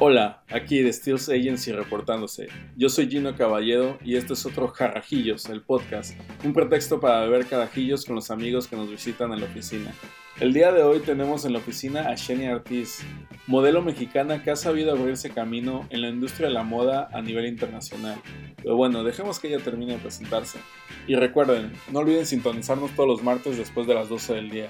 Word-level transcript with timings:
Hola, 0.00 0.44
aquí 0.48 0.80
de 0.80 0.92
Steels 0.92 1.28
Agency 1.28 1.72
reportándose. 1.72 2.46
Yo 2.76 2.88
soy 2.88 3.10
Gino 3.10 3.34
Caballero 3.34 3.98
y 4.04 4.14
este 4.14 4.34
es 4.34 4.46
otro 4.46 4.68
Jarrajillos, 4.68 5.46
el 5.46 5.60
podcast, 5.60 6.16
un 6.44 6.52
pretexto 6.52 7.00
para 7.00 7.22
beber 7.22 7.46
carajillos 7.46 8.04
con 8.04 8.14
los 8.14 8.30
amigos 8.30 8.68
que 8.68 8.76
nos 8.76 8.88
visitan 8.88 9.32
en 9.32 9.40
la 9.40 9.46
oficina. 9.46 9.92
El 10.38 10.52
día 10.52 10.70
de 10.70 10.84
hoy 10.84 11.00
tenemos 11.00 11.44
en 11.44 11.52
la 11.52 11.58
oficina 11.58 12.10
a 12.10 12.14
Shenia 12.14 12.54
Ortiz, 12.54 13.00
modelo 13.48 13.82
mexicana 13.82 14.40
que 14.44 14.52
ha 14.52 14.56
sabido 14.56 14.92
abrirse 14.92 15.30
camino 15.30 15.84
en 15.90 16.02
la 16.02 16.10
industria 16.10 16.46
de 16.46 16.54
la 16.54 16.62
moda 16.62 17.08
a 17.12 17.20
nivel 17.20 17.46
internacional. 17.46 18.20
Pero 18.62 18.76
bueno, 18.76 19.02
dejemos 19.02 19.40
que 19.40 19.48
ella 19.48 19.64
termine 19.64 19.94
de 19.94 19.98
presentarse. 19.98 20.60
Y 21.08 21.16
recuerden, 21.16 21.72
no 21.90 21.98
olviden 21.98 22.24
sintonizarnos 22.24 22.92
todos 22.92 23.08
los 23.08 23.24
martes 23.24 23.58
después 23.58 23.88
de 23.88 23.94
las 23.94 24.08
12 24.08 24.32
del 24.32 24.50
día. 24.50 24.68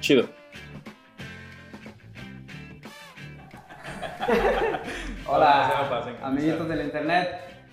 Chido. 0.00 0.28
Hola, 5.28 6.08
amiguitos 6.22 6.68
del 6.68 6.82
internet. 6.82 7.28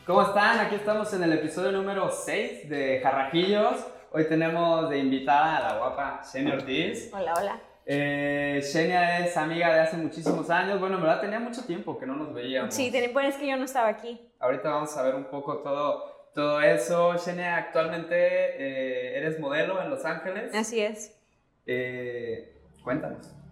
¿Cómo 0.05 0.21
están? 0.21 0.59
Aquí 0.59 0.75
estamos 0.75 1.11
en 1.13 1.23
el 1.23 1.33
episodio 1.33 1.71
número 1.71 2.11
6 2.11 2.69
de 2.69 2.99
Jarrajillos. 3.01 3.87
Hoy 4.11 4.25
tenemos 4.25 4.87
de 4.89 4.99
invitada 4.99 5.57
a 5.57 5.61
la 5.61 5.79
guapa 5.79 6.21
Xenia 6.23 6.53
Ortiz. 6.53 7.11
Hola, 7.11 7.33
hola. 7.39 7.59
Eh, 7.85 8.59
Xenia 8.61 9.25
es 9.25 9.35
amiga 9.35 9.73
de 9.73 9.79
hace 9.81 9.97
muchísimos 9.97 10.49
años. 10.51 10.79
Bueno, 10.79 10.97
en 10.97 11.01
verdad 11.01 11.21
tenía 11.21 11.39
mucho 11.39 11.65
tiempo 11.65 11.97
que 11.97 12.05
no 12.05 12.15
nos 12.15 12.33
veíamos. 12.33 12.73
Sí, 12.73 12.91
bueno, 13.11 13.29
es 13.29 13.35
que 13.35 13.47
yo 13.47 13.57
no 13.57 13.65
estaba 13.65 13.87
aquí. 13.87 14.21
Ahorita 14.39 14.69
vamos 14.69 14.95
a 14.95 15.01
ver 15.01 15.15
un 15.15 15.25
poco 15.25 15.57
todo, 15.59 16.29
todo 16.35 16.61
eso. 16.61 17.17
Xenia, 17.17 17.57
actualmente 17.57 18.15
eh, 18.15 19.17
eres 19.17 19.39
modelo 19.39 19.81
en 19.81 19.89
Los 19.89 20.05
Ángeles. 20.05 20.53
Así 20.53 20.81
es. 20.81 21.17
Eh, 21.65 22.61
cuéntanos. 22.83 23.42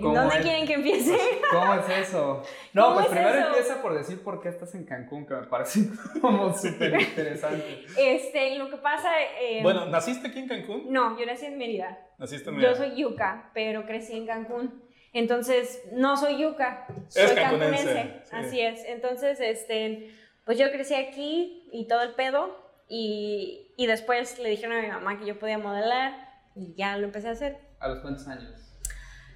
¿Dónde 0.00 0.40
quieren 0.42 0.66
que 0.66 0.74
empiece? 0.74 1.16
¿Cómo 1.50 1.74
es 1.74 1.88
eso? 1.88 2.42
No, 2.72 2.94
pues 2.94 3.06
primero 3.06 3.48
empieza 3.48 3.82
por 3.82 3.94
decir 3.94 4.22
por 4.22 4.40
qué 4.40 4.48
estás 4.48 4.74
en 4.74 4.84
Cancún, 4.84 5.26
que 5.26 5.34
me 5.34 5.42
parece 5.42 5.90
como 6.20 6.52
súper 6.56 7.00
interesante. 7.00 7.84
Este, 7.98 8.56
lo 8.56 8.70
que 8.70 8.78
pasa... 8.78 9.10
Eh, 9.40 9.60
bueno, 9.62 9.86
¿naciste 9.86 10.28
aquí 10.28 10.38
en 10.38 10.48
Cancún? 10.48 10.90
No, 10.90 11.18
yo 11.18 11.26
nací 11.26 11.46
en 11.46 11.58
Mérida. 11.58 11.98
¿Naciste 12.18 12.48
en 12.48 12.56
Mérida? 12.56 12.72
Yo 12.72 12.76
soy 12.76 12.96
yuca, 12.96 13.50
pero 13.52 13.84
crecí 13.84 14.16
en 14.16 14.26
Cancún. 14.26 14.82
Entonces, 15.12 15.82
no 15.92 16.16
soy 16.16 16.38
yuca, 16.38 16.86
soy 17.08 17.34
cancunense. 17.34 18.22
Así 18.32 18.60
es. 18.60 18.82
Entonces, 18.86 19.38
este, 19.40 20.10
pues 20.46 20.58
yo 20.58 20.70
crecí 20.70 20.94
aquí 20.94 21.68
y 21.70 21.86
todo 21.86 22.02
el 22.02 22.14
pedo. 22.14 22.56
Y, 22.88 23.74
y 23.76 23.86
después 23.86 24.38
le 24.38 24.48
dijeron 24.48 24.76
a 24.78 24.82
mi 24.82 24.88
mamá 24.88 25.18
que 25.18 25.26
yo 25.26 25.38
podía 25.38 25.58
modelar 25.58 26.12
y 26.54 26.74
ya 26.74 26.96
lo 26.96 27.04
empecé 27.04 27.28
a 27.28 27.32
hacer. 27.32 27.58
¿A 27.78 27.88
los 27.88 28.00
cuántos 28.00 28.26
años? 28.28 28.61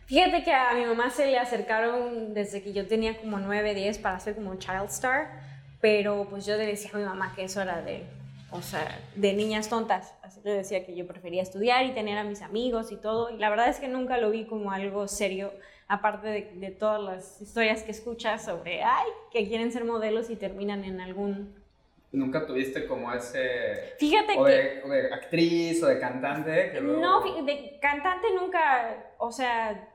Fíjate 0.07 0.45
que 0.45 0.53
a 0.53 0.73
mi 0.75 0.85
mamá 0.85 1.11
se 1.11 1.27
le 1.27 1.37
acercaron 1.37 2.33
desde 2.33 2.63
que 2.63 2.73
yo 2.73 2.87
tenía 2.87 3.17
como 3.17 3.39
9, 3.39 3.75
10 3.75 3.99
para 3.99 4.17
hacer 4.17 4.37
como 4.37 4.51
un 4.51 4.59
child 4.59 4.85
star, 4.85 5.41
pero 5.81 6.29
pues 6.31 6.47
yo 6.47 6.57
le 6.57 6.65
decía 6.65 6.91
a 6.95 6.97
mi 6.97 7.05
mamá 7.05 7.33
que 7.35 7.43
eso 7.45 7.61
era 7.61 7.83
de, 7.83 8.05
o 8.53 8.63
sea, 8.63 9.01
de 9.17 9.33
niñas 9.33 9.69
tontas. 9.69 10.15
Así 10.23 10.41
le 10.45 10.53
decía 10.53 10.87
que 10.87 10.95
yo 10.95 11.09
prefería 11.09 11.43
estudiar 11.43 11.85
y 11.87 11.93
tener 11.93 12.19
a 12.19 12.25
mis 12.25 12.43
amigos 12.43 12.93
y 12.93 12.97
todo. 12.97 13.31
Y 13.31 13.39
la 13.39 13.51
verdad 13.51 13.69
es 13.69 13.81
que 13.81 13.89
nunca 13.89 14.17
lo 14.19 14.31
vi 14.31 14.45
como 14.45 14.71
algo 14.71 15.09
serio, 15.09 15.53
aparte 15.89 16.29
de, 16.29 16.53
de 16.55 16.71
todas 16.71 17.03
las 17.03 17.43
historias 17.43 17.83
que 17.83 17.91
escuchas 17.91 18.45
sobre, 18.45 18.85
ay, 18.85 19.09
que 19.33 19.49
quieren 19.49 19.73
ser 19.73 19.85
modelos 19.85 20.31
y 20.31 20.37
terminan 20.37 20.85
en 20.85 21.01
algún 21.01 21.67
¿Nunca 22.13 22.47
tuviste 22.47 22.87
como 22.87 23.13
ese... 23.13 23.95
Fíjate 23.99 24.39
o 24.39 24.45
de, 24.45 24.83
O 24.85 24.89
de 24.89 25.13
actriz 25.13 25.83
o 25.83 25.87
de 25.87 25.99
cantante? 25.99 26.81
No, 26.81 27.21
de 27.43 27.79
cantante 27.83 28.29
nunca, 28.35 29.13
o 29.19 29.31
sea, 29.31 29.89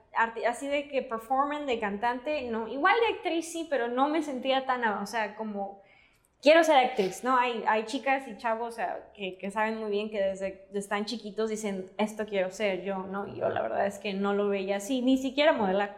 así 0.47 0.67
de 0.67 0.87
que 0.87 1.01
performen 1.01 1.65
de 1.65 1.79
cantante, 1.79 2.43
no, 2.49 2.67
igual 2.67 2.95
de 2.99 3.15
actriz 3.15 3.51
sí, 3.51 3.67
pero 3.69 3.87
no 3.87 4.09
me 4.09 4.21
sentía 4.23 4.65
tan, 4.65 4.83
o 4.85 5.05
sea, 5.05 5.35
como 5.35 5.81
quiero 6.41 6.63
ser 6.63 6.77
actriz, 6.77 7.23
¿no? 7.23 7.37
Hay, 7.37 7.63
hay 7.67 7.85
chicas 7.85 8.27
y 8.27 8.37
chavos 8.37 8.77
que, 9.13 9.37
que, 9.37 9.51
saben 9.51 9.79
muy 9.79 9.91
bien 9.91 10.09
que 10.09 10.21
desde 10.21 10.67
están 10.73 11.05
chiquitos 11.05 11.49
dicen, 11.49 11.89
esto 11.97 12.25
quiero 12.25 12.51
ser 12.51 12.83
yo, 12.83 12.99
¿no? 12.99 13.27
Y 13.27 13.37
yo 13.37 13.49
la 13.49 13.61
verdad 13.61 13.85
es 13.85 13.99
que 13.99 14.13
no 14.13 14.33
lo 14.33 14.49
veía 14.49 14.77
así, 14.77 15.01
ni 15.01 15.17
siquiera 15.17 15.53
modelar. 15.53 15.97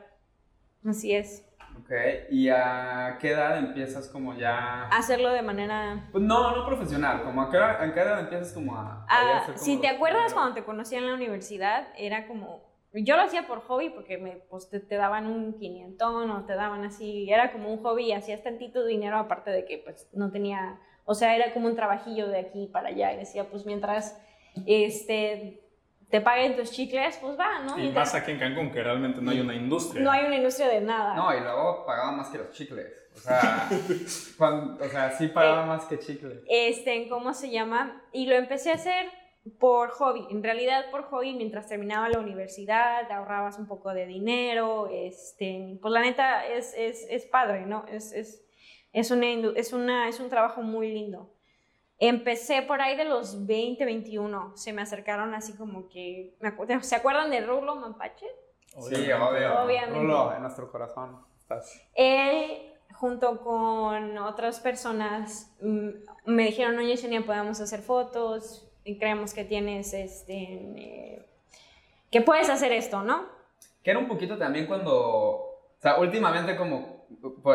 Así 0.88 1.16
es. 1.16 1.46
Ok, 1.80 1.92
¿y 2.30 2.50
a 2.50 3.18
qué 3.20 3.32
edad 3.32 3.58
empiezas 3.58 4.08
como 4.08 4.36
ya... 4.36 4.88
Hacerlo 4.90 5.32
de 5.32 5.42
manera... 5.42 6.08
Pues 6.12 6.24
no, 6.24 6.56
no 6.56 6.66
profesional, 6.66 7.24
como 7.24 7.42
a 7.42 7.50
qué, 7.50 7.58
edad, 7.58 8.20
empiezas 8.20 8.54
como 8.54 8.76
a... 8.76 9.06
Ah, 9.10 9.48
si 9.56 9.78
te 9.78 9.88
acuerdas 9.88 10.34
cuando 10.34 10.54
te 10.54 10.64
conocí 10.64 10.96
en 10.96 11.08
la 11.08 11.16
universidad, 11.16 11.88
era 11.98 12.28
como 12.28 12.73
yo 12.94 13.16
lo 13.16 13.24
hacía 13.24 13.48
por 13.48 13.62
hobby 13.62 13.90
porque 13.90 14.18
me, 14.18 14.32
pues, 14.50 14.70
te, 14.70 14.96
daban 14.96 15.26
un 15.26 15.54
quinientón 15.54 16.30
o 16.30 16.46
te 16.46 16.54
daban 16.54 16.84
así, 16.84 17.32
era 17.32 17.52
como 17.52 17.72
un 17.74 17.82
hobby 17.82 18.06
y 18.06 18.12
hacías 18.14 18.44
tantito 18.44 18.86
dinero 18.86 19.18
aparte 19.18 19.50
de 19.50 19.66
que 19.66 19.80
pues 19.80 20.10
no 20.14 20.32
tenía, 20.32 20.80
o 21.06 21.16
sea, 21.16 21.36
era 21.36 21.54
como 21.54 21.68
un 21.68 21.76
trabajillo 21.76 22.28
de 22.28 22.40
aquí 22.40 22.70
para 22.72 22.90
allá 22.90 23.14
y 23.14 23.18
decía, 23.18 23.50
pues 23.50 23.66
mientras 23.66 24.22
este, 24.68 25.64
te 26.10 26.22
paguen 26.22 26.56
tus 26.56 26.72
chicles, 26.72 27.18
pues 27.20 27.40
va, 27.40 27.60
¿no? 27.60 27.80
Y 27.80 27.92
vas 27.92 28.14
aquí 28.14 28.32
en 28.32 28.38
Cancún, 28.38 28.72
que 28.72 28.84
realmente 28.84 29.20
no 29.20 29.32
hay 29.32 29.40
una 29.40 29.56
industria. 29.56 30.04
No 30.04 30.12
hay 30.12 30.26
una 30.26 30.36
industria 30.36 30.68
de 30.68 30.82
nada. 30.82 31.16
No, 31.16 31.36
y 31.36 31.40
luego 31.40 31.86
pagaban 31.88 32.18
más 32.18 32.30
que 32.30 32.38
los 32.38 32.52
chicles. 32.52 32.94
O 33.16 33.20
sea, 33.20 33.70
o 34.40 34.90
sea 34.90 35.12
sí 35.18 35.28
pagaba 35.30 35.64
eh, 35.64 35.68
más 35.68 35.86
que 35.86 35.98
chicles. 35.98 36.44
Este, 36.48 37.10
¿cómo 37.10 37.34
se 37.34 37.50
llama? 37.50 38.04
Y 38.12 38.28
lo 38.28 38.36
empecé 38.36 38.70
a 38.70 38.76
hacer 38.76 39.08
por 39.60 39.90
hobby, 39.92 40.26
en 40.30 40.42
realidad 40.42 40.90
por 40.90 41.04
hobby, 41.04 41.34
mientras 41.34 41.68
terminaba 41.68 42.08
la 42.10 42.20
universidad, 42.20 43.12
ahorrabas 43.12 43.60
un 43.60 43.68
poco 43.68 43.94
de 43.94 44.06
dinero, 44.06 44.88
este, 44.92 45.78
pues 45.82 45.92
la 45.92 46.02
neta 46.02 46.48
es, 46.48 46.74
es, 46.78 47.06
es 47.10 47.26
padre, 47.26 47.66
¿no? 47.66 47.86
Es, 47.90 48.14
es, 48.14 48.46
es, 48.94 49.12
una, 49.12 49.28
es, 49.56 49.74
una, 49.74 50.08
es 50.08 50.20
un 50.20 50.30
trabajo 50.30 50.62
muy 50.62 50.92
lindo. 50.92 51.30
Empecé 52.00 52.62
por 52.62 52.82
ahí 52.82 52.96
de 52.96 53.06
los 53.06 53.46
20, 53.46 53.84
21, 53.84 54.56
se 54.56 54.74
me 54.74 54.82
acercaron 54.82 55.34
así 55.34 55.56
como 55.56 55.90
que, 55.90 56.36
¿se 56.82 56.96
acuerdan 56.96 57.30
de 57.30 57.42
Rulo 57.42 57.76
Mampache? 57.76 58.28
Sí, 58.66 59.12
obvio. 59.12 59.64
Obviamente. 59.64 60.00
Rulo, 60.00 60.34
en 60.34 60.42
nuestro 60.42 60.72
corazón. 60.72 61.20
Él 61.94 62.74
junto 62.94 63.42
con 63.42 64.18
otras 64.18 64.60
personas 64.60 65.54
mm, 65.62 65.90
me 66.26 66.46
dijeron, 66.46 66.78
oye, 66.78 66.96
Xenia, 66.98 67.26
podemos 67.26 67.60
hacer 67.60 67.82
fotos, 67.82 68.70
creemos 69.00 69.34
que 69.34 69.46
tienes, 69.46 69.94
este, 69.94 70.34
eh, 70.34 71.26
que 72.12 72.22
puedes 72.22 72.50
hacer 72.50 72.72
esto, 72.72 73.04
¿no? 73.04 73.26
Que 73.84 73.92
era 73.92 74.00
un 74.00 74.08
poquito 74.08 74.38
también 74.38 74.66
cuando, 74.66 74.94
o 74.94 75.78
sea, 75.80 75.98
últimamente 75.98 76.56
como 76.56 77.08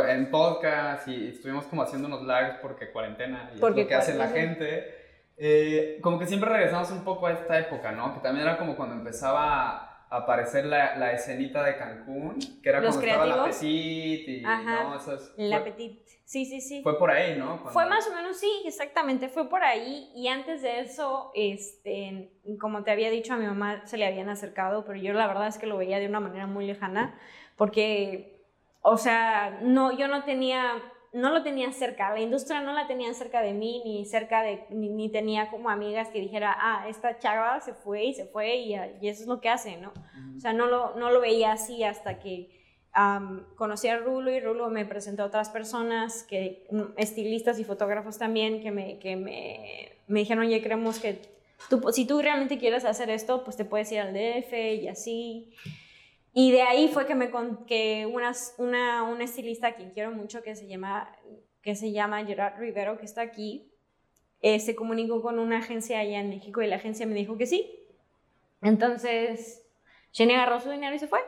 en 0.09 0.31
podcast 0.31 1.09
y 1.09 1.29
estuvimos 1.29 1.67
como 1.67 1.83
haciendo 1.83 2.09
unos 2.09 2.23
lives 2.23 2.57
porque 2.63 2.91
cuarentena 2.91 3.51
y 3.55 3.59
porque 3.59 3.83
lo 3.83 3.89
que 3.89 3.95
hace 3.95 4.15
la 4.15 4.29
gente, 4.29 4.95
eh, 5.37 5.99
como 6.03 6.19
que 6.19 6.27
siempre 6.27 6.51
regresamos 6.51 6.91
un 6.91 7.05
poco 7.05 7.27
a 7.27 7.33
esta 7.33 7.59
época, 7.59 7.93
¿no? 7.93 8.15
Que 8.15 8.21
también 8.21 8.47
era 8.47 8.59
como 8.59 8.77
cuando 8.77 8.95
empezaba 8.95 9.88
aparecer 10.11 10.65
la, 10.65 10.97
la, 10.97 11.13
escenita 11.13 11.63
de 11.63 11.77
Cancún, 11.77 12.39
que 12.63 12.69
era 12.69 12.81
como 12.81 13.01
estaba 13.01 13.27
la 13.27 13.45
Petit 13.45 14.29
y 14.29 14.41
¿no? 14.41 14.97
Esas, 14.97 15.35
la 15.37 15.63
Petit, 15.63 16.01
sí, 16.25 16.45
sí, 16.45 16.61
sí. 16.61 16.83
Fue 16.83 16.99
por 16.99 17.11
ahí, 17.11 17.39
¿no? 17.39 17.59
Fue 17.71 17.87
más 17.87 18.09
o 18.09 18.15
menos, 18.15 18.39
sí, 18.39 18.51
exactamente, 18.65 19.29
fue 19.29 19.49
por 19.49 19.63
ahí 19.63 20.11
y 20.15 20.29
antes 20.29 20.63
de 20.63 20.81
eso, 20.81 21.31
este, 21.35 22.31
como 22.61 22.85
te 22.85 22.91
había 22.91 23.11
dicho, 23.11 23.35
a 23.35 23.37
mi 23.37 23.47
mamá 23.47 23.87
se 23.87 23.99
le 23.99 24.07
habían 24.07 24.29
acercado, 24.29 24.85
pero 24.85 24.99
yo 24.99 25.13
la 25.13 25.27
verdad 25.27 25.49
es 25.49 25.59
que 25.59 25.67
lo 25.67 25.77
veía 25.77 25.99
de 25.99 26.09
una 26.09 26.21
manera 26.21 26.47
muy 26.47 26.67
lejana, 26.67 27.19
porque, 27.57 28.45
o 28.81 28.97
sea, 28.97 29.59
no, 29.63 29.93
yo 29.97 30.09
no 30.09 30.25
tenía 30.25 30.83
no 31.13 31.31
lo 31.31 31.43
tenía 31.43 31.73
cerca, 31.73 32.13
la 32.13 32.21
industria 32.21 32.61
no 32.61 32.73
la 32.73 32.87
tenía 32.87 33.13
cerca 33.15 33.41
de 33.43 33.53
mí, 33.53 33.83
ni 33.85 34.05
cerca 34.05 34.43
de, 34.43 34.65
ni, 34.71 35.09
tenía 35.09 35.51
como 35.51 35.71
amigas 35.71 36.09
que 36.09 36.21
dijera, 36.21 36.55
ah, 36.59 36.87
esta 36.89 37.19
chava 37.19 37.61
se 37.61 37.73
fue 37.75 38.05
y 38.05 38.15
se 38.15 38.27
fue 38.27 38.57
y, 38.57 38.75
y 38.75 39.09
eso 39.09 39.23
es 39.23 39.27
lo 39.27 39.41
que 39.41 39.49
hace, 39.49 39.77
¿no? 39.77 39.93
O 40.37 40.41
sea, 40.41 40.53
no 40.53 40.67
lo, 40.67 40.95
no 40.97 41.11
lo 41.11 41.21
veía 41.21 41.53
así 41.53 41.83
hasta 41.83 42.19
que 42.19 42.59
conocí 43.57 43.89
a 43.89 43.99
Rulo 43.99 44.31
y 44.31 44.41
Rulo 44.41 44.71
me 44.71 44.85
presentó 44.85 45.23
a 45.23 45.27
otras 45.27 45.51
personas, 45.51 46.25
que, 46.25 46.67
mm, 46.71 46.97
estilistas 46.97 47.59
y 47.59 47.65
fotógrafos 47.65 48.19
también, 48.19 48.61
que 48.61 48.71
me, 48.71 48.99
que 48.99 49.17
me, 49.17 49.93
me 50.07 50.21
dijeron, 50.21 50.45
oye, 50.45 50.63
creemos 50.63 50.99
que 50.99 51.21
tú, 51.69 51.81
si 51.93 52.07
tú 52.07 52.21
realmente 52.21 52.59
quieres 52.59 52.85
hacer 52.85 53.11
esto, 53.11 53.45
pues 53.45 53.57
te 53.57 53.65
puedes 53.65 53.91
ir 53.93 54.01
al 54.01 54.13
DF 54.13 54.53
y 54.53 54.89
así. 54.89 55.53
Y 56.33 56.53
de 56.53 56.63
ahí 56.63 56.89
fue 56.89 57.07
que 57.07 57.15
me 57.15 57.31
que 57.67 58.07
una, 58.07 58.33
una, 58.59 59.03
una 59.05 59.25
estilista 59.25 59.69
a 59.69 59.73
quien 59.73 59.91
quiero 59.91 60.13
mucho 60.13 60.43
que 60.43 60.55
se 60.55 60.67
llama, 60.69 61.11
que 61.63 61.75
se 61.75 61.93
llama 61.93 62.25
Gerard 62.25 62.59
Rivero, 62.59 62.99
que 62.99 63.07
está 63.07 63.23
aquí, 63.23 63.73
eh, 64.41 64.61
se 64.61 64.77
comunicó 64.77 65.21
con 65.23 65.39
una 65.39 65.59
agencia 65.59 65.99
allá 65.99 66.21
en 66.21 66.29
México 66.29 66.63
y 66.63 66.67
la 66.67 66.77
agencia 66.77 67.07
me 67.07 67.15
dijo 67.15 67.37
que 67.37 67.47
sí. 67.47 67.75
Entonces, 68.63 69.67
Jenny 70.13 70.35
agarró 70.35 70.61
su 70.61 70.71
dinero 70.71 70.95
y 70.95 70.99
se 70.99 71.09
fue. 71.09 71.21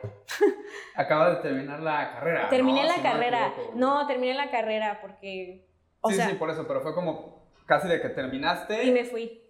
Acaba 0.95 1.35
de 1.35 1.41
terminar 1.41 1.79
la 1.81 2.13
carrera. 2.13 2.49
Terminé 2.49 2.83
la 2.83 3.01
carrera. 3.01 3.53
No, 3.75 4.05
terminé 4.07 4.33
la 4.33 4.49
carrera 4.49 4.99
porque... 5.01 5.67
sí, 6.09 6.21
sí, 6.21 6.33
por 6.35 6.49
eso, 6.49 6.67
pero 6.67 6.81
fue 6.81 6.93
como 6.93 7.40
casi 7.71 7.87
de 7.87 8.01
que 8.01 8.09
terminaste. 8.09 8.83
Y 8.83 8.91
me 8.91 9.05
fui. 9.05 9.41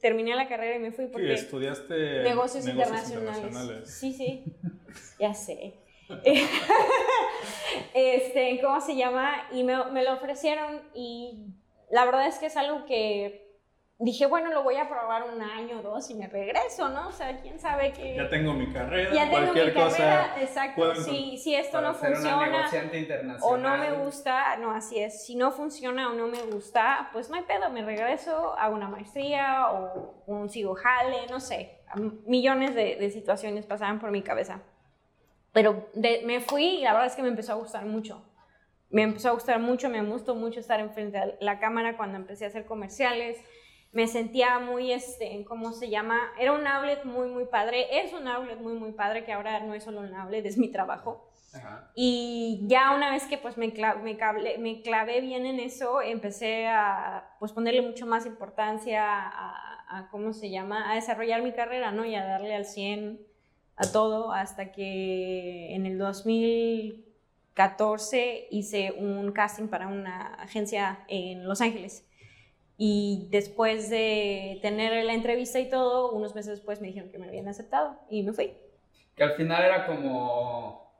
Terminé 0.00 0.34
la 0.34 0.48
carrera 0.48 0.74
y 0.74 0.80
me 0.80 0.90
fui 0.90 1.06
porque... 1.06 1.34
estudiaste 1.34 2.24
negocios, 2.24 2.66
internacionales. 2.66 3.88
Sí, 3.88 4.12
sí, 4.12 4.44
ya 5.20 5.32
sé. 5.34 5.74
este, 7.94 8.60
¿cómo 8.60 8.80
se 8.80 8.96
llama? 8.96 9.48
Y 9.52 9.62
me, 9.62 9.84
me 9.92 10.02
lo 10.02 10.14
ofrecieron 10.14 10.82
y 10.94 11.46
la 11.92 12.04
verdad 12.04 12.26
es 12.26 12.38
que 12.38 12.46
es 12.46 12.56
algo 12.56 12.86
que 12.86 13.43
dije, 13.98 14.26
bueno, 14.26 14.50
lo 14.50 14.62
voy 14.62 14.76
a 14.76 14.88
probar 14.88 15.22
un 15.22 15.40
año 15.40 15.78
o 15.78 15.82
dos 15.82 16.10
y 16.10 16.14
me 16.14 16.26
regreso, 16.26 16.88
¿no? 16.88 17.08
O 17.08 17.12
sea, 17.12 17.40
quién 17.40 17.58
sabe 17.58 17.92
qué. 17.92 18.16
Ya 18.16 18.28
tengo 18.28 18.52
mi 18.52 18.72
carrera, 18.72 19.14
ya 19.14 19.30
cualquier 19.30 19.72
tengo 19.72 19.86
mi 19.86 19.90
cosa. 19.90 19.98
Carrera, 19.98 20.42
exacto. 20.42 20.94
Si, 20.96 21.38
si 21.38 21.54
esto 21.54 21.80
no 21.80 21.94
funciona 21.94 22.68
o 23.42 23.56
no 23.56 23.76
me 23.76 23.92
gusta, 23.92 24.56
no, 24.56 24.72
así 24.72 24.98
es. 24.98 25.24
Si 25.24 25.36
no 25.36 25.52
funciona 25.52 26.10
o 26.10 26.14
no 26.14 26.26
me 26.26 26.42
gusta, 26.42 27.08
pues 27.12 27.30
no 27.30 27.36
hay 27.36 27.42
pedo, 27.42 27.70
me 27.70 27.84
regreso, 27.84 28.58
hago 28.58 28.74
una 28.74 28.88
maestría 28.88 29.70
o 29.70 30.22
un 30.26 30.48
sigo 30.48 30.74
jale, 30.74 31.26
no 31.30 31.38
sé. 31.38 31.80
Millones 32.26 32.74
de, 32.74 32.96
de 32.96 33.10
situaciones 33.10 33.66
pasaban 33.66 34.00
por 34.00 34.10
mi 34.10 34.22
cabeza. 34.22 34.62
Pero 35.52 35.88
me 35.94 36.40
fui 36.40 36.64
y 36.64 36.82
la 36.82 36.92
verdad 36.92 37.06
es 37.06 37.14
que 37.14 37.22
me 37.22 37.28
empezó 37.28 37.52
a 37.52 37.56
gustar 37.56 37.86
mucho. 37.86 38.28
Me 38.90 39.02
empezó 39.02 39.28
a 39.28 39.32
gustar 39.32 39.60
mucho, 39.60 39.88
me 39.88 40.02
gustó 40.02 40.34
mucho 40.34 40.58
estar 40.58 40.80
enfrente 40.80 41.18
de 41.18 41.36
la 41.40 41.60
cámara 41.60 41.96
cuando 41.96 42.16
empecé 42.16 42.44
a 42.44 42.48
hacer 42.48 42.64
comerciales 42.64 43.40
me 43.94 44.06
sentía 44.08 44.58
muy, 44.58 44.92
este, 44.92 45.42
¿cómo 45.46 45.72
se 45.72 45.88
llama? 45.88 46.20
Era 46.38 46.52
un 46.52 46.66
outlet 46.66 47.04
muy, 47.04 47.28
muy 47.28 47.46
padre. 47.46 48.04
Es 48.04 48.12
un 48.12 48.26
outlet 48.26 48.60
muy, 48.60 48.74
muy 48.74 48.92
padre 48.92 49.24
que 49.24 49.32
ahora 49.32 49.60
no 49.60 49.72
es 49.72 49.84
solo 49.84 50.00
un 50.00 50.12
outlet, 50.14 50.44
es 50.44 50.58
mi 50.58 50.68
trabajo. 50.68 51.30
Y 51.94 52.64
ya 52.66 52.92
una 52.96 53.12
vez 53.12 53.28
que 53.28 53.38
pues 53.38 53.56
me, 53.56 53.72
me, 54.02 54.18
me, 54.58 54.82
clavé 54.82 55.20
bien 55.20 55.46
en 55.46 55.60
eso, 55.60 56.02
empecé 56.02 56.66
a 56.66 57.36
pues 57.38 57.52
ponerle 57.52 57.82
mucho 57.82 58.06
más 58.06 58.26
importancia 58.26 59.04
a, 59.06 60.08
¿cómo 60.10 60.32
se 60.32 60.50
llama? 60.50 60.90
A 60.90 60.96
desarrollar 60.96 61.42
mi 61.42 61.52
carrera, 61.52 61.92
¿no? 61.92 62.04
Y 62.04 62.16
a 62.16 62.24
darle 62.24 62.56
al 62.56 62.64
100 62.64 63.24
a 63.76 63.92
todo 63.92 64.32
hasta 64.32 64.72
que 64.72 65.72
en 65.76 65.86
el 65.86 65.96
2014 65.98 68.48
hice 68.50 68.92
un 68.98 69.30
casting 69.30 69.68
para 69.68 69.86
una 69.86 70.34
agencia 70.34 71.04
en 71.06 71.46
Los 71.46 71.60
Ángeles. 71.60 72.04
Y 72.76 73.28
después 73.30 73.88
de 73.88 74.58
tener 74.62 75.04
la 75.04 75.12
entrevista 75.12 75.60
y 75.60 75.68
todo, 75.68 76.12
unos 76.12 76.34
meses 76.34 76.52
después 76.52 76.80
me 76.80 76.88
dijeron 76.88 77.10
que 77.10 77.18
me 77.18 77.26
habían 77.26 77.48
aceptado 77.48 77.96
y 78.10 78.22
me 78.22 78.32
fui. 78.32 78.52
Que 79.14 79.22
al 79.22 79.32
final 79.34 79.62
era 79.62 79.86
como, 79.86 80.68
o 80.70 80.92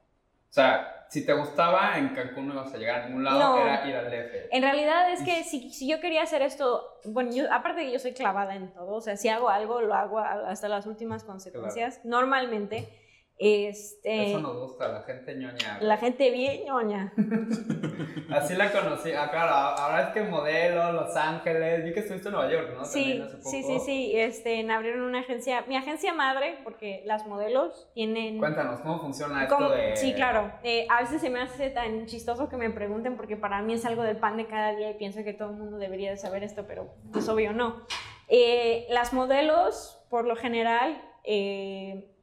sea, 0.51 1.07
si 1.09 1.25
te 1.27 1.33
gustaba, 1.33 1.99
en 1.99 2.09
Cancún 2.09 2.49
no 2.49 2.55
ibas 2.55 2.73
a 2.73 2.77
llegar 2.77 3.03
a 3.03 3.07
ningún 3.07 3.25
lado, 3.25 3.59
era 3.59 3.89
ir 3.89 3.97
al 3.97 4.07
DF. 4.07 4.49
En 4.53 4.63
realidad 4.63 5.13
es 5.13 5.23
que 5.23 5.45
si, 5.45 5.71
si, 5.71 5.89
yo 5.89 6.01
quería 6.01 6.23
hacer 6.23 6.43
esto, 6.43 6.99
bueno, 7.05 7.33
yo, 7.33 7.53
aparte 7.53 7.83
que 7.83 7.93
yo 7.93 7.99
soy 7.99 8.13
clavada 8.13 8.55
en 8.55 8.73
todo, 8.73 8.95
o 8.95 9.01
sea, 9.01 9.17
si 9.17 9.29
hago 9.29 9.49
algo, 9.49 9.81
lo 9.81 9.95
hago 9.95 10.19
hasta 10.19 10.69
las 10.69 10.87
últimas 10.87 11.25
consecuencias, 11.25 12.01
normalmente 12.05 12.89
este, 13.37 14.31
Eso 14.31 14.41
nos 14.41 14.57
gusta, 14.57 14.89
la 14.89 15.03
gente 15.03 15.35
ñoña. 15.35 15.79
La 15.81 15.97
gente 15.97 16.31
bien 16.31 16.65
ñoña. 16.67 17.13
Así 18.31 18.55
la 18.55 18.71
conocí. 18.71 19.11
Ah, 19.13 19.29
claro, 19.31 19.53
ahora 19.53 20.03
es 20.03 20.09
que 20.15 20.23
modelo, 20.23 20.93
Los 20.93 21.17
Ángeles. 21.17 21.85
Vi 21.85 21.93
que 21.93 22.01
estuviste 22.01 22.29
en 22.29 22.35
Nueva 22.35 22.51
York, 22.51 22.75
¿no? 22.77 22.85
Sí, 22.85 23.23
sí, 23.43 23.63
sí, 23.65 23.81
sí. 23.81 24.13
Este, 24.15 24.71
abrieron 24.71 25.03
una 25.03 25.21
agencia, 25.21 25.65
mi 25.67 25.77
agencia 25.77 26.15
madre, 26.15 26.59
porque 26.63 27.03
las 27.07 27.27
modelos 27.27 27.89
tienen. 27.93 28.39
Cuéntanos, 28.39 28.81
¿cómo 28.81 29.01
funciona 29.01 29.43
esto 29.43 29.69
de.? 29.69 29.97
Sí, 29.97 30.15
claro. 30.15 30.53
Eh, 30.63 30.87
a 30.89 31.03
veces 31.03 31.21
se 31.21 31.29
me 31.29 31.41
hace 31.41 31.71
tan 31.71 32.07
chistoso 32.07 32.49
que 32.49 32.57
me 32.57 32.71
pregunten, 32.71 33.17
porque 33.17 33.37
para 33.37 33.63
mí 33.63 33.75
es 33.75 33.85
algo 33.85 34.05
del 34.05 34.17
pan 34.17 34.37
de 34.37 34.47
cada 34.47 34.77
día 34.77 34.91
y 34.91 34.95
pienso 34.95 35.25
que 35.25 35.33
todo 35.33 35.51
el 35.51 35.57
mundo 35.57 35.79
debería 35.79 36.11
de 36.11 36.17
saber 36.17 36.45
esto, 36.45 36.67
pero 36.69 36.95
pues 37.13 37.29
obvio 37.29 37.53
no. 37.53 37.85
Eh, 38.29 38.87
las 38.91 39.13
modelos, 39.13 40.01
por 40.09 40.25
lo 40.25 40.37
general, 40.37 41.03
eh, 41.25 42.14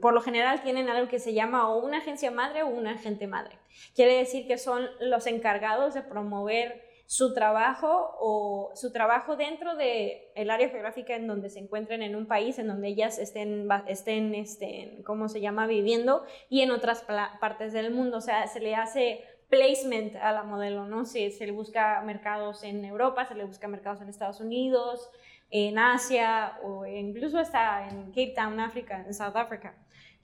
por 0.00 0.12
lo 0.12 0.20
general 0.20 0.62
tienen 0.62 0.88
algo 0.88 1.08
que 1.08 1.18
se 1.18 1.34
llama 1.34 1.68
o 1.68 1.78
una 1.78 1.98
agencia 1.98 2.30
madre 2.30 2.62
o 2.62 2.68
una 2.68 2.92
agente 2.92 3.26
madre. 3.26 3.58
Quiere 3.94 4.16
decir 4.16 4.46
que 4.46 4.58
son 4.58 4.86
los 5.00 5.26
encargados 5.26 5.94
de 5.94 6.02
promover 6.02 6.86
su 7.06 7.32
trabajo 7.32 8.16
o 8.20 8.70
su 8.74 8.92
trabajo 8.92 9.36
dentro 9.36 9.76
del 9.76 10.18
el 10.34 10.50
área 10.50 10.68
geográfica 10.68 11.16
en 11.16 11.26
donde 11.26 11.48
se 11.48 11.58
encuentren 11.58 12.02
en 12.02 12.14
un 12.14 12.26
país, 12.26 12.58
en 12.58 12.68
donde 12.68 12.88
ellas 12.88 13.18
estén, 13.18 13.66
estén, 13.86 14.34
estén 14.34 15.02
¿cómo 15.04 15.28
se 15.30 15.40
llama?, 15.40 15.66
viviendo 15.66 16.24
y 16.50 16.60
en 16.60 16.70
otras 16.70 17.06
partes 17.40 17.72
del 17.72 17.92
mundo. 17.92 18.18
O 18.18 18.20
sea, 18.20 18.46
se 18.46 18.60
le 18.60 18.74
hace 18.74 19.24
placement 19.48 20.16
a 20.16 20.32
la 20.32 20.42
modelo, 20.42 20.84
¿no? 20.84 21.06
Se, 21.06 21.30
se 21.30 21.46
le 21.46 21.52
busca 21.52 22.02
mercados 22.02 22.62
en 22.62 22.84
Europa, 22.84 23.24
se 23.24 23.34
le 23.34 23.46
busca 23.46 23.68
mercados 23.68 24.02
en 24.02 24.10
Estados 24.10 24.40
Unidos, 24.40 25.10
en 25.50 25.78
Asia 25.78 26.58
o 26.62 26.86
incluso 26.86 27.38
hasta 27.38 27.88
en 27.88 28.06
Cape 28.08 28.34
Town, 28.36 28.60
África, 28.60 29.04
en 29.06 29.14
South 29.14 29.36
Africa. 29.36 29.74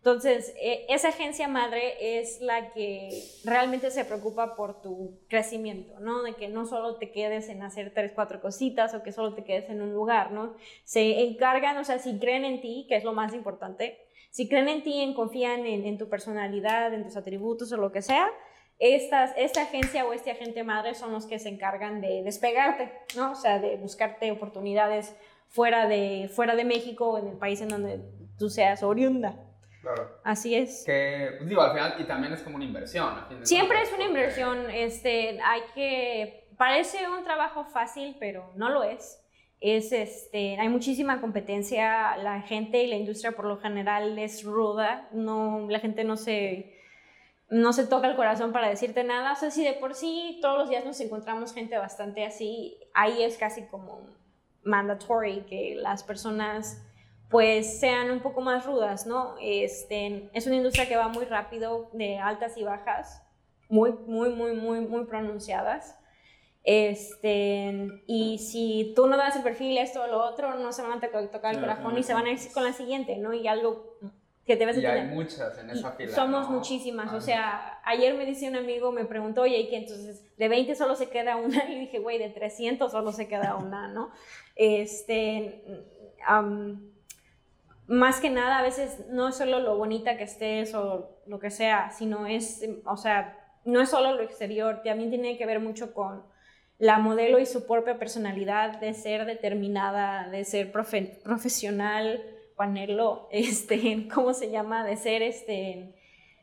Entonces, 0.05 0.55
e, 0.61 0.85
esa 0.91 1.09
agencia 1.09 1.49
madre 1.49 2.21
es 2.21 2.43
la 2.43 2.73
que 2.73 3.09
realmente 3.43 3.91
se 3.91 4.05
preocupa 4.05 4.55
por 4.55 4.83
tu 4.83 5.19
crecimiento, 5.29 5.99
¿no? 5.99 6.23
De 6.23 6.35
que 6.35 6.49
no 6.49 6.67
solo 6.67 6.97
te 6.97 7.11
quedes 7.11 7.49
en 7.49 7.63
hacer 7.63 7.95
tres, 7.95 8.13
cuatro 8.15 8.43
cositas 8.43 8.93
o 8.93 9.03
que 9.03 9.13
solo 9.13 9.35
te 9.35 9.45
quedes 9.45 9.71
en 9.71 9.81
un 9.81 9.95
lugar, 9.95 10.31
¿no? 10.31 10.57
Se 10.85 11.23
encargan, 11.23 11.79
o 11.79 11.85
sea, 11.85 11.99
si 11.99 12.19
creen 12.19 12.45
en 12.45 12.61
ti, 12.61 12.85
que 12.87 12.97
es 12.97 13.05
lo 13.05 13.15
más 13.15 13.33
importante, 13.33 13.99
si 14.31 14.47
creen 14.47 14.69
en 14.69 14.83
ti, 14.83 15.01
en, 15.01 15.15
confían 15.15 15.65
en, 15.65 15.87
en 15.87 15.97
tu 15.97 16.11
personalidad, 16.11 16.93
en 16.93 17.05
tus 17.05 17.17
atributos 17.17 17.73
o 17.73 17.79
lo 17.79 17.91
que 17.91 18.03
sea, 18.03 18.31
estas, 18.79 19.33
esta 19.37 19.63
agencia 19.63 20.05
o 20.05 20.13
este 20.13 20.31
agente 20.31 20.65
madre 20.65 20.95
son 20.95 21.13
los 21.13 21.27
que 21.27 21.39
se 21.39 21.49
encargan 21.49 22.01
de 22.01 22.23
despegarte, 22.23 22.93
¿no? 23.17 23.33
O 23.33 23.35
sea, 23.35 23.59
de 23.59 23.77
buscarte 23.77 24.31
oportunidades 24.33 25.15
fuera 25.49 25.87
de, 25.87 26.31
fuera 26.35 26.57
de 26.57 26.65
México 26.65 27.11
o 27.11 27.19
en 27.19 27.29
el 27.29 27.39
país 27.39 27.61
en 27.61 27.69
donde 27.69 28.01
tú 28.39 28.51
seas 28.51 28.83
oriunda. 28.83 29.37
Claro. 29.81 30.19
Así 30.25 30.55
es. 30.55 30.83
Que, 30.85 31.35
pues, 31.39 31.49
digo, 31.49 31.61
al 31.61 31.73
final, 31.73 31.95
y 31.99 32.05
también 32.05 32.33
es 32.33 32.43
como 32.43 32.57
una 32.57 32.65
inversión. 32.65 33.15
Siempre 33.43 33.83
es 33.83 33.93
una 33.93 34.05
inversión, 34.05 34.71
este, 34.71 35.39
hay 35.43 35.61
que, 35.75 36.49
parece 36.57 37.07
un 37.09 37.23
trabajo 37.23 37.67
fácil, 37.67 38.17
pero 38.19 38.51
no 38.57 38.71
lo 38.71 38.83
es. 38.83 39.21
Es, 39.61 39.93
este, 39.93 40.59
hay 40.59 40.69
muchísima 40.69 41.21
competencia, 41.21 42.17
la 42.17 42.43
gente 42.43 42.83
y 42.83 42.87
la 42.87 42.97
industria 42.97 43.33
por 43.33 43.45
lo 43.47 43.59
general 43.59 44.19
es 44.19 44.43
ruda, 44.43 45.09
no, 45.13 45.67
la 45.71 45.79
gente 45.79 46.05
no 46.05 46.17
se 46.17 46.74
no 47.49 47.73
se 47.73 47.87
toca 47.87 48.09
el 48.09 48.17
corazón 48.17 48.53
para 48.53 48.69
decirte 48.69 49.05
nada. 49.05 49.33
O 49.33 49.37
sea, 49.37 49.51
si 49.51 49.65
de 49.65 49.75
por 49.75 49.95
sí 49.95 50.39
todos 50.41 50.59
los 50.59 50.69
días 50.69 50.85
nos 50.85 51.01
encontramos 51.01 51.55
gente 51.55 51.77
bastante 51.79 52.25
así, 52.25 52.79
ahí 52.95 53.23
es 53.23 53.37
casi 53.37 53.63
como 53.67 54.01
mandatory 54.65 55.43
que 55.43 55.77
las 55.77 56.03
personas 56.03 56.83
pues 57.31 57.81
sean 57.81 58.11
un 58.11 58.21
poco 58.21 58.41
más 58.41 58.65
rudas, 58.65 59.07
¿no? 59.07 59.35
Este, 59.41 60.31
es 60.33 60.47
una 60.47 60.57
industria 60.57 60.89
que 60.89 60.97
va 60.97 61.09
muy 61.09 61.25
rápido, 61.25 61.91
de 61.93 62.19
altas 62.19 62.57
y 62.57 62.63
bajas, 62.63 63.27
muy, 63.69 63.93
muy, 64.07 64.31
muy, 64.31 64.53
muy, 64.55 64.81
muy 64.81 65.05
pronunciadas. 65.07 65.99
Este, 66.63 68.03
y 68.07 68.39
si 68.39 68.93
tú 68.95 69.07
no 69.07 69.17
das 69.17 69.37
el 69.37 69.43
perfil, 69.43 69.77
esto 69.79 70.03
o 70.03 70.07
lo 70.07 70.25
otro, 70.25 70.55
no 70.55 70.73
se 70.73 70.83
van 70.83 70.93
a 70.93 71.01
tocar 71.01 71.55
el 71.55 71.61
corazón 71.61 71.99
y 71.99 72.03
se 72.03 72.15
van 72.15 72.27
a 72.27 72.31
ir 72.31 72.39
con 72.53 72.65
la 72.65 72.73
siguiente, 72.73 73.17
¿no? 73.17 73.35
Y 73.35 73.49
algo 73.49 73.99
que 74.47 74.57
debes 74.57 74.77
y 74.77 74.85
hay 74.85 75.07
muchas 75.07 75.57
en 75.59 75.71
esa 75.71 75.93
fila. 75.93 76.15
Somos 76.15 76.51
muchísimas, 76.51 77.13
o 77.13 77.21
sea, 77.21 77.81
ayer 77.85 78.15
me 78.15 78.27
dice 78.27 78.49
un 78.49 78.57
amigo, 78.57 78.93
me 78.93 79.05
preguntó, 79.05 79.43
oye, 79.43 79.59
¿y 79.59 79.69
qué? 79.69 79.77
Entonces, 79.77 80.23
de 80.37 80.49
20 80.49 80.75
solo 80.75 80.97
se 80.97 81.09
queda 81.09 81.37
una, 81.37 81.65
y 81.71 81.79
dije, 81.79 81.99
güey, 81.99 82.19
de 82.19 82.29
300 82.31 82.91
solo 82.91 83.13
se 83.13 83.27
queda 83.27 83.57
una, 83.57 83.89
¿no? 83.89 84.11
Este, 84.55 85.65
más 87.87 88.21
que 88.21 88.31
nada, 88.31 88.59
a 88.59 88.63
veces 88.63 89.07
no 89.09 89.29
es 89.29 89.37
solo 89.37 89.61
lo 89.61 89.77
bonita 89.77 90.17
que 90.17 90.25
estés 90.25 90.75
o 90.75 91.21
lo 91.27 91.39
que 91.39 91.51
sea, 91.51 91.91
sino 91.91 92.27
es, 92.27 92.65
o 92.85 92.97
sea, 92.97 93.39
no 93.65 93.81
es 93.81 93.89
solo 93.91 94.13
lo 94.13 94.23
exterior, 94.23 94.83
también 94.85 95.11
tiene 95.11 95.39
que 95.39 95.47
ver 95.47 95.61
mucho 95.61 95.95
con 95.95 96.23
la 96.79 96.99
modelo 96.99 97.39
y 97.39 97.47
su 97.47 97.67
propia 97.67 97.99
personalidad 97.99 98.79
de 98.81 98.95
ser 98.95 99.25
determinada, 99.25 100.29
de 100.29 100.45
ser 100.45 100.73
profesional, 100.73 102.23
ponerlo, 102.57 103.29
este, 103.31 104.09
¿cómo 104.15 104.33
se 104.35 104.51
llama? 104.51 104.85
De 104.85 104.97
ser, 104.97 105.23
este, 105.23 105.95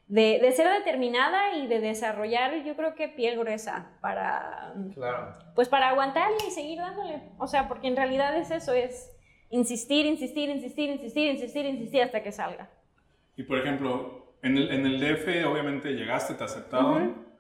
de, 0.07 0.39
de, 0.41 0.51
ser 0.51 0.67
determinada 0.71 1.55
y 1.57 1.67
de 1.67 1.79
desarrollar, 1.79 2.63
yo 2.63 2.75
creo 2.75 2.95
que 2.95 3.07
piel 3.07 3.39
gruesa 3.39 3.91
para, 4.01 4.73
claro. 4.93 5.33
pues 5.55 5.69
para 5.69 5.89
aguantarle 5.89 6.37
y 6.47 6.51
seguir 6.51 6.79
dándole. 6.79 7.21
O 7.37 7.47
sea, 7.47 7.67
porque 7.67 7.87
en 7.87 7.95
realidad 7.95 8.35
es 8.37 8.51
eso, 8.51 8.73
es 8.73 9.11
insistir, 9.49 10.05
insistir, 10.05 10.49
insistir, 10.49 10.89
insistir, 10.89 11.31
insistir, 11.31 11.65
insistir 11.65 12.01
hasta 12.01 12.23
que 12.23 12.31
salga. 12.31 12.69
Y 13.37 13.43
por 13.43 13.59
ejemplo, 13.59 14.35
en 14.41 14.57
el, 14.57 14.71
en 14.71 14.85
el 14.85 14.99
DF 14.99 15.45
obviamente 15.45 15.91
llegaste, 15.93 16.33
te 16.33 16.43
aceptaron. 16.43 17.31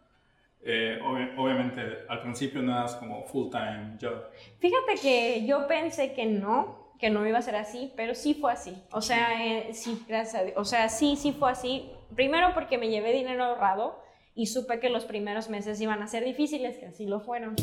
Eh, 0.63 0.99
obviamente 1.37 1.81
al 2.07 2.21
principio 2.21 2.61
nada 2.61 2.85
es 2.85 2.93
como 2.95 3.23
full 3.23 3.49
time 3.49 3.97
job. 3.99 4.25
Fíjate 4.59 4.93
que 5.01 5.45
yo 5.45 5.67
pensé 5.67 6.13
que 6.13 6.25
no, 6.25 6.80
que 7.01 7.09
no 7.09 7.25
iba 7.27 7.39
a 7.39 7.41
ser 7.41 7.55
así, 7.55 7.91
pero 7.95 8.13
sí 8.13 8.35
fue 8.35 8.53
así. 8.53 8.77
O 8.91 9.01
sea, 9.01 9.43
eh, 9.43 9.73
sí, 9.73 10.05
gracias 10.07 10.35
a 10.39 10.45
Dios. 10.45 10.57
O 10.57 10.65
sea, 10.65 10.87
sí, 10.87 11.15
sí 11.15 11.31
fue 11.31 11.49
así. 11.51 11.91
Primero 12.15 12.53
porque 12.53 12.77
me 12.77 12.89
llevé 12.89 13.11
dinero 13.11 13.43
ahorrado 13.43 13.99
y 14.35 14.45
supe 14.45 14.79
que 14.79 14.89
los 14.89 15.05
primeros 15.05 15.49
meses 15.49 15.81
iban 15.81 16.03
a 16.03 16.07
ser 16.07 16.23
difíciles, 16.23 16.77
que 16.77 16.85
así 16.85 17.07
lo 17.07 17.19
fueron. 17.19 17.55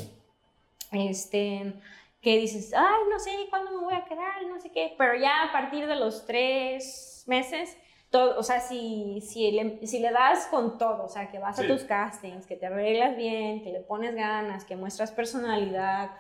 Este, 0.91 1.73
que 2.21 2.37
dices, 2.37 2.75
ay, 2.75 3.01
no 3.09 3.21
sé 3.21 3.31
cuándo 3.49 3.71
me 3.71 3.85
voy 3.85 3.95
a 3.95 4.07
quedar, 4.07 4.43
no 4.49 4.61
sé 4.61 4.73
qué. 4.73 4.97
Pero 4.99 5.15
ya 5.15 5.45
a 5.45 5.53
partir 5.53 5.87
de 5.87 5.95
los 5.95 6.27
tres 6.27 7.23
meses 7.29 7.77
todo, 8.11 8.41
o 8.41 8.43
sea, 8.43 8.59
si, 8.59 9.21
si, 9.21 9.53
le, 9.53 9.87
si 9.87 10.01
le 10.01 10.11
das 10.11 10.47
con 10.47 10.79
todo, 10.79 11.05
o 11.05 11.09
sea, 11.09 11.31
que 11.31 11.39
vas 11.39 11.61
a 11.61 11.67
tus 11.67 11.85
castings, 11.85 12.47
que 12.47 12.57
te 12.57 12.67
arreglas 12.67 13.17
bien, 13.17 13.63
que 13.63 13.71
le 13.71 13.81
pones 13.81 14.17
ganas, 14.17 14.65
que 14.65 14.75
muestras 14.77 15.13
personalidad, 15.13 16.11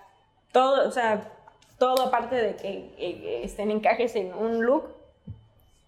todo, 0.53 0.87
o 0.87 0.91
sea, 0.93 1.33
todo 1.79 2.07
aparte 2.07 2.37
de 2.37 2.57
que 2.57 3.43
estén 3.45 3.71
encajes 3.71 4.17
en 4.17 4.35
un 4.35 4.65
look, 4.65 4.95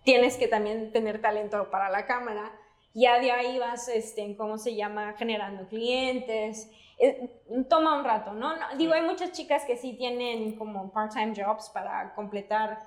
tienes 0.05 0.37
que 0.37 0.49
también 0.49 0.93
tener 0.93 1.21
talento 1.21 1.71
para 1.71 1.89
la 1.91 2.07
cámara. 2.07 2.53
Ya 2.95 3.19
de 3.21 3.31
ahí 3.31 3.59
vas, 3.59 3.89
este, 3.89 4.37
¿cómo 4.37 4.59
se 4.59 4.75
llama? 4.75 5.15
Generando 5.19 5.67
clientes. 5.69 6.71
Eh, 6.99 7.31
toma 7.69 7.99
un 7.99 8.05
rato, 8.05 8.33
¿no? 8.33 8.53
Digo, 8.77 8.95
hay 8.95 9.03
muchas 9.03 9.33
chicas 9.33 9.65
que 9.65 9.77
sí 9.77 9.95
tienen 9.95 10.57
como 10.57 10.93
part-time 10.93 11.35
jobs 11.35 11.71
para 11.71 12.15
completar 12.15 12.79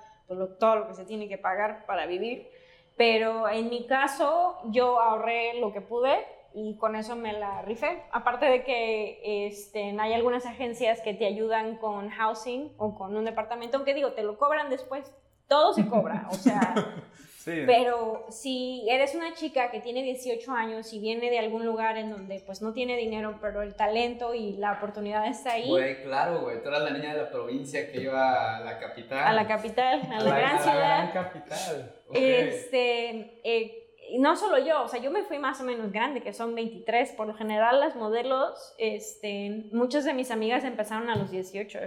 todo 0.58 0.76
lo 0.76 0.88
que 0.88 0.94
se 0.94 1.04
tiene 1.04 1.28
que 1.28 1.36
pagar 1.36 1.84
para 1.86 2.06
vivir 2.06 2.48
pero 2.96 3.48
en 3.48 3.68
mi 3.70 3.86
caso, 3.86 4.58
yo 4.66 5.00
ahorré 5.00 5.60
lo 5.60 5.72
que 5.72 5.80
pude 5.80 6.24
y 6.54 6.76
con 6.76 6.96
eso 6.96 7.16
me 7.16 7.32
la 7.32 7.62
rifé. 7.62 8.04
Aparte 8.12 8.46
de 8.46 8.64
que 8.64 9.46
este, 9.46 9.94
hay 9.98 10.12
algunas 10.12 10.46
agencias 10.46 11.00
que 11.00 11.12
te 11.12 11.26
ayudan 11.26 11.76
con 11.76 12.10
housing 12.10 12.72
o 12.78 12.94
con 12.94 13.16
un 13.16 13.24
departamento, 13.24 13.76
aunque 13.76 13.94
digo, 13.94 14.12
te 14.12 14.22
lo 14.22 14.38
cobran 14.38 14.70
después. 14.70 15.12
Todo 15.48 15.74
se 15.74 15.86
cobra, 15.86 16.26
o 16.30 16.34
sea, 16.34 16.74
Pero 17.44 18.26
si 18.30 18.86
eres 18.88 19.14
una 19.14 19.34
chica 19.34 19.70
que 19.70 19.80
tiene 19.80 20.02
18 20.02 20.50
años 20.52 20.92
y 20.92 20.98
viene 20.98 21.30
de 21.30 21.38
algún 21.38 21.66
lugar 21.66 21.98
en 21.98 22.10
donde 22.10 22.42
pues 22.46 22.62
no 22.62 22.72
tiene 22.72 22.96
dinero, 22.96 23.38
pero 23.40 23.62
el 23.62 23.74
talento 23.74 24.34
y 24.34 24.56
la 24.56 24.72
oportunidad 24.72 25.26
está 25.26 25.52
ahí. 25.52 25.68
Güey, 25.68 26.02
claro, 26.02 26.40
güey. 26.40 26.62
Tú 26.62 26.68
eras 26.68 26.82
la 26.82 26.90
niña 26.90 27.14
de 27.14 27.22
la 27.22 27.30
provincia 27.30 27.90
que 27.90 28.00
iba 28.00 28.56
a 28.56 28.60
la 28.60 28.78
capital. 28.78 29.24
A 29.24 29.32
la 29.32 29.46
capital, 29.46 30.00
a, 30.10 30.20
la, 30.20 30.38
gran 30.38 30.58
ciudad. 30.58 30.76
A 30.76 30.78
la 30.78 31.10
gran 31.10 31.12
capital. 31.12 31.94
Este, 32.14 33.40
eh, 33.44 33.83
no 34.18 34.36
solo 34.36 34.58
yo, 34.58 34.82
o 34.82 34.88
sea, 34.88 35.00
yo 35.00 35.10
me 35.10 35.22
fui 35.22 35.38
más 35.38 35.60
o 35.60 35.64
menos 35.64 35.92
grande, 35.92 36.22
que 36.22 36.32
son 36.32 36.54
23. 36.54 37.12
Por 37.12 37.26
lo 37.26 37.34
general, 37.34 37.80
las 37.80 37.96
modelos, 37.96 38.74
este, 38.78 39.66
muchas 39.72 40.04
de 40.04 40.14
mis 40.14 40.30
amigas 40.30 40.64
empezaron 40.64 41.08
a 41.10 41.16
los 41.16 41.30
18. 41.30 41.78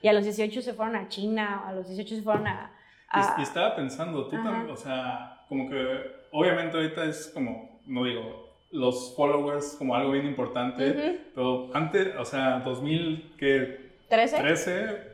Y 0.00 0.08
a 0.08 0.12
los 0.12 0.24
18 0.24 0.62
se 0.62 0.72
fueron 0.74 0.96
a 0.96 1.08
China, 1.08 1.64
a 1.66 1.72
los 1.72 1.88
18 1.88 2.16
se 2.16 2.22
fueron 2.22 2.46
a 2.46 2.72
y, 3.38 3.42
estaba 3.42 3.74
pensando, 3.74 4.26
tú 4.26 4.30
también, 4.30 4.70
o 4.70 4.76
sea, 4.76 5.44
como 5.48 5.68
que 5.68 6.26
obviamente 6.30 6.76
ahorita 6.76 7.04
es 7.06 7.30
como, 7.32 7.80
no 7.86 8.04
digo, 8.04 8.50
los 8.70 9.14
followers 9.16 9.76
como 9.78 9.94
algo 9.94 10.12
bien 10.12 10.26
importante, 10.26 11.30
pero 11.34 11.70
antes, 11.72 12.14
o 12.18 12.24
sea, 12.24 12.60
2000, 12.60 13.36
que 13.38 13.92
13, 14.10 14.38
13 14.38 15.08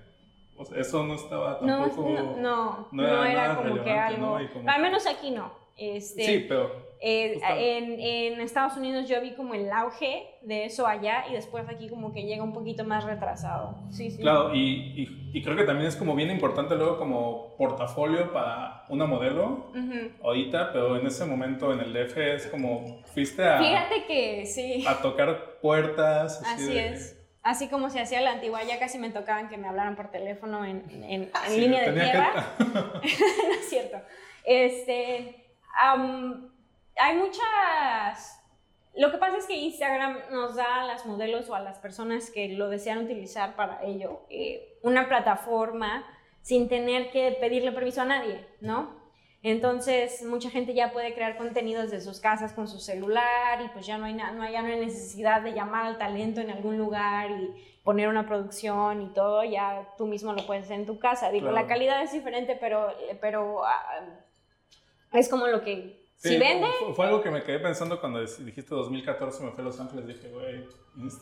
o 0.56 0.64
sea, 0.64 0.80
eso 0.80 1.02
no 1.04 1.14
estaba 1.14 1.58
tampoco. 1.58 2.10
No, 2.10 2.36
no, 2.36 2.88
no, 2.92 3.24
era, 3.24 3.56
como 3.56 3.82
que 3.82 3.90
algo. 3.90 4.38
Al 4.66 4.82
menos 4.82 5.06
aquí 5.06 5.30
no. 5.30 5.63
Este, 5.76 6.24
sí, 6.24 6.44
pero 6.48 6.94
eh, 7.00 7.40
en, 7.42 8.00
en, 8.00 8.40
Estados 8.40 8.76
Unidos 8.76 9.08
yo 9.08 9.20
vi 9.20 9.34
como 9.34 9.54
el 9.54 9.70
auge 9.72 10.38
de 10.40 10.64
eso 10.64 10.86
allá 10.86 11.24
y 11.28 11.32
después 11.34 11.68
aquí 11.68 11.88
como 11.88 12.12
que 12.12 12.22
llega 12.22 12.42
un 12.42 12.52
poquito 12.52 12.84
más 12.84 13.04
retrasado. 13.04 13.76
Sí, 13.90 14.10
sí. 14.10 14.22
Claro, 14.22 14.54
y, 14.54 15.30
y, 15.34 15.42
creo 15.42 15.56
que 15.56 15.64
también 15.64 15.88
es 15.88 15.96
como 15.96 16.14
bien 16.14 16.30
importante 16.30 16.76
luego 16.76 16.96
como 16.96 17.56
portafolio 17.56 18.32
para 18.32 18.84
una 18.88 19.04
modelo 19.06 19.70
ahorita, 20.22 20.72
pero 20.72 20.96
en 20.96 21.06
ese 21.06 21.26
momento 21.26 21.72
en 21.72 21.80
el 21.80 21.92
DF 21.92 22.16
es 22.16 22.46
como 22.46 23.02
fuiste 23.12 23.44
a... 23.44 23.58
Fíjate 23.58 24.04
que 24.06 24.46
sí. 24.46 24.84
A 24.86 25.02
tocar 25.02 25.58
puertas. 25.60 26.40
Así, 26.46 26.78
es. 26.78 27.20
Así 27.42 27.68
como 27.68 27.90
se 27.90 28.00
hacía 28.00 28.22
la 28.22 28.32
antigua, 28.32 28.62
ya 28.62 28.78
casi 28.78 28.98
me 28.98 29.10
tocaban 29.10 29.50
que 29.50 29.58
me 29.58 29.68
hablaran 29.68 29.96
por 29.96 30.10
teléfono 30.10 30.64
en, 30.64 30.84
en, 30.90 31.30
línea 31.54 31.90
de 31.90 32.00
tierra. 32.00 32.46
no 32.60 33.00
es 33.02 33.68
cierto. 33.68 33.98
Este, 34.44 35.43
hay 35.76 37.16
muchas... 37.16 38.40
Lo 38.96 39.10
que 39.10 39.18
pasa 39.18 39.38
es 39.38 39.46
que 39.46 39.56
Instagram 39.56 40.18
nos 40.30 40.54
da 40.54 40.82
a 40.82 40.84
las 40.86 41.04
modelos 41.04 41.50
o 41.50 41.54
a 41.54 41.60
las 41.60 41.78
personas 41.78 42.30
que 42.30 42.50
lo 42.50 42.68
desean 42.68 42.98
utilizar 42.98 43.56
para 43.56 43.82
ello 43.82 44.20
eh, 44.30 44.78
una 44.82 45.08
plataforma 45.08 46.04
sin 46.42 46.68
tener 46.68 47.10
que 47.10 47.36
pedirle 47.40 47.72
permiso 47.72 48.02
a 48.02 48.04
nadie, 48.04 48.46
¿no? 48.60 49.02
Entonces, 49.42 50.22
mucha 50.22 50.48
gente 50.48 50.72
ya 50.72 50.92
puede 50.92 51.12
crear 51.12 51.36
contenidos 51.36 51.90
de 51.90 52.00
sus 52.00 52.18
casas 52.18 52.54
con 52.54 52.66
su 52.66 52.78
celular 52.78 53.60
y 53.62 53.68
pues 53.68 53.84
ya 53.84 53.98
no 53.98 54.06
hay, 54.06 54.14
no, 54.14 54.50
ya 54.50 54.62
no 54.62 54.68
hay 54.68 54.80
necesidad 54.80 55.42
de 55.42 55.52
llamar 55.52 55.84
al 55.84 55.98
talento 55.98 56.40
en 56.40 56.50
algún 56.50 56.78
lugar 56.78 57.30
y 57.30 57.50
poner 57.82 58.08
una 58.08 58.26
producción 58.26 59.02
y 59.02 59.12
todo, 59.12 59.44
ya 59.44 59.86
tú 59.98 60.06
mismo 60.06 60.32
lo 60.32 60.46
puedes 60.46 60.64
hacer 60.64 60.80
en 60.80 60.86
tu 60.86 60.98
casa. 60.98 61.30
Digo, 61.30 61.50
la 61.50 61.66
calidad 61.66 62.02
es 62.02 62.12
diferente, 62.12 62.56
pero, 62.58 62.88
pero 63.20 63.66
ah, 63.66 64.02
es 65.14 65.28
como 65.28 65.46
lo 65.46 65.62
que 65.62 66.04
si 66.16 66.38
vende. 66.38 66.68
Fue, 66.94 67.06
algo 67.06 67.22
que 67.22 67.30
me 67.30 67.42
quedé 67.42 67.58
pensando 67.58 68.00
cuando 68.00 68.20
dijiste 68.20 68.74
2014, 68.74 69.44
me 69.44 69.50
fui 69.50 69.60
a 69.60 69.64
Los 69.64 69.78
Ángeles, 69.80 70.06
dije, 70.06 70.30
güey, 70.30 70.64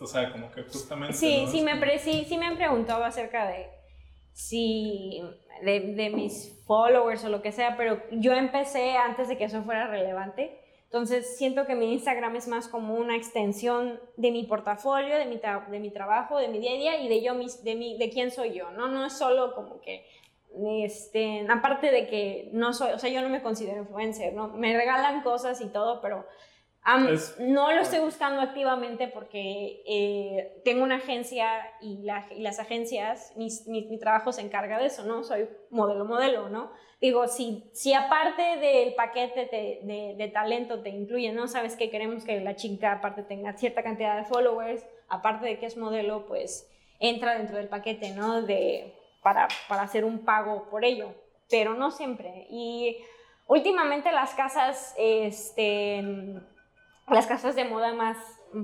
o 0.01 0.07
sea, 0.07 0.31
como 0.31 0.51
que 0.53 0.63
justamente. 0.63 1.15
Sí, 1.15 1.47
sí, 1.49 1.63
me 1.63 1.99
sí, 1.99 2.25
sí 2.29 2.39
me 2.39 2.47
han 2.47 2.57
preguntado 2.57 3.05
acerca 3.05 3.49
de 3.49 3.67
si. 4.33 5.21
De, 5.63 5.95
de, 5.95 6.11
mis 6.11 6.65
followers 6.67 7.25
o 7.25 7.29
lo 7.29 7.41
que 7.41 7.53
sea, 7.53 7.77
pero 7.77 8.03
yo 8.11 8.33
empecé 8.33 8.97
antes 8.97 9.29
de 9.29 9.37
que 9.37 9.45
eso 9.45 9.63
fuera 9.63 9.87
relevante. 9.87 10.59
Entonces 10.85 11.39
siento 11.39 11.67
que 11.67 11.75
mi 11.75 11.93
Instagram 11.93 12.37
es 12.37 12.49
más 12.49 12.69
como 12.69 12.95
una 12.95 13.17
extensión 13.17 13.99
de 14.17 14.31
mi 14.31 14.45
portafolio, 14.45 15.17
de 15.17 15.25
mi, 15.25 15.41
de 15.71 15.81
mi 15.81 15.91
trabajo, 15.91 16.37
de 16.37 16.49
mi 16.49 16.59
día 16.59 16.73
a 16.73 16.75
día 16.75 17.01
y 17.01 17.09
de 17.09 17.23
yo, 17.23 17.35
de, 17.35 17.75
mi, 17.77 17.97
de 17.97 18.11
quién 18.11 18.31
soy 18.31 18.53
yo, 18.53 18.71
¿no? 18.73 18.89
No 18.89 19.07
es 19.07 19.17
solo 19.17 19.55
como 19.55 19.81
que 19.81 20.05
este, 20.85 21.47
aparte 21.49 21.91
de 21.91 22.07
que 22.07 22.51
no 22.53 22.73
soy, 22.73 22.93
o 22.93 22.99
sea, 22.99 23.11
yo 23.11 23.23
no 23.23 23.29
me 23.29 23.43
considero 23.43 23.79
influencer, 23.79 24.35
¿no? 24.35 24.49
Me 24.49 24.77
regalan 24.77 25.23
cosas 25.23 25.61
y 25.61 25.67
todo, 25.67 26.01
pero 26.01 26.27
no 27.39 27.73
lo 27.73 27.81
estoy 27.81 28.01
buscando 28.01 28.41
activamente 28.41 29.07
porque 29.07 29.83
eh, 29.87 30.61
tengo 30.65 30.83
una 30.83 30.97
agencia 30.97 31.49
y, 31.81 32.03
las 32.03 32.59
agencias, 32.59 33.33
mi, 33.37 33.99
trabajo 33.99 34.33
se 34.33 34.41
encarga 34.41 34.79
de 34.79 34.87
eso, 34.87 35.05
¿no? 35.05 35.23
Soy 35.23 35.49
modelo, 35.71 36.05
modelo, 36.05 36.49
¿no? 36.49 36.73
Digo, 37.01 37.29
si, 37.29 37.71
si 37.73 37.95
aparte 37.95 38.43
del 38.59 38.95
paquete 38.95 39.49
de, 39.53 40.15
de, 40.17 40.29
talento 40.29 40.83
te 40.83 40.89
incluye, 40.89 41.33
¿no? 41.33 41.47
Sabes 41.47 41.77
que 41.77 41.91
queremos 41.91 42.25
que 42.25 42.41
la 42.41 42.57
chica 42.57 42.93
aparte 42.93 43.23
tenga 43.23 43.57
cierta 43.57 43.83
cantidad 43.83 44.17
de 44.17 44.25
followers, 44.25 44.85
aparte 45.09 45.47
de 45.47 45.59
que 45.59 45.67
es 45.67 45.77
modelo, 45.77 46.27
pues 46.27 46.69
entra 46.99 47.37
dentro 47.37 47.57
del 47.57 47.69
paquete, 47.69 48.11
¿no? 48.11 48.43
De 48.43 48.95
para, 49.23 49.49
para 49.69 49.83
hacer 49.83 50.05
un 50.05 50.25
pago 50.25 50.69
por 50.71 50.85
ello, 50.85 51.15
pero 51.49 51.75
no 51.75 51.91
siempre. 51.91 52.47
Y 52.51 52.97
últimamente 53.47 54.13
las 54.13 54.35
casas, 54.35 54.95
este, 54.99 56.03
las 57.09 57.27
casas 57.27 57.55
de 57.55 57.65
moda 57.65 57.93
más, 57.95 58.17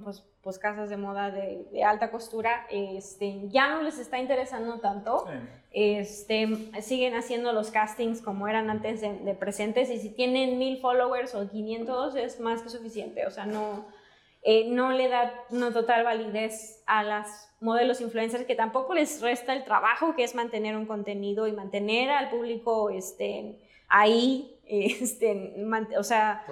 pues, 0.04 0.24
pues 0.42 0.58
casas 0.58 0.88
de 0.90 0.96
moda 0.96 1.30
de, 1.30 1.66
de, 1.72 1.84
alta 1.84 2.10
costura, 2.10 2.66
este, 2.70 3.48
ya 3.48 3.68
no 3.68 3.82
les 3.82 3.98
está 3.98 4.18
interesando 4.18 4.80
tanto. 4.80 5.26
Este, 5.70 6.48
siguen 6.80 7.14
haciendo 7.14 7.52
los 7.52 7.70
castings 7.70 8.22
como 8.22 8.48
eran 8.48 8.70
antes 8.70 9.00
de, 9.00 9.18
de, 9.18 9.34
presentes 9.34 9.90
y 9.90 9.98
si 9.98 10.10
tienen 10.10 10.58
mil 10.58 10.80
followers 10.80 11.34
o 11.34 11.48
500 11.48 12.16
es 12.16 12.40
más 12.40 12.62
que 12.62 12.70
suficiente. 12.70 13.26
O 13.26 13.30
sea, 13.30 13.46
no, 13.46 13.84
eh, 14.50 14.64
no 14.66 14.92
le 14.92 15.08
da 15.08 15.44
una 15.50 15.74
total 15.74 16.04
validez 16.04 16.82
a 16.86 17.02
las 17.02 17.50
modelos 17.60 18.00
influencers 18.00 18.46
que 18.46 18.54
tampoco 18.54 18.94
les 18.94 19.20
resta 19.20 19.52
el 19.52 19.62
trabajo 19.62 20.16
que 20.16 20.24
es 20.24 20.34
mantener 20.34 20.74
un 20.74 20.86
contenido 20.86 21.46
y 21.46 21.52
mantener 21.52 22.08
al 22.08 22.30
público 22.30 22.88
este, 22.88 23.58
ahí, 23.88 24.58
este, 24.66 25.54
o 25.98 26.02
sea, 26.02 26.46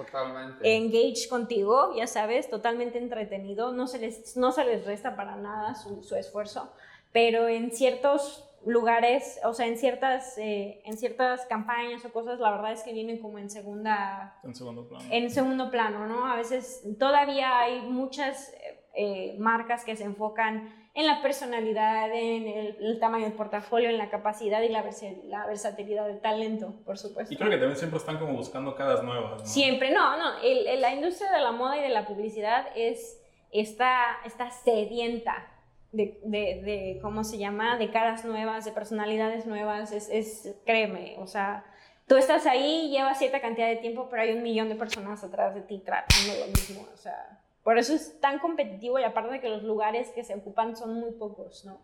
engage 0.61 1.27
contigo, 1.27 1.95
ya 1.95 2.05
sabes, 2.05 2.51
totalmente 2.51 2.99
entretenido, 2.99 3.71
no 3.71 3.87
se 3.87 3.97
les, 3.97 4.37
no 4.37 4.51
se 4.51 4.63
les 4.63 4.85
resta 4.85 5.15
para 5.15 5.35
nada 5.35 5.73
su, 5.73 6.03
su 6.03 6.15
esfuerzo, 6.15 6.71
pero 7.17 7.47
en 7.47 7.71
ciertos 7.71 8.47
lugares, 8.63 9.39
o 9.43 9.51
sea, 9.51 9.65
en 9.65 9.79
ciertas, 9.79 10.37
eh, 10.37 10.83
en 10.85 10.99
ciertas 10.99 11.47
campañas 11.47 12.05
o 12.05 12.13
cosas, 12.13 12.39
la 12.39 12.51
verdad 12.51 12.73
es 12.73 12.83
que 12.83 12.93
vienen 12.93 13.17
como 13.17 13.39
en 13.39 13.49
segunda... 13.49 14.39
En 14.43 14.53
segundo 14.53 14.87
plano. 14.87 15.03
En 15.09 15.31
segundo 15.31 15.71
plano, 15.71 16.05
¿no? 16.05 16.31
A 16.31 16.35
veces 16.35 16.83
todavía 16.99 17.59
hay 17.61 17.81
muchas 17.81 18.53
eh, 18.93 19.35
marcas 19.39 19.83
que 19.83 19.95
se 19.95 20.03
enfocan 20.03 20.71
en 20.93 21.07
la 21.07 21.23
personalidad, 21.23 22.13
en 22.13 22.47
el, 22.47 22.99
tamaño 22.99 23.23
del 23.23 23.33
portafolio, 23.33 23.89
en 23.89 23.97
la 23.97 24.11
capacidad 24.11 24.61
y 24.61 24.69
la, 24.69 24.85
la, 25.23 25.47
versatilidad 25.47 26.05
del 26.05 26.21
talento, 26.21 26.75
por 26.85 26.99
supuesto. 26.99 27.33
Y 27.33 27.37
creo 27.37 27.49
que 27.49 27.57
también 27.57 27.77
siempre 27.77 27.97
están 27.97 28.19
como 28.19 28.33
buscando 28.33 28.75
caras 28.75 29.01
nuevas, 29.01 29.41
¿no? 29.41 29.45
Siempre, 29.47 29.89
no, 29.89 30.17
no, 30.19 30.39
el, 30.43 30.79
la 30.79 30.93
industria 30.93 31.31
de 31.31 31.41
la 31.41 31.51
moda 31.51 31.79
y 31.79 31.81
de 31.81 31.89
la 31.89 32.05
publicidad 32.05 32.67
es, 32.75 33.19
está, 33.51 34.19
está 34.23 34.51
sedienta 34.51 35.56
de, 35.97 36.61
de, 36.63 36.99
¿cómo 37.01 37.23
se 37.23 37.37
llama? 37.37 37.77
De 37.77 37.89
caras 37.89 38.25
nuevas, 38.25 38.65
de 38.65 38.71
personalidades 38.71 39.45
nuevas, 39.45 39.91
es, 39.91 40.09
es, 40.09 40.55
créeme, 40.65 41.15
o 41.19 41.27
sea, 41.27 41.65
tú 42.07 42.15
estás 42.15 42.45
ahí, 42.45 42.89
llevas 42.89 43.17
cierta 43.17 43.41
cantidad 43.41 43.67
de 43.67 43.77
tiempo, 43.77 44.07
pero 44.09 44.21
hay 44.21 44.31
un 44.33 44.43
millón 44.43 44.69
de 44.69 44.75
personas 44.75 45.23
atrás 45.23 45.55
de 45.55 45.61
ti 45.61 45.81
tratando 45.83 46.33
lo 46.39 46.47
mismo, 46.47 46.87
o 46.93 46.97
sea, 46.97 47.39
por 47.63 47.77
eso 47.77 47.93
es 47.93 48.19
tan 48.21 48.39
competitivo 48.39 48.99
y 48.99 49.03
aparte 49.03 49.33
de 49.33 49.41
que 49.41 49.49
los 49.49 49.63
lugares 49.63 50.09
que 50.09 50.23
se 50.23 50.35
ocupan 50.35 50.75
son 50.77 50.93
muy 50.93 51.11
pocos, 51.11 51.65
¿no? 51.65 51.79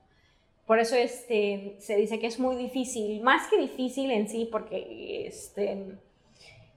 Por 0.65 0.79
eso 0.79 0.95
este, 0.95 1.75
se 1.79 1.97
dice 1.97 2.19
que 2.19 2.27
es 2.27 2.39
muy 2.39 2.55
difícil, 2.55 3.21
más 3.21 3.47
que 3.49 3.57
difícil 3.57 4.11
en 4.11 4.29
sí, 4.29 4.47
porque 4.49 5.27
este, 5.27 5.97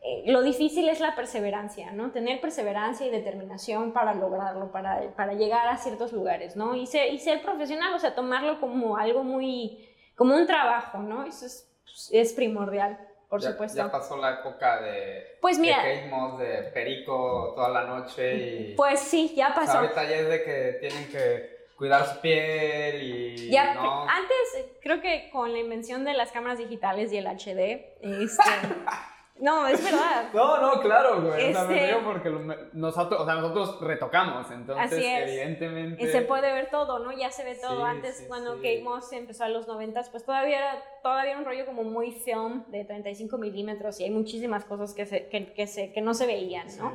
eh, 0.06 0.22
lo 0.26 0.42
difícil 0.42 0.88
es 0.88 1.00
la 1.00 1.16
perseverancia, 1.16 1.90
¿no? 1.90 2.12
Tener 2.12 2.40
perseverancia 2.40 3.04
y 3.04 3.10
determinación 3.10 3.92
para 3.92 4.14
lograrlo, 4.14 4.70
para, 4.70 5.00
para 5.16 5.32
llegar 5.32 5.66
a 5.66 5.76
ciertos 5.78 6.12
lugares, 6.12 6.54
¿no? 6.54 6.76
Y 6.76 6.86
ser, 6.86 7.12
y 7.12 7.18
ser 7.18 7.42
profesional, 7.42 7.92
o 7.92 7.98
sea, 7.98 8.14
tomarlo 8.14 8.60
como 8.60 8.96
algo 8.96 9.24
muy, 9.24 9.84
como 10.14 10.36
un 10.36 10.46
trabajo, 10.46 10.98
¿no? 10.98 11.24
Eso 11.24 11.46
es, 11.46 11.68
es 12.12 12.32
primordial, 12.34 13.00
por 13.28 13.42
supuesto. 13.42 13.78
Ya 13.78 13.90
pasó 13.90 14.16
la 14.16 14.34
época 14.34 14.80
de, 14.80 15.38
pues 15.40 15.58
mira, 15.58 15.82
de 15.82 15.94
Kate 15.96 16.08
Moss, 16.08 16.38
de 16.38 16.62
perico 16.72 17.52
toda 17.56 17.70
la 17.70 17.84
noche 17.84 18.34
y... 18.36 18.74
Pues 18.76 19.00
sí, 19.00 19.34
ya 19.34 19.48
pasó. 19.48 19.62
O 19.62 19.66
sea, 19.72 19.80
ahorita 19.80 20.04
ya 20.04 20.16
es 20.18 20.28
de 20.28 20.44
que 20.44 20.76
tienen 20.78 21.10
que 21.10 21.66
cuidar 21.76 22.06
su 22.06 22.20
piel 22.20 23.02
y... 23.02 23.50
Ya, 23.50 23.72
antes, 23.72 24.66
creo 24.80 25.00
que 25.00 25.30
con 25.32 25.52
la 25.52 25.58
invención 25.58 26.04
de 26.04 26.14
las 26.14 26.30
cámaras 26.30 26.58
digitales 26.58 27.12
y 27.12 27.16
el 27.16 27.26
HD, 27.26 27.96
este... 28.02 28.44
No, 29.38 29.66
es 29.66 29.82
verdad. 29.84 30.30
no, 30.34 30.60
no, 30.60 30.80
claro, 30.80 31.20
güey. 31.22 31.50
O 31.50 31.52
sea, 31.52 31.64
me 31.64 31.90
este 31.90 32.02
porque 32.02 32.30
nosotros, 32.72 33.20
o 33.20 33.24
sea, 33.24 33.34
nosotros 33.34 33.80
retocamos, 33.80 34.50
entonces 34.50 35.04
evidentemente... 35.04 36.10
se 36.10 36.22
puede 36.22 36.52
ver 36.52 36.70
todo, 36.70 36.98
¿no? 37.00 37.12
Ya 37.12 37.30
se 37.30 37.44
ve 37.44 37.56
todo. 37.60 37.84
Antes, 37.84 38.24
cuando 38.28 38.56
Kate 38.56 38.82
Moss 38.82 39.12
empezó 39.12 39.44
a 39.44 39.48
los 39.48 39.68
90, 39.68 40.02
pues 40.10 40.24
todavía 40.24 40.58
era 40.58 40.82
todavía 41.02 41.36
un 41.36 41.44
rollo 41.44 41.66
como 41.66 41.84
muy 41.84 42.12
film 42.12 42.64
de 42.68 42.84
35 42.84 43.36
milímetros 43.38 44.00
y 44.00 44.04
hay 44.04 44.10
muchísimas 44.10 44.64
cosas 44.64 44.94
que, 44.94 45.06
se, 45.06 45.28
que, 45.28 45.52
que, 45.52 45.66
se, 45.66 45.92
que 45.92 46.00
no 46.00 46.14
se 46.14 46.26
veían, 46.26 46.66
¿no? 46.78 46.92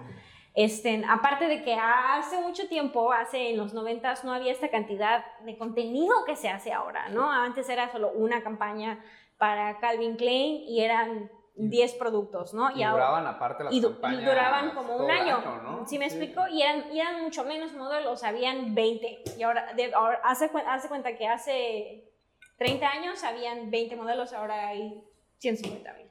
Este, 0.54 1.02
aparte 1.08 1.48
de 1.48 1.64
que 1.64 1.74
hace 1.74 2.42
mucho 2.42 2.68
tiempo, 2.68 3.14
hace 3.14 3.52
en 3.52 3.58
los 3.58 3.74
90 3.74 4.16
no 4.26 4.34
había 4.34 4.52
esta 4.52 4.70
cantidad 4.70 5.24
de 5.46 5.58
contenido 5.58 6.14
que 6.26 6.36
se 6.36 6.50
hace 6.50 6.74
ahora, 6.74 7.08
¿no? 7.10 7.32
Antes 7.32 7.70
era 7.70 7.90
solo 7.92 8.12
una 8.12 8.44
campaña 8.44 9.02
para 9.38 9.80
Calvin 9.80 10.18
Klein 10.18 10.64
y 10.68 10.82
eran 10.82 11.32
10 11.56 11.94
productos, 11.96 12.54
¿no? 12.54 12.72
Y, 12.72 12.84
duraban 12.84 13.28
aparte 13.28 13.64
las 13.64 13.74
y, 13.74 13.82
campañas. 13.82 14.22
Y 14.22 14.26
duraban 14.26 14.72
como 14.72 14.98
un 14.98 15.12
año, 15.12 15.42
¿no? 15.64 15.86
¿sí 15.86 16.00
me 16.00 16.06
explico? 16.06 16.48
Y 16.48 16.62
eran, 16.62 16.92
y 16.94 17.00
eran 17.00 17.22
mucho 17.22 17.44
menos 17.44 17.74
modelos, 17.74 18.24
habían 18.24 18.74
20. 18.74 19.24
Y 19.38 19.44
ahora, 19.44 19.74
de, 19.74 19.94
ahora 19.94 20.22
hace, 20.24 20.50
hace 20.68 20.88
cuenta 20.88 21.16
que 21.16 21.28
hace 21.28 22.12
30 22.58 22.90
años 22.90 23.24
habían 23.24 23.70
20 23.70 23.96
modelos, 23.96 24.34
ahora 24.34 24.70
hay 24.70 25.04
150 25.38 25.94
mil. 25.94 26.08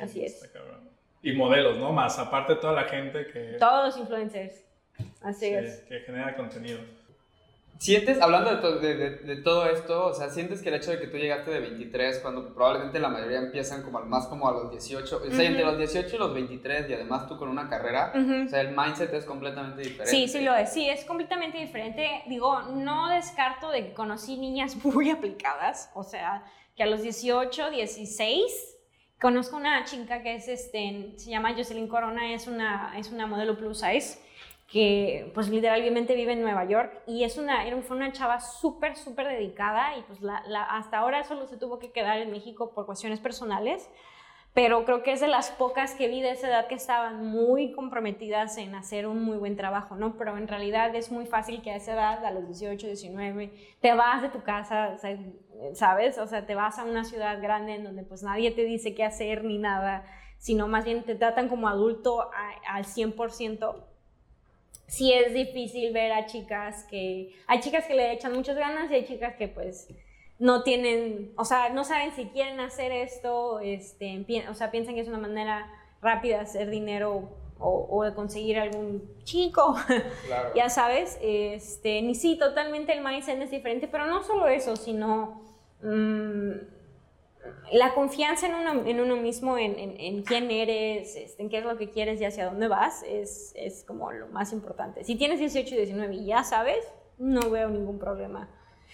Así 0.00 0.24
es. 0.24 0.50
Y 1.22 1.32
modelos, 1.32 1.78
¿no? 1.78 1.92
Más 1.92 2.18
aparte 2.18 2.56
toda 2.56 2.72
la 2.72 2.84
gente 2.84 3.26
que... 3.26 3.56
Todos 3.58 3.86
los 3.86 3.96
influencers. 3.98 4.64
Así 5.22 5.46
es. 5.46 5.80
Que 5.88 6.00
genera 6.00 6.36
contenido. 6.36 6.80
¿Sientes, 7.78 8.20
hablando 8.22 8.78
de, 8.80 8.94
de, 8.94 9.10
de, 9.18 9.36
todo 9.36 9.66
esto, 9.66 10.06
o 10.06 10.14
sea, 10.14 10.30
sientes 10.30 10.62
que 10.62 10.70
el 10.70 10.76
hecho 10.76 10.90
de 10.90 10.98
que 10.98 11.08
tú 11.08 11.18
llegaste 11.18 11.50
de 11.50 11.60
23, 11.60 12.20
cuando 12.20 12.54
probablemente 12.54 12.98
la 12.98 13.08
mayoría 13.08 13.38
empiezan 13.38 13.82
como 13.82 14.00
más 14.00 14.26
como 14.28 14.48
a 14.48 14.52
los 14.52 14.70
18, 14.70 15.16
o 15.16 15.30
sea, 15.30 15.44
entre 15.44 15.64
los 15.64 15.76
18 15.76 16.16
y 16.16 16.18
los 16.18 16.32
23, 16.32 16.88
y 16.88 16.94
además 16.94 17.28
tú 17.28 17.36
con 17.36 17.48
una 17.48 17.68
carrera, 17.68 18.12
o 18.14 18.48
sea, 18.48 18.62
el 18.62 18.74
mindset 18.74 19.12
es 19.12 19.24
completamente 19.24 19.82
diferente. 19.82 20.06
Sí, 20.06 20.28
sí 20.28 20.40
lo 20.40 20.54
es, 20.54 20.72
sí, 20.72 20.88
es 20.88 21.04
completamente 21.04 21.58
diferente. 21.58 22.22
Digo, 22.28 22.62
no 22.62 23.08
descarto 23.08 23.70
de 23.70 23.88
que 23.88 23.92
conocí 23.92 24.38
niñas 24.38 24.76
muy 24.84 25.10
aplicadas, 25.10 25.90
o 25.94 26.02
sea, 26.02 26.44
que 26.76 26.82
a 26.82 26.86
los 26.86 27.02
18, 27.02 27.70
16, 27.70 28.42
conozco 29.20 29.56
una 29.56 29.84
chica 29.84 30.22
que 30.22 30.34
es, 30.36 30.48
este, 30.48 31.12
se 31.16 31.30
llama 31.30 31.54
Jocelyn 31.54 31.88
Corona, 31.88 32.32
es 32.32 32.46
una, 32.46 32.94
es 32.98 33.10
una 33.10 33.26
modelo 33.26 33.58
plus 33.58 33.80
size 33.80 34.25
que 34.66 35.30
pues 35.34 35.48
literalmente 35.48 36.14
vive 36.16 36.32
en 36.32 36.42
Nueva 36.42 36.64
York 36.64 37.02
y 37.06 37.22
es 37.22 37.38
una, 37.38 37.66
era, 37.66 37.80
fue 37.82 37.96
una 37.96 38.12
chava 38.12 38.40
súper, 38.40 38.96
súper 38.96 39.28
dedicada 39.28 39.96
y 39.96 40.02
pues 40.02 40.20
la, 40.20 40.38
hasta 40.70 40.98
ahora 40.98 41.22
solo 41.22 41.46
se 41.46 41.56
tuvo 41.56 41.78
que 41.78 41.92
quedar 41.92 42.18
en 42.18 42.32
México 42.32 42.72
por 42.74 42.84
cuestiones 42.84 43.20
personales, 43.20 43.88
pero 44.54 44.84
creo 44.84 45.04
que 45.04 45.12
es 45.12 45.20
de 45.20 45.28
las 45.28 45.50
pocas 45.52 45.94
que 45.94 46.08
vi 46.08 46.20
de 46.20 46.30
esa 46.30 46.48
edad 46.48 46.66
que 46.66 46.74
estaban 46.74 47.24
muy 47.24 47.72
comprometidas 47.72 48.56
en 48.56 48.74
hacer 48.74 49.06
un 49.06 49.22
muy 49.22 49.36
buen 49.36 49.54
trabajo, 49.54 49.94
¿no? 49.96 50.16
Pero 50.16 50.36
en 50.36 50.48
realidad 50.48 50.94
es 50.96 51.12
muy 51.12 51.26
fácil 51.26 51.62
que 51.62 51.70
a 51.70 51.76
esa 51.76 51.92
edad, 51.92 52.24
a 52.24 52.30
los 52.32 52.46
18, 52.46 52.86
19, 52.86 53.52
te 53.80 53.92
vas 53.92 54.22
de 54.22 54.30
tu 54.30 54.42
casa, 54.42 54.96
¿sabes? 55.74 56.18
O 56.18 56.26
sea, 56.26 56.46
te 56.46 56.54
vas 56.54 56.78
a 56.78 56.84
una 56.84 57.04
ciudad 57.04 57.40
grande 57.40 57.74
en 57.74 57.84
donde 57.84 58.02
pues 58.02 58.22
nadie 58.22 58.50
te 58.50 58.64
dice 58.64 58.94
qué 58.94 59.04
hacer 59.04 59.44
ni 59.44 59.58
nada, 59.58 60.04
sino 60.38 60.66
más 60.66 60.86
bien 60.86 61.04
te 61.04 61.14
tratan 61.14 61.48
como 61.48 61.68
adulto 61.68 62.30
al 62.66 62.84
100% 62.84 63.95
sí 64.86 65.12
es 65.12 65.34
difícil 65.34 65.92
ver 65.92 66.12
a 66.12 66.26
chicas 66.26 66.84
que, 66.84 67.34
hay 67.46 67.60
chicas 67.60 67.84
que 67.86 67.94
le 67.94 68.12
echan 68.12 68.32
muchas 68.32 68.56
ganas 68.56 68.90
y 68.90 68.94
hay 68.94 69.06
chicas 69.06 69.34
que 69.36 69.48
pues 69.48 69.88
no 70.38 70.62
tienen, 70.62 71.32
o 71.36 71.44
sea, 71.44 71.70
no 71.70 71.84
saben 71.84 72.12
si 72.12 72.26
quieren 72.26 72.60
hacer 72.60 72.92
esto, 72.92 73.58
este, 73.60 74.24
o 74.48 74.54
sea, 74.54 74.70
piensan 74.70 74.94
que 74.94 75.00
es 75.00 75.08
una 75.08 75.18
manera 75.18 75.66
rápida 76.02 76.36
de 76.36 76.42
hacer 76.42 76.70
dinero 76.70 77.30
o, 77.58 78.04
de 78.04 78.14
conseguir 78.14 78.58
algún 78.58 79.02
chico, 79.24 79.76
ya 80.54 80.68
sabes, 80.68 81.18
este, 81.22 82.02
ni 82.02 82.14
sí, 82.14 82.36
totalmente 82.38 82.92
el 82.92 83.02
mindset 83.02 83.40
es 83.40 83.50
diferente, 83.50 83.88
pero 83.88 84.06
no 84.06 84.22
solo 84.22 84.46
eso, 84.48 84.76
sino... 84.76 85.40
Mm, 85.82 86.75
la 87.72 87.94
confianza 87.94 88.46
en 88.46 88.54
uno, 88.54 88.86
en 88.86 89.00
uno 89.00 89.16
mismo, 89.16 89.58
en, 89.58 89.78
en, 89.78 90.22
quién 90.22 90.50
eres, 90.50 91.16
este, 91.16 91.42
en 91.42 91.48
qué 91.48 91.58
es 91.58 91.64
lo 91.64 91.76
que 91.76 91.90
quieres 91.90 92.20
y 92.20 92.24
hacia 92.24 92.46
dónde 92.46 92.68
vas, 92.68 93.02
es, 93.02 93.52
es, 93.56 93.84
como 93.84 94.12
lo 94.12 94.28
más 94.28 94.52
importante. 94.52 95.04
Si 95.04 95.16
tienes 95.16 95.38
18 95.38 95.74
y 95.74 95.78
19 95.78 96.14
y 96.14 96.26
ya 96.26 96.44
sabes, 96.44 96.86
no 97.18 97.50
veo 97.50 97.68
ningún 97.68 97.98
problema. 97.98 98.48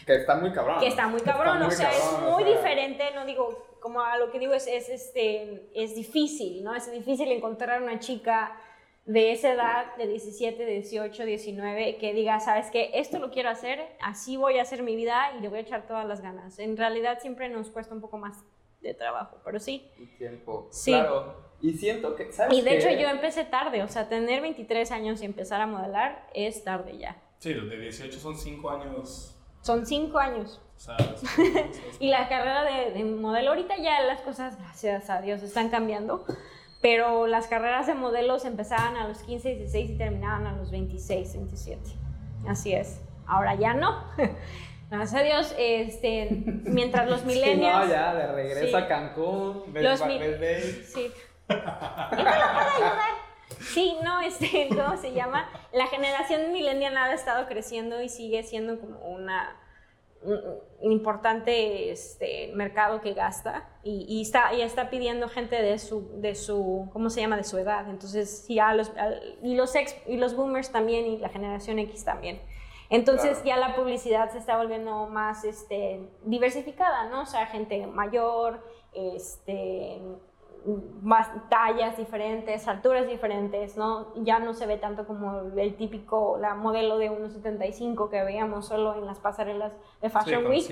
Que 0.06 0.16
está 0.16 0.36
muy 0.36 0.52
cabrón. 0.52 0.80
Que 0.80 0.88
está 0.88 1.06
muy 1.06 1.20
cabrón, 1.20 1.62
o 1.62 1.70
sea, 1.70 1.90
es 1.90 2.18
muy 2.30 2.44
diferente, 2.44 3.04
no 3.14 3.24
digo, 3.24 3.78
como 3.80 4.00
a 4.00 4.16
lo 4.16 4.30
que 4.30 4.38
digo 4.38 4.54
es, 4.54 4.66
es, 4.66 4.88
este, 4.88 5.70
es 5.74 5.94
difícil, 5.94 6.64
¿no? 6.64 6.74
Es 6.74 6.90
difícil 6.90 7.30
encontrar 7.30 7.82
una 7.82 7.98
chica 7.98 8.56
de 9.04 9.32
esa 9.32 9.52
edad, 9.52 9.96
de 9.96 10.06
17, 10.06 10.64
18, 10.64 11.24
19, 11.24 11.96
que 11.98 12.14
diga, 12.14 12.38
sabes 12.38 12.70
que 12.70 12.90
esto 12.94 13.18
lo 13.18 13.30
quiero 13.30 13.48
hacer, 13.48 13.80
así 14.00 14.36
voy 14.36 14.58
a 14.58 14.62
hacer 14.62 14.82
mi 14.82 14.94
vida 14.94 15.32
y 15.36 15.40
le 15.40 15.48
voy 15.48 15.58
a 15.58 15.62
echar 15.62 15.86
todas 15.86 16.06
las 16.06 16.20
ganas. 16.20 16.58
En 16.58 16.76
realidad 16.76 17.18
siempre 17.20 17.48
nos 17.48 17.70
cuesta 17.70 17.94
un 17.94 18.00
poco 18.00 18.18
más 18.18 18.44
de 18.80 18.94
trabajo, 18.94 19.38
pero 19.44 19.58
sí. 19.58 19.90
tiempo. 20.18 20.68
Sí. 20.70 20.92
Claro. 20.92 21.52
Y 21.60 21.74
siento 21.74 22.16
que, 22.16 22.32
¿sabes 22.32 22.58
Y 22.58 22.62
de 22.62 22.76
hecho 22.76 22.90
yo 22.90 23.08
empecé 23.08 23.44
tarde, 23.44 23.82
o 23.82 23.88
sea, 23.88 24.08
tener 24.08 24.40
23 24.40 24.90
años 24.90 25.22
y 25.22 25.24
empezar 25.24 25.60
a 25.60 25.66
modelar 25.66 26.28
es 26.34 26.64
tarde 26.64 26.98
ya. 26.98 27.20
Sí, 27.38 27.54
los 27.54 27.68
de 27.68 27.78
18 27.78 28.18
son 28.18 28.36
5 28.36 28.70
años. 28.70 29.36
Son 29.62 29.86
5 29.86 30.18
años. 30.18 30.60
y 32.00 32.08
la 32.08 32.28
carrera 32.28 32.64
de, 32.64 32.90
de 32.92 33.04
modelo 33.04 33.50
ahorita 33.50 33.76
ya 33.76 34.00
las 34.00 34.20
cosas, 34.22 34.58
gracias 34.58 35.08
a 35.10 35.20
Dios, 35.20 35.42
están 35.42 35.70
cambiando 35.70 36.24
pero 36.82 37.26
las 37.28 37.46
carreras 37.46 37.86
de 37.86 37.94
modelos 37.94 38.44
empezaban 38.44 38.96
a 38.96 39.08
los 39.08 39.18
15, 39.22 39.54
16 39.54 39.90
y 39.90 39.96
terminaban 39.96 40.46
a 40.46 40.52
los 40.56 40.70
26, 40.70 41.34
27. 41.34 41.80
Así 42.46 42.74
es. 42.74 43.00
Ahora 43.26 43.54
ya 43.54 43.72
no. 43.72 44.04
Gracias 44.90 45.20
a 45.20 45.24
Dios, 45.24 45.54
este, 45.56 46.28
mientras 46.64 47.08
los 47.08 47.24
millennials... 47.24 47.86
no, 47.86 47.90
ya, 47.90 48.12
de 48.14 48.26
regreso 48.32 48.76
a 48.76 48.86
Cancún, 48.86 49.64
los 49.72 50.00
Sí. 50.00 51.10
ayudar? 52.10 53.22
Sí, 53.60 53.96
no, 54.02 54.20
este, 54.20 54.68
¿cómo 54.76 54.96
se 54.96 55.12
llama? 55.12 55.48
La 55.72 55.86
generación 55.86 56.52
millennial 56.52 56.96
ha 56.96 57.12
estado 57.14 57.46
creciendo 57.46 58.02
y 58.02 58.08
sigue 58.08 58.42
siendo 58.42 58.78
como 58.80 58.98
una 58.98 59.56
un 59.56 59.61
importante 60.80 61.90
este, 61.90 62.52
mercado 62.54 63.00
que 63.00 63.14
gasta 63.14 63.68
y, 63.82 64.22
está, 64.22 64.54
y 64.54 64.62
está 64.62 64.90
pidiendo 64.90 65.28
gente 65.28 65.60
de 65.60 65.78
su, 65.78 66.20
de 66.20 66.34
su, 66.34 66.88
¿cómo 66.92 67.10
se 67.10 67.20
llama?, 67.20 67.36
de 67.36 67.44
su 67.44 67.58
edad. 67.58 67.88
Entonces, 67.88 68.46
ya 68.48 68.74
los, 68.74 68.92
y, 69.42 69.54
los 69.54 69.74
ex, 69.74 69.96
y 70.06 70.16
los 70.16 70.34
boomers 70.36 70.70
también 70.70 71.06
y 71.06 71.18
la 71.18 71.28
generación 71.28 71.78
X 71.78 72.04
también. 72.04 72.40
Entonces 72.92 73.42
ya 73.42 73.56
la 73.56 73.74
publicidad 73.74 74.30
se 74.30 74.36
está 74.36 74.58
volviendo 74.58 75.06
más 75.06 75.44
este, 75.44 76.10
diversificada, 76.24 77.08
¿no? 77.08 77.22
O 77.22 77.26
sea, 77.26 77.46
gente 77.46 77.86
mayor, 77.86 78.62
este, 78.92 79.98
más 81.02 81.28
tallas 81.48 81.96
diferentes, 81.96 82.68
alturas 82.68 83.06
diferentes, 83.06 83.76
¿no? 83.76 84.12
Ya 84.22 84.38
no 84.38 84.54
se 84.54 84.66
ve 84.66 84.76
tanto 84.76 85.06
como 85.06 85.50
el 85.56 85.74
típico, 85.76 86.38
la 86.38 86.54
modelo 86.54 86.98
de 86.98 87.10
1,75 87.10 88.08
que 88.08 88.22
veíamos 88.22 88.66
solo 88.66 88.94
en 88.94 89.06
las 89.06 89.18
pasarelas 89.18 89.72
de 90.00 90.10
Fashion 90.10 90.46
Week. 90.46 90.66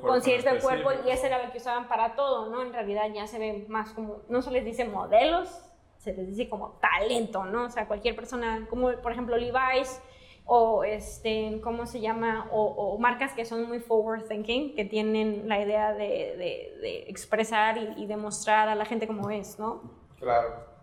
Con 0.00 0.22
cierto 0.22 0.58
cuerpo. 0.62 0.90
y 1.06 1.10
ese 1.10 1.26
era 1.26 1.44
lo 1.44 1.52
que 1.52 1.58
usaban 1.58 1.88
para 1.88 2.14
todo, 2.14 2.48
¿no? 2.48 2.62
En 2.62 2.72
realidad 2.72 3.04
ya 3.12 3.26
se 3.26 3.38
ve 3.38 3.66
más 3.68 3.92
como, 3.92 4.22
no 4.28 4.40
se 4.40 4.50
les 4.50 4.64
dice 4.64 4.86
modelos, 4.86 5.62
se 5.98 6.14
les 6.14 6.26
dice 6.28 6.48
como 6.48 6.78
talento, 6.80 7.44
¿no? 7.44 7.64
O 7.64 7.70
sea, 7.70 7.86
cualquier 7.86 8.16
persona, 8.16 8.66
como 8.68 8.92
por 9.02 9.12
ejemplo 9.12 9.36
Levi's, 9.36 10.02
o 10.46 10.84
este, 10.84 11.60
¿cómo 11.62 11.86
se 11.86 12.00
llama? 12.00 12.48
O, 12.52 12.96
marcas 12.98 13.32
que 13.32 13.44
son 13.44 13.66
muy 13.66 13.80
forward 13.80 14.24
thinking, 14.28 14.74
que 14.74 14.84
tienen 14.84 15.48
la 15.48 15.60
idea 15.60 15.92
de, 15.94 16.76
de, 16.80 17.04
expresar 17.08 17.78
y, 17.96 18.06
demostrar 18.06 18.68
a 18.68 18.74
la 18.74 18.84
gente 18.84 19.06
cómo 19.06 19.30
es, 19.30 19.58
¿no? 19.58 19.82
Claro. 20.18 20.74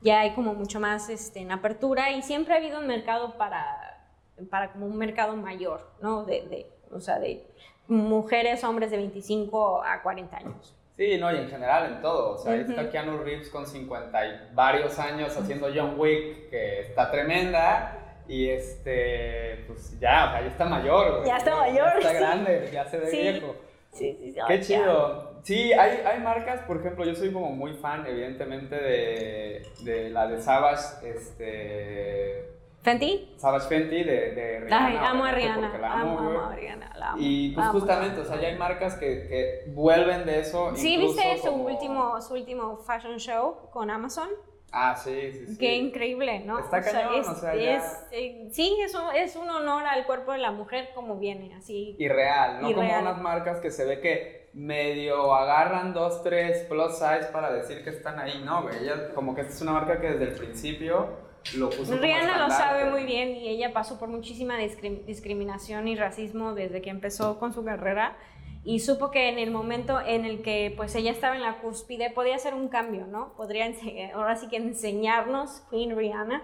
Ya 0.00 0.20
hay 0.20 0.34
como 0.34 0.54
mucho 0.54 0.80
más 0.80 1.10
este, 1.10 1.40
en 1.40 1.50
apertura 1.50 2.10
y 2.12 2.22
siempre 2.22 2.54
ha 2.54 2.58
habido 2.58 2.78
un 2.78 2.86
mercado 2.86 3.36
para, 3.36 4.06
para 4.48 4.72
como 4.72 4.86
un 4.86 4.96
mercado 4.96 5.36
mayor, 5.36 5.90
¿no? 6.00 6.24
De, 6.24 6.42
de, 6.42 6.66
o 6.90 7.00
sea, 7.00 7.18
de 7.18 7.44
mujeres, 7.88 8.62
hombres 8.62 8.90
de 8.90 8.96
25 8.96 9.82
a 9.82 10.02
40 10.02 10.36
años. 10.36 10.76
Sí, 10.96 11.16
no, 11.18 11.32
y 11.32 11.38
en 11.38 11.48
general 11.48 11.94
en 11.94 12.02
todo. 12.02 12.34
O 12.34 12.38
sea, 12.38 12.52
ahí 12.52 12.60
está 12.60 12.90
Keanu 12.90 13.18
Reeves 13.18 13.48
con 13.48 13.66
50 13.66 14.26
y 14.26 14.54
varios 14.54 14.98
años 14.98 15.36
haciendo 15.36 15.68
John 15.74 15.94
Wick, 15.98 16.50
que 16.50 16.80
está 16.80 17.10
tremenda. 17.10 18.09
Y 18.30 18.48
este, 18.48 19.64
pues 19.66 19.98
ya, 19.98 20.26
o 20.26 20.30
sea, 20.30 20.40
ya 20.40 20.46
está 20.46 20.64
mayor. 20.64 21.24
Ya 21.26 21.36
está 21.36 21.56
mayor. 21.56 22.00
Ya 22.00 22.10
está 22.10 22.12
grande, 22.12 22.70
ya 22.72 22.84
se 22.84 22.98
ve 22.98 23.10
viejo. 23.10 23.56
Sí, 23.90 24.16
sí, 24.20 24.32
sí. 24.32 24.40
Qué 24.46 24.60
chido. 24.60 25.40
Sí, 25.42 25.72
hay, 25.72 26.00
hay 26.06 26.20
marcas, 26.20 26.60
por 26.60 26.76
ejemplo, 26.76 27.04
yo 27.04 27.16
soy 27.16 27.32
como 27.32 27.50
muy 27.50 27.72
fan, 27.74 28.06
evidentemente, 28.06 28.76
de, 28.76 29.66
de 29.80 30.10
la 30.10 30.28
de 30.28 30.40
Savage, 30.40 31.08
este... 31.12 32.52
¿Fenty? 32.82 33.34
Savage 33.36 33.66
Fenty 33.66 34.04
de, 34.04 34.30
de 34.30 34.60
Rihanna. 34.60 34.86
Ay, 34.86 34.96
amo 35.02 35.24
a 35.24 35.32
Rihanna. 35.32 35.92
amo, 35.92 36.18
amo, 36.20 36.40
a 36.40 36.54
Rihanna. 36.54 36.92
La 36.96 37.10
amo. 37.10 37.18
Y 37.20 37.50
pues 37.50 37.66
justamente, 37.66 38.20
o 38.20 38.24
sea, 38.24 38.40
ya 38.40 38.46
hay 38.46 38.56
marcas 38.56 38.94
que, 38.94 39.26
que 39.26 39.64
vuelven 39.72 40.24
de 40.24 40.38
eso. 40.38 40.70
Sí, 40.76 40.96
¿viste 40.98 41.38
su, 41.38 41.50
último, 41.50 42.22
su 42.22 42.34
último 42.34 42.76
fashion 42.76 43.18
show 43.18 43.56
con 43.72 43.90
Amazon? 43.90 44.28
Ah, 44.72 44.94
sí, 44.94 45.32
sí, 45.32 45.46
sí. 45.48 45.58
Qué 45.58 45.76
increíble, 45.76 46.40
¿no? 46.40 46.58
Está 46.58 46.80
cañón, 46.80 47.20
o 47.28 47.34
sea, 47.34 47.56
ya... 47.56 47.76
es, 47.76 48.06
eh, 48.12 48.48
sí, 48.52 48.76
eso 48.80 49.10
es 49.12 49.34
un 49.34 49.50
honor 49.50 49.84
al 49.84 50.06
cuerpo 50.06 50.32
de 50.32 50.38
la 50.38 50.52
mujer 50.52 50.90
como 50.94 51.18
viene, 51.18 51.54
así. 51.54 51.96
Y 51.98 52.08
real, 52.08 52.60
no 52.62 52.72
como 52.72 53.00
unas 53.00 53.20
marcas 53.20 53.58
que 53.60 53.70
se 53.70 53.84
ve 53.84 54.00
que 54.00 54.48
medio 54.52 55.34
agarran 55.34 55.92
dos, 55.92 56.22
tres 56.22 56.66
plus 56.68 56.94
size 56.94 57.28
para 57.32 57.52
decir 57.52 57.82
que 57.82 57.90
están 57.90 58.18
ahí, 58.18 58.42
no. 58.44 58.68
Ella, 58.70 59.12
como 59.14 59.34
que 59.34 59.42
esta 59.42 59.54
es 59.54 59.62
una 59.62 59.72
marca 59.72 60.00
que 60.00 60.12
desde 60.12 60.24
el 60.24 60.34
principio 60.34 61.30
lo 61.56 61.70
puso 61.70 61.96
Rihanna 61.96 62.46
lo 62.46 62.50
sabe 62.50 62.90
muy 62.90 63.04
bien 63.04 63.30
y 63.30 63.48
ella 63.48 63.72
pasó 63.72 63.98
por 63.98 64.08
muchísima 64.08 64.56
discriminación 64.58 65.88
y 65.88 65.96
racismo 65.96 66.54
desde 66.54 66.82
que 66.82 66.90
empezó 66.90 67.38
con 67.38 67.52
su 67.52 67.64
carrera 67.64 68.16
y 68.62 68.80
supo 68.80 69.10
que 69.10 69.28
en 69.28 69.38
el 69.38 69.50
momento 69.50 70.00
en 70.00 70.24
el 70.24 70.42
que 70.42 70.72
pues 70.76 70.94
ella 70.94 71.10
estaba 71.10 71.34
en 71.34 71.42
la 71.42 71.60
cúspide 71.60 72.10
podía 72.10 72.36
hacer 72.36 72.54
un 72.54 72.68
cambio, 72.68 73.06
¿no? 73.06 73.32
Podría 73.34 73.72
ahora 74.14 74.36
sí 74.36 74.48
que 74.48 74.56
enseñarnos, 74.56 75.62
Queen 75.70 75.96
Rihanna, 75.96 76.42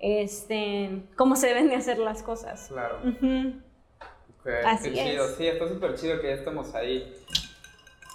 este, 0.00 1.04
cómo 1.16 1.36
se 1.36 1.46
deben 1.46 1.68
de 1.68 1.76
hacer 1.76 1.98
las 1.98 2.22
cosas. 2.22 2.68
Claro. 2.68 2.98
Así 4.64 4.92
qué 4.92 5.04
chido, 5.04 5.28
sí, 5.36 5.46
está 5.46 5.68
súper 5.68 5.94
chido 5.94 6.20
que 6.20 6.28
ya 6.28 6.34
estemos 6.34 6.74
ahí. 6.74 7.14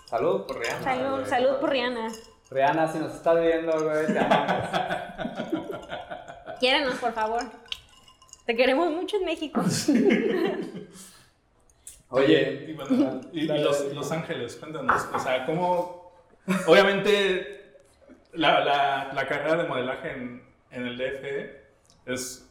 Salud 0.05 0.45
por 0.45 0.59
Rihanna. 0.59 0.83
Salud, 0.83 1.25
salud 1.25 1.55
por 1.59 1.69
Rihanna. 1.69 2.11
Rihanna, 2.49 2.91
si 2.91 2.99
nos 2.99 3.13
estás 3.13 3.41
viendo, 3.41 3.71
güey, 3.81 4.07
te 4.07 4.19
amamos. 4.19 4.69
Quiérenos, 6.59 6.95
por 6.95 7.13
favor. 7.13 7.43
Te 8.45 8.55
queremos 8.55 8.89
mucho 8.91 9.17
en 9.17 9.25
México. 9.25 9.61
Oye, 12.09 12.65
y, 13.33 13.41
los, 13.41 13.93
los, 13.93 14.11
Ángeles, 14.11 14.55
cuéntanos, 14.55 15.07
o 15.13 15.19
sea, 15.19 15.45
¿cómo, 15.45 16.13
obviamente, 16.65 17.75
la, 18.33 18.61
la, 18.61 19.11
la 19.13 19.27
carrera 19.27 19.57
de 19.57 19.67
modelaje 19.67 20.11
en, 20.11 20.43
en, 20.71 20.87
el 20.87 20.97
DF 20.97 22.05
es, 22.05 22.49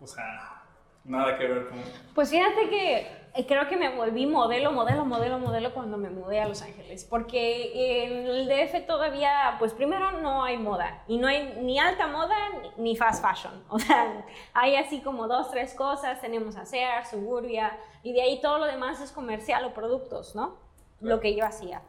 o 0.00 0.06
sea, 0.06 0.62
nada 1.04 1.38
que 1.38 1.46
ver 1.46 1.68
con... 1.68 1.78
Pues 2.14 2.30
fíjate 2.30 2.68
que 2.68 3.17
creo 3.46 3.68
que 3.68 3.76
me 3.76 3.94
volví 3.94 4.26
modelo, 4.26 4.72
modelo, 4.72 5.04
modelo, 5.04 5.38
modelo 5.38 5.72
cuando 5.72 5.96
me 5.96 6.10
mudé 6.10 6.40
a 6.40 6.48
Los 6.48 6.62
Ángeles, 6.62 7.04
porque 7.04 8.04
en 8.04 8.26
el 8.26 8.48
DF 8.48 8.86
todavía, 8.86 9.56
pues 9.58 9.72
primero 9.72 10.12
no 10.20 10.44
hay 10.44 10.56
moda, 10.56 11.02
y 11.06 11.18
no 11.18 11.26
hay 11.28 11.58
ni 11.60 11.78
alta 11.78 12.06
moda 12.06 12.36
ni 12.76 12.96
fast 12.96 13.24
fashion, 13.24 13.62
o 13.68 13.78
sea, 13.78 14.24
hay 14.52 14.76
así 14.76 15.00
como 15.00 15.28
dos, 15.28 15.50
tres 15.50 15.74
cosas, 15.74 16.20
tenemos 16.20 16.56
a 16.56 16.64
Sears, 16.64 17.10
Suburbia, 17.10 17.78
y 18.02 18.12
de 18.12 18.22
ahí 18.22 18.40
todo 18.40 18.58
lo 18.58 18.66
demás 18.66 19.00
es 19.00 19.12
comercial 19.12 19.64
o 19.64 19.74
productos, 19.74 20.34
¿no? 20.34 20.56
Lo 21.00 21.20
que 21.20 21.34
yo 21.34 21.44
hacía. 21.44 21.82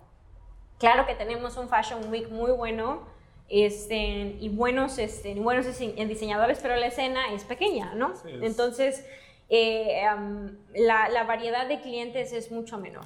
Claro 0.77 1.05
que 1.05 1.15
tenemos 1.15 1.57
un 1.57 1.67
Fashion 1.67 2.09
Week 2.11 2.29
muy 2.29 2.51
bueno, 2.51 3.01
este, 3.49 4.37
y 4.39 4.49
buenos, 4.49 4.99
este, 4.99 5.33
buenos 5.35 5.65
diseñadores, 5.65 6.59
pero 6.61 6.75
la 6.75 6.85
escena 6.85 7.33
es 7.33 7.43
pequeña, 7.43 7.95
¿no? 7.95 8.13
Entonces 8.25 9.03
eh, 9.49 10.03
la, 10.75 11.09
la, 11.09 11.23
variedad 11.23 11.67
de 11.67 11.81
clientes 11.81 12.33
es 12.33 12.51
mucho 12.51 12.77
menor. 12.77 13.05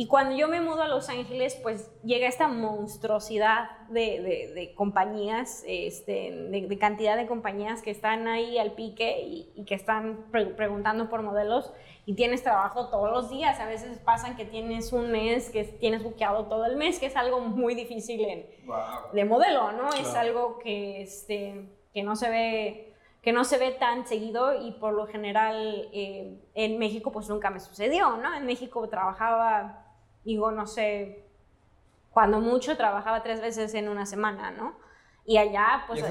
Y 0.00 0.06
cuando 0.06 0.36
yo 0.36 0.46
me 0.46 0.60
mudo 0.60 0.82
a 0.82 0.86
Los 0.86 1.08
Ángeles, 1.08 1.58
pues 1.60 1.90
llega 2.04 2.28
esta 2.28 2.46
monstruosidad 2.46 3.68
de, 3.88 4.52
de, 4.54 4.72
compañías, 4.76 5.64
este, 5.66 6.30
de, 6.30 6.78
cantidad 6.78 7.16
de 7.16 7.26
compañías 7.26 7.82
que 7.82 7.90
están 7.90 8.28
ahí 8.28 8.58
al 8.58 8.74
pique 8.74 9.20
y, 9.22 9.64
que 9.64 9.74
están 9.74 10.26
preguntando 10.30 11.10
por 11.10 11.22
modelos 11.22 11.72
y 12.06 12.14
tienes 12.14 12.44
trabajo 12.44 12.90
todos 12.90 13.10
los 13.10 13.28
días. 13.28 13.58
A 13.58 13.66
veces 13.66 13.98
pasan 13.98 14.36
que 14.36 14.44
tienes 14.44 14.92
un 14.92 15.10
mes, 15.10 15.50
que 15.50 15.64
tienes 15.64 16.04
buqueado 16.04 16.46
todo 16.46 16.64
el 16.64 16.76
mes, 16.76 17.00
que 17.00 17.06
es 17.06 17.16
algo 17.16 17.40
muy 17.40 17.74
difícil 17.74 18.24
en, 18.24 18.46
de 19.12 19.24
modelo, 19.24 19.72
¿no? 19.72 19.92
Es 19.94 20.14
algo 20.14 20.60
que, 20.60 21.02
este, 21.02 21.70
que 21.92 22.04
no 22.04 22.14
se 22.14 22.30
ve 22.30 22.87
que 23.28 23.32
no 23.34 23.44
se 23.44 23.58
ve 23.58 23.72
tan 23.72 24.06
seguido 24.06 24.58
y 24.58 24.70
por 24.70 24.94
lo 24.94 25.06
general 25.06 25.90
eh, 25.92 26.40
en 26.54 26.78
México 26.78 27.12
pues 27.12 27.28
nunca 27.28 27.50
me 27.50 27.60
sucedió, 27.60 28.16
¿no? 28.16 28.34
En 28.34 28.46
México 28.46 28.88
trabajaba, 28.88 29.84
digo, 30.24 30.50
no 30.50 30.66
sé, 30.66 31.26
cuando 32.08 32.40
mucho 32.40 32.74
trabajaba 32.78 33.22
tres 33.22 33.42
veces 33.42 33.74
en 33.74 33.90
una 33.90 34.06
semana, 34.06 34.50
¿no? 34.50 34.78
Y 35.26 35.36
allá 35.36 35.84
pues... 35.86 36.00
Y 36.00 36.04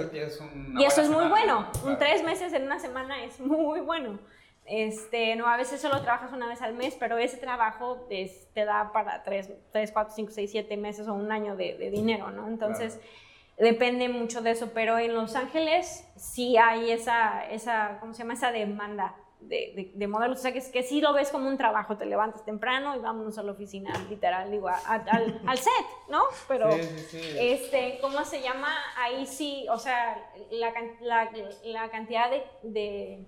eso, 0.84 1.02
es, 1.02 1.10
muy 1.10 1.28
bueno, 1.28 1.66
un 1.84 1.98
tres 1.98 2.24
meses 2.24 2.54
en 2.54 2.66
una 2.66 2.78
semana 2.78 3.24
es 3.24 3.40
muy 3.40 3.80
bueno. 3.80 4.20
Este, 4.68 5.36
no, 5.36 5.48
a 5.48 5.58
veces 5.58 5.82
solo 5.82 6.00
trabajas 6.04 6.32
una 6.34 6.46
vez 6.46 6.62
al 6.62 6.76
mes, 6.76 6.96
pero 7.00 7.18
ese 7.18 7.38
trabajo 7.38 8.08
te 8.08 8.64
da 8.64 8.92
para 8.94 9.24
tres, 9.24 9.50
tres, 9.72 9.92
cuatro, 9.92 10.14
cinco, 10.16 10.32
seis, 10.32 10.52
siete 10.52 10.78
meses 10.78 11.08
o 11.08 11.16
un 11.16 11.32
año 11.32 11.56
de, 11.56 11.80
de 11.80 11.90
dinero, 11.90 12.30
¿no? 12.30 12.48
Entonces 12.48 13.00
depende 13.58 14.10
mucho 14.10 14.42
de 14.42 14.52
eso, 14.52 14.72
pero 14.74 14.98
en 15.00 15.14
Los 15.14 15.36
Ángeles 15.36 16.08
sí 16.16 16.58
hay 16.58 16.92
esa, 16.92 17.50
esa 17.50 17.98
¿cómo 18.00 18.14
se 18.14 18.20
llama? 18.20 18.34
Esa 18.34 18.52
demanda 18.52 19.16
de, 19.40 19.92
de, 19.94 20.08
modelos, 20.08 20.40
o 20.40 20.42
sea, 20.42 20.52
que, 20.52 20.62
que 20.72 20.84
sí 20.84 21.00
lo 21.00 21.14
ves 21.14 21.30
como 21.30 21.48
un 21.48 21.58
trabajo, 21.58 21.96
te 21.96 22.06
levantas 22.06 22.44
temprano 22.44 22.96
y 22.96 23.00
vámonos 23.00 23.38
a 23.38 23.44
la 23.44 23.52
oficina, 23.52 23.92
literal, 24.10 24.50
digo, 24.50 24.68
al, 24.68 25.04
al, 25.48 25.58
set, 25.58 25.72
¿no? 26.10 26.24
Pero, 26.48 26.70
este, 26.70 28.00
¿cómo 28.02 28.26
se 28.26 28.42
llama? 28.42 28.76
Ahí 28.98 29.26
sí, 29.26 29.66
o 29.70 29.78
sea, 29.78 30.32
la, 30.52 30.74
la, 31.02 31.32
la 31.64 31.90
cantidad 31.90 32.30
de, 32.32 32.44
de 32.64 33.26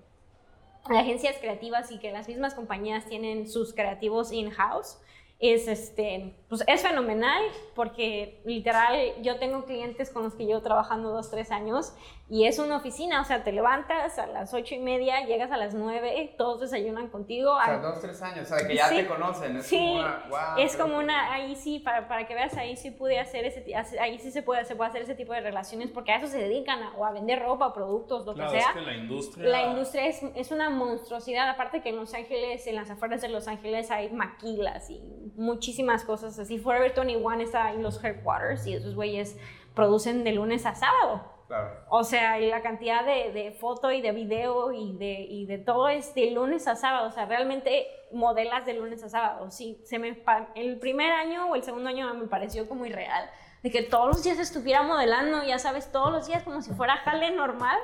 agencias 0.86 1.38
creativas 1.38 1.92
y 1.92 2.00
que 2.00 2.12
las 2.12 2.28
mismas 2.28 2.56
compañías 2.56 3.06
tienen 3.06 3.48
sus 3.48 3.74
creativos 3.74 4.32
in-house, 4.32 5.00
es, 5.40 5.70
este, 5.70 6.36
pues 6.50 6.66
es 6.68 6.82
fenomenal 6.82 7.42
porque 7.74 8.42
literal 8.44 8.98
yo 9.22 9.40
tengo 9.40 9.64
clientes 9.64 10.10
con 10.10 10.24
los 10.24 10.36
que 10.36 10.46
llevo 10.46 10.62
trabajando 10.62 11.12
dos, 11.12 11.32
tres 11.32 11.50
años 11.52 11.94
y 12.30 12.46
es 12.46 12.60
una 12.60 12.76
oficina, 12.76 13.22
o 13.22 13.24
sea, 13.24 13.44
te 13.44 13.54
levantas 13.54 14.20
a 14.20 14.28
las 14.28 14.54
ocho 14.54 14.76
y 14.76 14.80
media, 14.80 15.26
llegas 15.26 15.50
a 15.52 15.58
las 15.58 15.74
nueve, 15.74 16.36
todos 16.38 16.60
desayunan 16.60 17.08
contigo. 17.08 17.54
O 17.54 17.64
sea, 17.64 17.80
dos, 17.80 18.02
tres 18.02 18.22
años, 18.22 18.52
o 18.52 18.56
sea, 18.56 18.68
que 18.68 18.76
ya 18.76 18.90
te 18.90 19.08
conocen. 19.08 19.56
Es 19.56 19.66
sí, 19.66 19.78
como 19.78 19.94
una, 19.94 20.24
wow, 20.30 20.40
es 20.58 20.78
como 20.78 20.98
una, 20.98 21.34
ahí 21.34 21.56
sí, 21.56 21.80
para, 21.80 22.08
para, 22.10 22.28
que 22.28 22.36
veas, 22.36 22.56
ahí 22.58 22.76
sí 22.76 22.92
pude 22.92 23.18
hacer 23.20 23.46
ese, 23.46 23.66
ahí 24.00 24.20
sí 24.20 24.32
se 24.32 24.44
puede, 24.44 24.66
se 24.66 24.76
puede 24.76 24.90
hacer 24.90 25.04
ese 25.04 25.16
tipo 25.16 25.34
de 25.34 25.40
relaciones 25.40 25.90
porque 25.90 26.12
a 26.12 26.18
eso 26.18 26.28
se 26.28 26.38
dedican, 26.38 26.84
a, 26.84 26.94
o 26.98 27.06
a 27.06 27.12
vender 27.12 27.40
ropa, 27.40 27.74
productos, 27.74 28.26
lo 28.26 28.36
que 28.36 28.48
sea. 28.50 28.60
Es 28.60 28.68
que 28.74 28.82
la 28.82 28.94
industria... 28.94 29.50
La 29.50 29.64
industria 29.64 30.06
es, 30.06 30.22
es 30.36 30.52
una 30.52 30.70
monstruosidad, 30.70 31.50
aparte 31.50 31.82
que 31.82 31.90
en 31.90 31.96
Los 31.96 32.14
Ángeles, 32.14 32.68
en 32.68 32.76
las 32.76 32.92
afueras 32.92 33.22
de 33.22 33.30
Los 33.30 33.48
Ángeles 33.48 33.90
hay 33.90 34.10
maquilas 34.10 34.90
y 34.90 35.29
muchísimas 35.36 36.04
cosas 36.04 36.38
así. 36.40 36.60
Forever 36.60 36.94
21 36.96 37.42
está 37.42 37.72
en 37.74 37.84
los 37.84 38.04
headquarters 38.04 38.66
y 38.68 38.76
esos 38.76 38.96
güeyes 38.96 39.38
producen 39.74 40.24
de 40.24 40.34
lunes 40.34 40.66
a 40.66 40.76
sábado. 40.76 41.24
O 41.90 42.04
sea, 42.04 42.38
la 42.38 42.62
cantidad 42.62 43.04
de, 43.04 43.32
de 43.32 43.52
foto 43.52 43.92
y 43.92 44.02
de 44.02 44.12
video 44.12 44.72
y 44.72 44.94
de, 44.94 45.22
y 45.22 45.46
de 45.48 45.58
todo 45.58 45.90
es 45.90 46.14
de 46.14 46.30
lunes 46.30 46.68
a 46.68 46.76
sábado. 46.76 47.08
O 47.08 47.12
sea, 47.12 47.26
realmente 47.26 47.88
modelas 48.12 48.66
de 48.66 48.74
lunes 48.74 49.04
a 49.04 49.10
sábado. 49.10 49.50
Sí, 49.50 49.82
se 49.84 49.98
me, 49.98 50.22
el 50.56 50.78
primer 50.78 51.12
año 51.12 51.50
o 51.50 51.56
el 51.56 51.64
segundo 51.64 51.90
año 51.90 52.14
me 52.14 52.28
pareció 52.28 52.70
como 52.70 52.86
irreal. 52.86 53.30
De 53.64 53.72
que 53.72 53.82
todos 53.82 54.08
los 54.08 54.24
días 54.24 54.38
estuviera 54.38 54.84
modelando, 54.84 55.44
ya 55.44 55.58
sabes, 55.58 55.92
todos 55.92 56.12
los 56.12 56.28
días 56.28 56.44
como 56.44 56.62
si 56.62 56.72
fuera 56.72 56.98
jale 56.98 57.32
normal. 57.32 57.80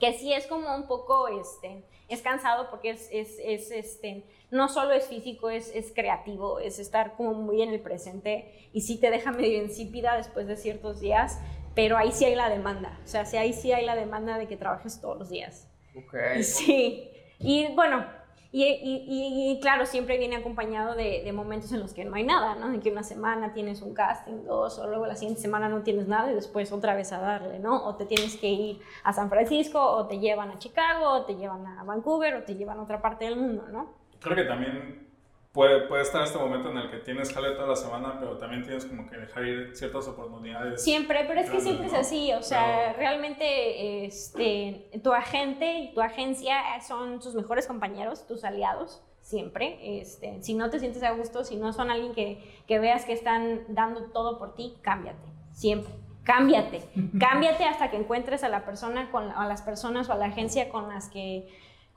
Que 0.00 0.14
sí 0.14 0.32
es 0.32 0.46
como 0.46 0.74
un 0.74 0.86
poco, 0.86 1.28
este, 1.28 1.84
es 2.08 2.22
cansado 2.22 2.70
porque 2.70 2.90
es, 2.90 3.08
es, 3.12 3.36
es 3.44 3.70
este, 3.72 4.24
no 4.50 4.68
solo 4.68 4.92
es 4.92 5.06
físico, 5.06 5.50
es, 5.50 5.74
es 5.74 5.92
creativo, 5.92 6.58
es 6.58 6.78
estar 6.78 7.16
como 7.16 7.34
muy 7.34 7.62
en 7.62 7.70
el 7.70 7.80
presente 7.80 8.70
y 8.72 8.82
sí 8.82 8.98
te 8.98 9.10
deja 9.10 9.32
medio 9.32 9.62
insípida 9.62 10.16
después 10.16 10.46
de 10.46 10.56
ciertos 10.56 11.00
días 11.00 11.38
pero 11.78 11.96
ahí 11.96 12.10
sí 12.10 12.24
hay 12.24 12.34
la 12.34 12.48
demanda, 12.48 12.98
o 13.04 13.06
sea, 13.06 13.24
sí, 13.24 13.36
ahí 13.36 13.52
sí 13.52 13.70
hay 13.70 13.86
la 13.86 13.94
demanda 13.94 14.36
de 14.36 14.48
que 14.48 14.56
trabajes 14.56 15.00
todos 15.00 15.16
los 15.16 15.30
días. 15.30 15.70
Ok. 15.94 16.42
Sí, 16.42 17.08
y 17.38 17.72
bueno, 17.76 18.04
y, 18.50 18.64
y, 18.64 19.52
y, 19.52 19.60
claro, 19.60 19.86
siempre 19.86 20.18
viene 20.18 20.34
acompañado 20.34 20.96
de, 20.96 21.22
de, 21.22 21.32
momentos 21.32 21.70
en 21.70 21.78
los 21.78 21.94
que 21.94 22.04
no 22.04 22.16
hay 22.16 22.24
nada, 22.24 22.56
¿no? 22.56 22.74
En 22.74 22.80
que 22.80 22.90
una 22.90 23.04
semana 23.04 23.52
tienes 23.52 23.80
un 23.80 23.94
casting, 23.94 24.44
dos, 24.44 24.76
o 24.80 24.88
luego 24.88 25.06
la 25.06 25.14
siguiente 25.14 25.40
semana 25.40 25.68
no 25.68 25.82
tienes 25.82 26.08
nada 26.08 26.32
y 26.32 26.34
después 26.34 26.72
otra 26.72 26.96
vez 26.96 27.12
a 27.12 27.18
darle, 27.18 27.60
¿no? 27.60 27.86
O 27.86 27.94
te 27.94 28.06
tienes 28.06 28.36
que 28.36 28.48
ir 28.48 28.80
a 29.04 29.12
San 29.12 29.28
Francisco, 29.28 29.80
o 29.80 30.08
te 30.08 30.18
llevan 30.18 30.50
a 30.50 30.58
Chicago, 30.58 31.12
o 31.12 31.24
te 31.26 31.36
llevan 31.36 31.64
a 31.64 31.84
Vancouver, 31.84 32.34
o 32.34 32.42
te 32.42 32.56
llevan 32.56 32.80
a 32.80 32.82
otra 32.82 33.00
parte 33.00 33.24
del 33.24 33.36
mundo, 33.36 33.68
¿no? 33.70 33.94
Creo 34.20 34.36
que 34.36 34.44
también 34.44 35.08
puede, 35.52 35.88
puede 35.88 36.02
estar 36.02 36.22
este 36.22 36.38
momento 36.38 36.70
en 36.70 36.78
el 36.78 36.90
que 36.90 36.98
tienes 36.98 37.32
jale 37.32 37.50
toda 37.50 37.68
la 37.68 37.76
semana, 37.76 38.16
pero 38.20 38.38
también 38.38 38.62
tienes 38.62 38.84
como 38.84 39.08
que 39.08 39.16
dejar 39.16 39.44
ir 39.44 39.70
ciertas 39.74 40.06
oportunidades. 40.08 40.82
Siempre, 40.82 41.24
pero 41.26 41.40
es 41.40 41.50
que 41.50 41.60
siempre 41.60 41.86
es 41.86 41.94
así, 41.94 42.32
o 42.32 42.42
sea, 42.42 42.92
realmente 42.92 44.04
este, 44.04 44.90
tu 45.02 45.12
agente 45.12 45.78
y 45.80 45.94
tu 45.94 46.00
agencia 46.00 46.60
son 46.86 47.20
tus 47.20 47.34
mejores 47.34 47.66
compañeros, 47.66 48.26
tus 48.26 48.44
aliados, 48.44 49.02
siempre. 49.20 50.00
Este, 50.00 50.42
si 50.42 50.54
no 50.54 50.70
te 50.70 50.78
sientes 50.78 51.02
a 51.02 51.10
gusto, 51.12 51.44
si 51.44 51.56
no 51.56 51.72
son 51.72 51.90
alguien 51.90 52.14
que, 52.14 52.62
que 52.66 52.78
veas 52.78 53.04
que 53.04 53.12
están 53.12 53.62
dando 53.68 54.04
todo 54.12 54.38
por 54.38 54.54
ti, 54.54 54.76
cámbiate, 54.82 55.28
siempre. 55.52 55.92
Cámbiate, 56.24 56.82
cámbiate 57.18 57.64
hasta 57.64 57.90
que 57.90 57.96
encuentres 57.96 58.44
a 58.44 58.48
la 58.48 58.64
persona, 58.64 59.10
con, 59.10 59.30
a 59.30 59.46
las 59.48 59.62
personas 59.62 60.08
o 60.08 60.12
a 60.12 60.16
la 60.16 60.26
agencia 60.26 60.68
con 60.68 60.88
las 60.88 61.08
que, 61.08 61.48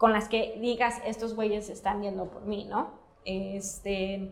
con 0.02 0.14
las 0.14 0.28
que 0.30 0.58
digas, 0.60 1.00
estos 1.06 1.36
güeyes 1.36 1.70
están 1.70 2.02
viendo 2.02 2.26
por 2.32 2.48
mí, 2.48 2.66
¿no? 2.66 2.90
Este, 3.24 4.32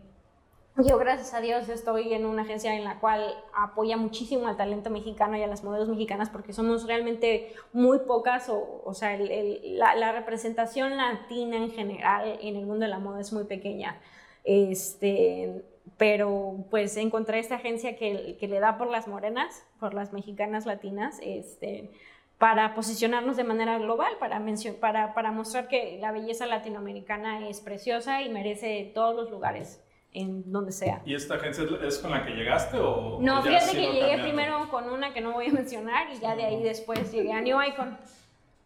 yo, 0.78 0.98
gracias 0.98 1.36
a 1.36 1.42
Dios, 1.42 1.70
estoy 1.70 2.12
en 2.12 2.26
una 2.26 2.42
agencia 2.42 2.76
en 2.76 2.84
la 2.84 3.00
cual 3.00 3.36
apoya 3.56 3.96
muchísimo 3.96 4.48
al 4.48 4.58
talento 4.58 4.90
mexicano 4.90 5.38
y 5.38 5.44
a 5.44 5.48
las 5.48 5.64
modelos 5.64 5.88
mexicanas 5.88 6.32
porque 6.32 6.54
somos 6.54 6.88
realmente 6.88 7.54
muy 7.72 8.00
pocas, 8.00 8.50
o, 8.50 8.82
o 8.84 8.94
sea, 8.96 9.16
la, 9.16 10.12
representación 10.12 10.98
latina 10.98 11.58
en 11.58 11.70
general 11.70 12.40
en 12.42 12.56
el 12.56 12.66
mundo 12.66 12.86
de 12.86 12.88
la 12.88 12.98
moda 12.98 13.22
es 13.22 13.32
muy 13.32 13.44
pequeña. 13.44 14.02
Este, 14.46 15.64
pero 15.98 16.66
pues 16.72 16.98
encontré 16.98 17.38
esta 17.38 17.58
agencia 17.58 17.96
que, 17.96 18.38
que 18.40 18.48
le 18.48 18.60
da 18.60 18.80
por 18.80 18.88
las 18.88 19.08
morenas, 19.08 19.64
por 19.80 19.94
las 19.94 20.14
mexicanas 20.14 20.66
latinas, 20.66 21.20
este, 21.22 21.92
para 22.40 22.74
posicionarnos 22.74 23.36
de 23.36 23.44
manera 23.44 23.78
global, 23.78 24.14
para, 24.18 24.42
para, 24.80 25.14
para 25.14 25.32
mostrar 25.32 25.68
que 25.68 25.98
la 26.00 26.14
belleza 26.14 26.46
latinoamericana 26.46 27.48
es 27.50 27.60
preciosa 27.60 28.22
y 28.22 28.30
merece 28.30 28.92
todos 28.96 29.14
los 29.14 29.30
lugares 29.30 29.84
en 30.14 30.50
donde 30.52 30.72
sea. 30.72 31.02
¿Y 31.06 31.14
esta 31.14 31.36
agencia 31.36 31.66
es 31.84 32.00
con 32.00 32.12
la 32.12 32.26
que 32.26 32.32
llegaste 32.32 32.78
o...? 32.80 33.20
No, 33.20 33.44
fíjate 33.44 33.74
que 33.74 33.92
llegué 33.92 34.20
primero 34.20 34.70
con 34.72 34.90
una 34.90 35.14
que 35.14 35.20
no 35.20 35.34
voy 35.34 35.48
a 35.48 35.52
mencionar 35.52 36.10
y 36.12 36.20
ya 36.20 36.36
de 36.36 36.46
ahí 36.46 36.64
después 36.64 37.12
llegué 37.12 37.34
a 37.34 37.42
New 37.42 37.62
Icon. 37.62 38.00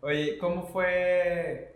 Oye, 0.01 0.37
¿cómo 0.37 0.63
fue...? 0.67 1.75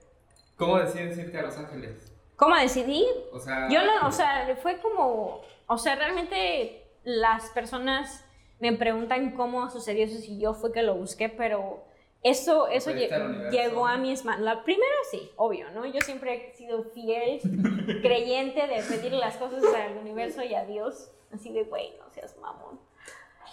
¿Cómo 0.56 0.78
decidiste 0.78 1.22
irte 1.22 1.40
a 1.40 1.42
Los 1.42 1.58
Ángeles? 1.58 2.14
¿Cómo 2.36 2.56
decidí? 2.56 3.06
O 3.34 3.40
sea... 3.40 3.68
Yo 3.70 3.84
no, 3.84 4.08
o 4.08 4.12
sea, 4.12 4.56
fue 4.62 4.80
como... 4.82 5.42
O 5.66 5.78
sea, 5.80 5.96
realmente 5.96 6.84
las 7.04 7.50
personas 7.50 8.24
me 8.60 8.72
preguntan 8.74 9.32
cómo 9.32 9.70
sucedió 9.72 10.06
eso, 10.06 10.20
si 10.20 10.40
yo 10.40 10.54
fue 10.54 10.72
que 10.72 10.84
lo 10.84 10.96
busqué, 10.96 11.30
pero 11.30 11.87
eso, 12.30 12.68
eso 12.68 12.92
llegó 12.92 13.88
a 13.88 13.98
mis 13.98 14.26
manos. 14.26 14.60
Primero 14.64 14.96
sí, 15.10 15.32
obvio, 15.36 15.70
¿no? 15.72 15.86
Yo 15.86 16.02
siempre 16.02 16.52
he 16.52 16.56
sido 16.56 16.84
fiel, 16.84 17.40
creyente 18.02 18.68
de 18.68 18.82
pedir 18.84 19.14
las 19.14 19.38
cosas 19.38 19.64
al 19.74 19.98
universo 19.98 20.44
y 20.44 20.54
a 20.54 20.66
Dios. 20.66 21.12
Así 21.34 21.52
de, 21.52 21.64
güey, 21.64 21.94
no 22.00 22.10
seas 22.12 22.38
mamón. 22.38 22.80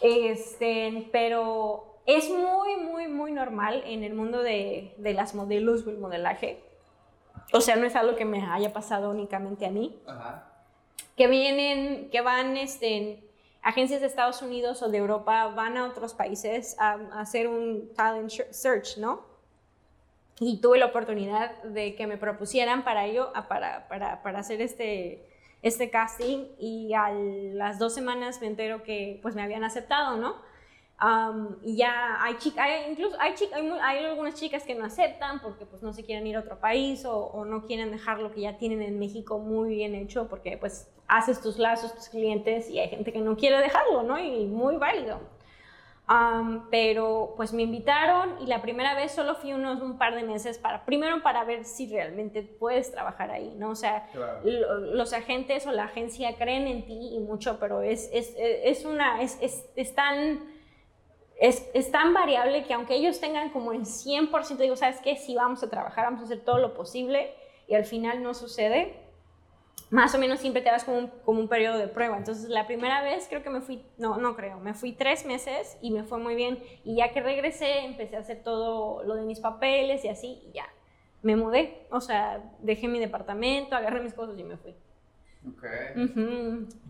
Este, 0.00 1.08
pero 1.12 2.00
es 2.06 2.28
muy, 2.30 2.76
muy, 2.76 3.08
muy 3.08 3.32
normal 3.32 3.82
en 3.86 4.04
el 4.04 4.14
mundo 4.14 4.42
de, 4.42 4.94
de 4.98 5.14
las 5.14 5.34
modelos 5.34 5.86
o 5.86 5.90
el 5.90 5.98
modelaje. 5.98 6.62
O 7.52 7.60
sea, 7.60 7.76
no 7.76 7.86
es 7.86 7.96
algo 7.96 8.16
que 8.16 8.24
me 8.24 8.42
haya 8.42 8.72
pasado 8.72 9.10
únicamente 9.10 9.66
a 9.66 9.70
mí. 9.70 10.00
Ajá. 10.06 10.50
Que 11.16 11.28
vienen, 11.28 12.10
que 12.10 12.20
van, 12.20 12.56
este, 12.56 13.22
agencias 13.64 14.02
de 14.02 14.06
Estados 14.06 14.42
Unidos 14.42 14.82
o 14.82 14.90
de 14.90 14.98
Europa 14.98 15.48
van 15.48 15.76
a 15.76 15.86
otros 15.86 16.14
países 16.14 16.76
a, 16.78 16.92
hacer 17.18 17.48
un 17.48 17.92
talent 17.94 18.30
search, 18.50 18.98
¿no? 18.98 19.22
Y 20.38 20.60
tuve 20.60 20.78
la 20.78 20.86
oportunidad 20.86 21.62
de 21.62 21.94
que 21.94 22.06
me 22.06 22.18
propusieran 22.18 22.84
para 22.84 23.06
ello, 23.06 23.32
para, 23.48 23.88
para, 23.88 24.22
para 24.22 24.40
hacer 24.40 24.60
este, 24.60 25.26
este 25.62 25.90
casting 25.90 26.46
y 26.58 26.92
a 26.92 27.10
las 27.10 27.78
dos 27.78 27.94
semanas 27.94 28.40
me 28.40 28.48
entero 28.48 28.82
que 28.82 29.18
pues 29.22 29.34
me 29.34 29.42
habían 29.42 29.64
aceptado, 29.64 30.16
¿no? 30.16 30.36
y 31.62 31.76
ya 31.76 32.22
hay, 32.22 32.36
hay 32.56 32.90
incluso 32.90 33.16
hay, 33.20 33.34
hay, 33.82 34.04
algunas 34.06 34.34
chicas 34.36 34.62
que 34.62 34.74
no 34.74 34.86
aceptan 34.86 35.40
porque 35.42 35.66
pues 35.66 35.82
no 35.82 35.92
se 35.92 36.02
quieren 36.02 36.26
ir 36.26 36.36
a 36.36 36.40
otro 36.40 36.58
país 36.60 37.04
o, 37.04 37.26
o, 37.26 37.44
no 37.44 37.66
quieren 37.66 37.90
dejar 37.90 38.20
lo 38.20 38.32
que 38.32 38.40
ya 38.42 38.56
tienen 38.56 38.80
en 38.80 38.98
México 38.98 39.38
muy 39.38 39.70
bien 39.70 39.94
hecho 39.94 40.28
porque 40.28 40.56
pues 40.56 40.88
haces 41.08 41.40
tus 41.40 41.58
lazos, 41.58 41.94
tus 41.94 42.08
clientes 42.08 42.70
y 42.70 42.78
hay 42.78 42.88
gente 42.88 43.12
que 43.12 43.20
no 43.20 43.36
quiere 43.36 43.58
dejarlo, 43.58 44.02
¿no? 44.02 44.18
Y 44.18 44.46
muy 44.46 44.76
válido. 44.76 45.20
pero 46.70 47.34
pues 47.36 47.52
me 47.52 47.62
invitaron 47.62 48.36
y 48.40 48.46
la 48.46 48.60
primera 48.60 48.94
vez 48.94 49.12
solo 49.12 49.34
fui 49.34 49.52
unos 49.52 49.80
un 49.80 49.96
par 49.96 50.14
de 50.14 50.22
meses 50.22 50.58
para, 50.58 50.84
primero 50.84 51.22
para 51.22 51.44
ver 51.44 51.64
si 51.64 51.88
realmente 51.88 52.42
puedes 52.42 52.90
trabajar 52.90 53.30
ahí, 53.30 53.54
¿no? 53.56 53.70
O 53.70 53.74
sea, 53.74 54.08
los 54.44 55.12
agentes 55.12 55.66
o 55.66 55.72
la 55.72 55.84
agencia 55.84 56.36
creen 56.36 56.66
en 56.66 56.86
ti 56.86 57.14
y 57.14 57.20
mucho, 57.20 57.58
pero 57.58 57.82
es, 57.82 58.10
es, 58.12 58.34
es 58.36 58.84
una, 58.84 59.22
es, 59.22 59.38
es, 59.40 59.66
es 59.76 59.94
tan... 59.94 60.52
Es, 61.36 61.68
es, 61.74 61.90
tan 61.90 62.14
variable 62.14 62.62
que 62.62 62.74
aunque 62.74 62.94
ellos 62.94 63.18
tengan 63.18 63.50
como 63.50 63.72
el 63.72 63.80
100%, 63.80 64.56
digo, 64.56 64.76
¿sabes 64.76 65.00
qué? 65.02 65.16
Si 65.16 65.34
vamos 65.34 65.64
a 65.64 65.68
trabajar, 65.68 66.04
vamos 66.04 66.20
a 66.20 66.24
hacer 66.26 66.44
todo 66.44 66.58
lo 66.58 66.74
posible 66.74 67.34
y 67.66 67.74
al 67.74 67.84
final 67.84 68.22
no 68.22 68.34
sucede, 68.34 69.03
más 69.90 70.14
o 70.14 70.18
menos 70.18 70.40
siempre 70.40 70.62
te 70.62 70.70
das 70.70 70.84
como 70.84 70.98
un, 70.98 71.06
como 71.24 71.40
un 71.40 71.48
periodo 71.48 71.78
de 71.78 71.88
prueba. 71.88 72.16
Entonces, 72.16 72.48
la 72.48 72.66
primera 72.66 73.02
vez 73.02 73.26
creo 73.28 73.42
que 73.42 73.50
me 73.50 73.60
fui, 73.60 73.84
no, 73.98 74.16
no 74.16 74.34
creo, 74.36 74.58
me 74.58 74.74
fui 74.74 74.92
tres 74.92 75.24
meses 75.26 75.76
y 75.80 75.90
me 75.90 76.04
fue 76.04 76.18
muy 76.18 76.34
bien. 76.34 76.58
Y 76.84 76.96
ya 76.96 77.12
que 77.12 77.20
regresé, 77.20 77.84
empecé 77.84 78.16
a 78.16 78.20
hacer 78.20 78.42
todo 78.42 79.02
lo 79.04 79.14
de 79.14 79.22
mis 79.22 79.40
papeles 79.40 80.04
y 80.04 80.08
así, 80.08 80.42
y 80.48 80.52
ya. 80.52 80.66
Me 81.22 81.36
mudé, 81.36 81.86
o 81.90 82.00
sea, 82.00 82.42
dejé 82.60 82.86
mi 82.88 82.98
departamento, 82.98 83.76
agarré 83.76 84.00
mis 84.02 84.14
cosas 84.14 84.38
y 84.38 84.44
me 84.44 84.56
fui. 84.56 84.74
Ok. 85.46 85.64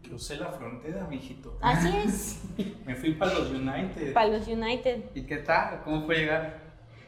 Crucé 0.03 0.37
la 0.37 0.53
frontera, 0.53 1.07
mijito. 1.09 1.59
Así 1.61 1.89
es. 2.05 2.43
me 2.87 2.95
fui 2.95 3.15
para 3.15 3.35
los 3.35 3.51
United. 3.51 4.13
Para 4.13 4.29
los 4.29 4.47
United. 4.47 5.05
¿Y 5.15 5.23
qué 5.23 5.39
tal? 5.39 5.83
¿Cómo 5.83 6.05
fue 6.07 6.17
llegar? 6.17 6.59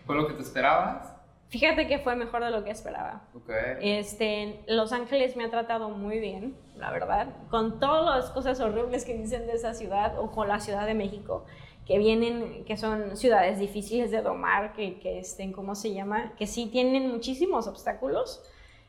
¿Fue 0.05 0.17
lo 0.17 0.27
que 0.27 0.35
te 0.35 0.43
esperabas? 0.43 1.16
Fíjate 1.49 1.87
que 1.87 2.01
fue 2.01 2.17
mejor 2.17 2.45
de 2.45 2.51
lo 2.51 2.65
que 2.65 2.71
esperaba. 2.71 3.23
Okay. 3.35 3.99
Este, 3.99 4.65
Los 4.67 4.93
Ángeles 4.93 5.37
me 5.37 5.45
ha 5.45 5.51
tratado 5.51 5.91
muy 5.91 6.19
bien, 6.19 6.57
la 6.77 6.91
verdad, 6.91 7.29
con 7.51 7.79
todas 7.79 8.25
las 8.25 8.31
cosas 8.31 8.61
horribles 8.61 9.05
que 9.05 9.15
dicen 9.17 9.47
de 9.47 9.53
esa 9.53 9.73
ciudad 9.73 10.19
o 10.19 10.33
con 10.33 10.49
la 10.49 10.59
Ciudad 10.59 10.87
de 10.87 10.95
México, 10.95 11.45
que 11.87 11.99
vienen, 11.99 12.65
que 12.65 12.77
son 12.77 13.17
ciudades 13.17 13.61
difíciles 13.61 14.11
de 14.11 14.23
domar, 14.23 14.73
que, 14.73 14.99
que 14.99 15.21
estén, 15.21 15.53
¿cómo 15.53 15.77
se 15.77 15.95
llama? 15.95 16.33
Que 16.37 16.49
sí 16.49 16.67
tienen 16.67 17.09
muchísimos 17.09 17.69
obstáculos, 17.69 18.43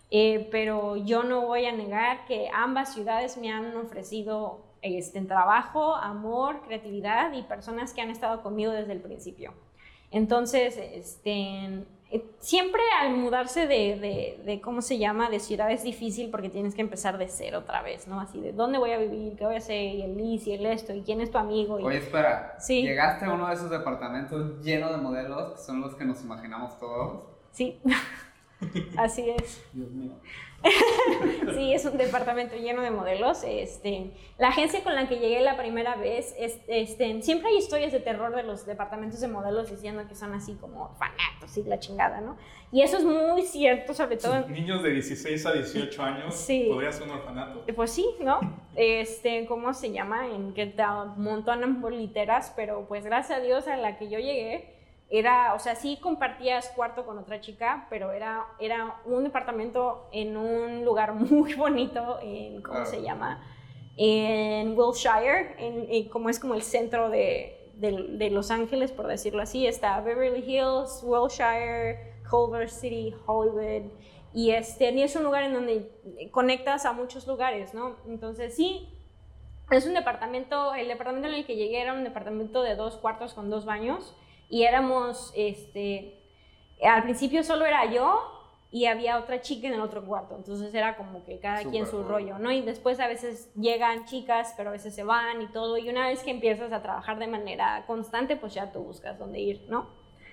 eh, 0.09 0.47
pero 0.51 0.97
yo 0.97 1.23
no 1.23 1.45
voy 1.45 1.65
a 1.65 1.71
negar 1.71 2.25
que 2.25 2.49
ambas 2.51 2.93
ciudades 2.93 3.37
me 3.37 3.51
han 3.51 3.75
ofrecido 3.77 4.65
este, 4.81 5.21
trabajo, 5.21 5.95
amor, 5.95 6.61
creatividad 6.65 7.33
y 7.33 7.43
personas 7.43 7.93
que 7.93 8.01
han 8.01 8.09
estado 8.09 8.41
conmigo 8.41 8.71
desde 8.71 8.93
el 8.93 9.01
principio. 9.01 9.53
Entonces, 10.09 10.77
este, 10.77 11.83
siempre 12.39 12.81
al 13.01 13.15
mudarse 13.15 13.67
de, 13.67 14.39
de, 14.45 14.61
¿cómo 14.61 14.81
se 14.81 14.97
llama?, 14.97 15.29
de 15.29 15.39
ciudad 15.39 15.71
es 15.71 15.83
difícil 15.83 16.29
porque 16.29 16.49
tienes 16.49 16.73
que 16.73 16.81
empezar 16.81 17.17
de 17.17 17.27
cero 17.27 17.59
otra 17.59 17.81
vez, 17.81 18.07
¿no? 18.07 18.19
Así 18.19 18.39
de, 18.39 18.53
¿dónde 18.53 18.77
voy 18.77 18.91
a 18.91 18.97
vivir? 18.97 19.35
¿Qué 19.35 19.45
voy 19.45 19.55
a 19.55 19.57
hacer? 19.57 19.75
Y 19.75 20.01
el 20.03 20.19
y 20.19 20.51
el 20.53 20.65
esto, 20.65 20.93
y 20.93 21.01
quién 21.03 21.21
es 21.21 21.31
tu 21.31 21.37
amigo. 21.37 21.79
Y... 21.79 21.83
Oye, 21.83 21.97
espera, 21.97 22.55
¿Sí? 22.59 22.83
¿llegaste 22.83 23.25
a 23.25 23.33
uno 23.33 23.47
de 23.47 23.53
esos 23.53 23.69
departamentos 23.69 24.61
lleno 24.61 24.91
de 24.91 24.97
modelos, 24.97 25.53
que 25.53 25.61
son 25.61 25.81
los 25.81 25.95
que 25.95 26.05
nos 26.05 26.21
imaginamos 26.23 26.77
todos? 26.79 27.23
Sí, 27.51 27.79
así 28.97 29.29
es. 29.29 29.63
Dios 29.73 29.91
mío. 29.91 30.13
sí, 31.55 31.73
es 31.73 31.85
un 31.85 31.97
departamento 31.97 32.55
lleno 32.55 32.81
de 32.81 32.91
modelos. 32.91 33.43
Este, 33.45 34.11
la 34.37 34.49
agencia 34.49 34.83
con 34.83 34.95
la 34.95 35.07
que 35.07 35.17
llegué 35.19 35.41
la 35.41 35.57
primera 35.57 35.95
vez, 35.95 36.35
este, 36.37 37.21
siempre 37.21 37.49
hay 37.49 37.57
historias 37.57 37.91
de 37.91 37.99
terror 37.99 38.35
de 38.35 38.43
los 38.43 38.65
departamentos 38.65 39.19
de 39.19 39.27
modelos 39.27 39.69
diciendo 39.69 40.03
que 40.07 40.15
son 40.15 40.33
así 40.33 40.55
como 40.55 40.95
fanatos 40.97 41.57
y 41.57 41.63
la 41.63 41.79
chingada, 41.79 42.21
¿no? 42.21 42.37
Y 42.71 42.81
eso 42.81 42.97
es 42.97 43.05
muy 43.05 43.43
cierto, 43.43 43.93
sobre 43.93 44.17
todo... 44.17 44.47
Niños 44.47 44.83
de 44.83 44.91
16 44.91 45.45
a 45.45 45.53
18 45.53 46.03
años 46.03 46.35
sí. 46.35 46.67
podría 46.69 46.91
ser 46.91 47.03
un 47.03 47.11
orfanato. 47.11 47.63
Pues 47.75 47.91
sí, 47.91 48.05
¿no? 48.19 48.39
Este, 48.77 49.47
¿cómo 49.47 49.73
se 49.73 49.91
llama? 49.91 50.27
En 50.27 50.53
que 50.53 50.67
te 50.67 50.83
amontonan 50.83 51.81
por 51.81 51.91
literas, 51.93 52.53
pero 52.55 52.87
pues 52.87 53.05
gracias 53.05 53.39
a 53.39 53.41
Dios 53.41 53.67
a 53.67 53.75
la 53.75 53.97
que 53.97 54.07
yo 54.07 54.19
llegué, 54.19 54.76
era, 55.09 55.53
o 55.53 55.59
sea, 55.59 55.75
sí 55.75 55.97
compartías 56.01 56.69
cuarto 56.75 57.05
con 57.05 57.17
otra 57.17 57.39
chica, 57.39 57.87
pero 57.89 58.11
era, 58.11 58.45
era 58.59 59.01
un 59.05 59.23
departamento 59.23 60.09
en 60.11 60.35
un 60.35 60.83
lugar 60.83 61.13
muy 61.15 61.53
bonito, 61.53 62.19
en, 62.21 62.61
¿cómo 62.61 62.85
se 62.85 63.01
llama? 63.01 63.41
En 63.95 64.77
Wilshire, 64.77 65.55
en, 65.57 66.09
como 66.09 66.29
es 66.29 66.39
como 66.39 66.53
el 66.53 66.61
centro 66.61 67.09
de, 67.09 67.71
de, 67.75 68.29
Los 68.29 68.51
Ángeles, 68.51 68.91
por 68.91 69.07
decirlo 69.07 69.41
así. 69.41 69.65
Está 69.65 69.99
Beverly 70.01 70.43
Hills, 70.45 71.01
Wilshire, 71.03 72.13
Culver 72.29 72.69
City, 72.69 73.15
Hollywood. 73.25 73.89
Y, 74.33 74.51
este, 74.51 74.91
y 74.91 75.01
es 75.01 75.15
un 75.15 75.23
lugar 75.23 75.43
en 75.43 75.53
donde 75.53 76.29
conectas 76.31 76.85
a 76.85 76.93
muchos 76.93 77.25
lugares, 77.25 77.73
¿no? 77.73 77.95
Entonces 78.07 78.55
sí, 78.55 78.87
es 79.71 79.87
un 79.87 79.95
departamento, 79.95 80.75
el 80.75 80.89
departamento 80.89 81.27
en 81.27 81.33
el 81.33 81.45
que 81.45 81.55
llegué 81.55 81.81
era 81.81 81.93
un 81.93 82.03
departamento 82.03 82.61
de 82.61 82.75
dos 82.75 82.97
cuartos 82.97 83.33
con 83.33 83.49
dos 83.49 83.65
baños 83.65 84.15
y 84.49 84.63
éramos, 84.63 85.31
este, 85.35 86.21
al 86.81 87.03
principio 87.03 87.43
solo 87.43 87.65
era 87.65 87.91
yo 87.91 88.37
y 88.71 88.85
había 88.85 89.17
otra 89.17 89.41
chica 89.41 89.67
en 89.67 89.73
el 89.73 89.81
otro 89.81 90.05
cuarto. 90.05 90.35
Entonces 90.35 90.73
era 90.73 90.97
como 90.97 91.23
que 91.23 91.39
cada 91.39 91.63
quien 91.63 91.85
su 91.85 92.03
rollo, 92.03 92.37
¿no? 92.37 92.51
Y 92.51 92.61
después 92.61 92.99
a 92.99 93.07
veces 93.07 93.51
llegan 93.55 94.05
chicas, 94.05 94.53
pero 94.57 94.69
a 94.69 94.73
veces 94.73 94.93
se 94.93 95.03
van 95.03 95.41
y 95.41 95.47
todo. 95.47 95.77
Y 95.77 95.89
una 95.89 96.07
vez 96.07 96.23
que 96.23 96.31
empiezas 96.31 96.71
a 96.71 96.81
trabajar 96.81 97.17
de 97.19 97.27
manera 97.27 97.83
constante, 97.87 98.35
pues 98.35 98.53
ya 98.53 98.71
tú 98.71 98.83
buscas 98.83 99.17
dónde 99.17 99.39
ir, 99.39 99.65
¿no? 99.69 99.89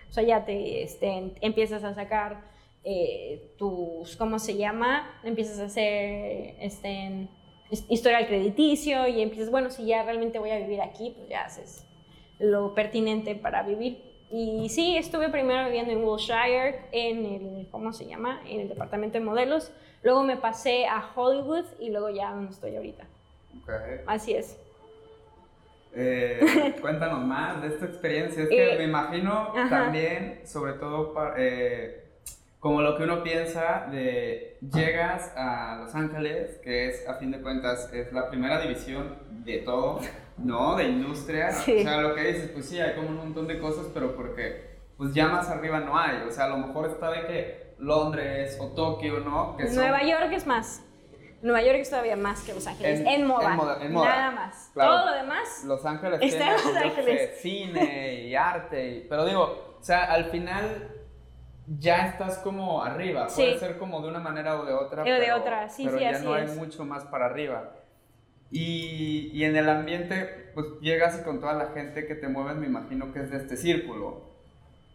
O 0.08 0.12
sea, 0.12 0.22
ya 0.24 0.44
te 0.44 0.82
este, 0.82 1.34
empiezas 1.40 1.84
a 1.84 1.94
sacar 1.94 2.44
eh, 2.82 3.54
tus, 3.56 4.16
¿cómo 4.16 4.38
se 4.38 4.56
llama? 4.56 5.20
Empiezas 5.24 5.58
a 5.60 5.64
hacer 5.64 6.56
este, 6.60 7.28
historial 7.88 8.26
crediticio 8.26 9.08
y 9.08 9.22
empiezas, 9.22 9.50
bueno, 9.50 9.70
si 9.70 9.86
ya 9.86 10.02
realmente 10.02 10.38
voy 10.38 10.50
a 10.50 10.58
vivir 10.58 10.80
aquí, 10.82 11.14
pues 11.16 11.28
ya 11.28 11.44
haces 11.44 11.86
lo 12.38 12.74
pertinente 12.74 13.34
para 13.34 13.62
vivir. 13.62 14.14
Y 14.30 14.68
sí, 14.68 14.96
estuve 14.96 15.28
primero 15.28 15.66
viviendo 15.66 15.92
en 15.92 16.04
Wilshire, 16.04 16.86
en 16.92 17.24
el, 17.24 17.68
¿cómo 17.70 17.92
se 17.92 18.06
llama? 18.06 18.40
En 18.48 18.60
el 18.60 18.68
departamento 18.68 19.18
de 19.18 19.24
modelos. 19.24 19.72
Luego 20.02 20.22
me 20.24 20.36
pasé 20.36 20.86
a 20.86 21.12
Hollywood 21.14 21.64
y 21.78 21.90
luego 21.90 22.10
ya 22.10 22.30
donde 22.30 22.50
estoy 22.50 22.74
ahorita. 22.76 23.04
Okay. 23.62 24.00
Así 24.06 24.34
es. 24.34 24.58
Eh, 25.94 26.74
cuéntanos 26.80 27.24
más 27.24 27.62
de 27.62 27.68
esta 27.68 27.86
experiencia. 27.86 28.42
Es 28.42 28.48
que 28.48 28.74
eh, 28.74 28.78
me 28.78 28.84
imagino 28.84 29.52
también, 29.70 30.40
sobre 30.44 30.74
todo, 30.74 31.14
eh, 31.36 32.04
como 32.58 32.82
lo 32.82 32.96
que 32.96 33.04
uno 33.04 33.22
piensa 33.22 33.86
de 33.90 34.58
llegas 34.60 35.32
a 35.36 35.78
Los 35.80 35.94
Ángeles, 35.94 36.58
que 36.64 36.88
es, 36.88 37.08
a 37.08 37.14
fin 37.14 37.30
de 37.30 37.40
cuentas, 37.40 37.92
es 37.92 38.12
la 38.12 38.28
primera 38.28 38.60
división 38.60 39.16
de 39.44 39.58
todo. 39.58 40.00
¿No? 40.38 40.76
De 40.76 40.84
industria. 40.84 41.48
O 41.50 41.62
sea, 41.62 42.00
lo 42.00 42.14
que 42.14 42.22
dices, 42.22 42.50
pues 42.50 42.68
sí, 42.68 42.80
hay 42.80 42.94
como 42.94 43.08
un 43.08 43.16
montón 43.16 43.46
de 43.46 43.58
cosas, 43.58 43.86
pero 43.92 44.14
porque 44.14 44.74
pues 44.96 45.12
ya 45.12 45.28
más 45.28 45.48
arriba 45.48 45.80
no 45.80 45.98
hay. 45.98 46.22
O 46.26 46.30
sea, 46.30 46.44
a 46.44 46.48
lo 46.48 46.58
mejor 46.58 46.88
está 46.88 47.10
de 47.10 47.26
que 47.26 47.74
Londres 47.78 48.56
o 48.60 48.68
Tokio, 48.68 49.20
¿no? 49.20 49.56
Que 49.56 49.64
Nueva 49.64 50.02
York 50.02 50.30
es 50.32 50.46
más. 50.46 50.82
Nueva 51.42 51.62
York 51.62 51.76
es 51.80 51.90
todavía 51.90 52.16
más 52.16 52.42
que 52.42 52.54
Los 52.54 52.66
Ángeles. 52.66 53.02
En, 53.06 53.26
moda, 53.26 53.78
en, 53.82 53.92
moda. 53.92 54.08
Nada 54.08 54.30
más. 54.30 54.70
Todo 54.72 55.06
lo 55.06 55.12
demás. 55.12 55.62
Los 55.66 55.84
Ángeles 55.84 56.20
está 56.22 56.52
Los 56.52 56.76
Ángeles. 56.76 57.38
cine 57.40 58.24
y 58.24 58.34
arte. 58.34 59.06
pero 59.08 59.26
digo, 59.26 59.76
o 59.78 59.82
sea, 59.82 60.04
al 60.04 60.24
final 60.26 61.04
ya 61.66 62.06
estás 62.06 62.38
como 62.38 62.82
arriba. 62.82 63.26
Puede 63.26 63.58
ser 63.58 63.78
como 63.78 64.00
de 64.00 64.08
una 64.08 64.20
manera 64.20 64.58
o 64.58 64.64
de 64.64 64.72
otra. 64.72 65.02
O 65.02 65.04
de 65.04 65.32
otra, 65.32 65.68
sí, 65.68 65.84
pero 65.84 65.98
sí, 65.98 66.04
ya 66.04 66.18
no 66.20 66.32
hay 66.32 66.46
mucho 66.46 66.84
más 66.84 67.04
para 67.04 67.26
arriba. 67.26 67.72
Y, 68.50 69.30
y, 69.32 69.44
en 69.44 69.56
el 69.56 69.68
ambiente, 69.68 70.50
pues 70.54 70.66
llegas 70.80 71.18
y 71.20 71.24
con 71.24 71.40
toda 71.40 71.54
la 71.54 71.66
gente 71.68 72.06
que 72.06 72.14
te 72.14 72.28
mueve, 72.28 72.54
me 72.54 72.66
imagino 72.66 73.12
que 73.12 73.20
es 73.20 73.30
de 73.30 73.38
este 73.38 73.56
círculo. 73.56 74.30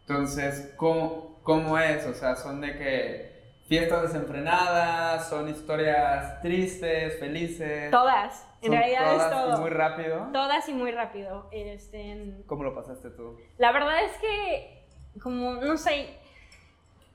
Entonces, 0.01 0.73
¿cómo, 0.77 1.39
cómo 1.43 1.77
es? 1.77 2.05
O 2.05 2.13
sea, 2.13 2.35
son 2.35 2.61
de 2.61 2.77
que 2.77 3.29
fiestas 3.69 4.01
desenfrenadas, 4.01 5.29
son 5.29 5.47
historias 5.47 6.41
tristes, 6.41 7.19
felices. 7.19 7.91
Todas, 7.91 8.47
en 8.61 8.71
realidad 8.71 9.15
es 9.15 9.29
todo. 9.29 9.57
Y 9.57 9.61
muy 9.61 9.69
rápido. 9.69 10.27
Todas 10.33 10.67
y 10.67 10.73
muy 10.73 10.91
rápido. 10.91 11.47
Este, 11.51 12.43
¿Cómo 12.47 12.63
lo 12.63 12.73
pasaste 12.73 13.11
tú? 13.11 13.37
La 13.57 13.71
verdad 13.71 14.03
es 14.03 14.17
que, 14.17 14.87
como, 15.21 15.53
no 15.55 15.77
sé, 15.77 16.17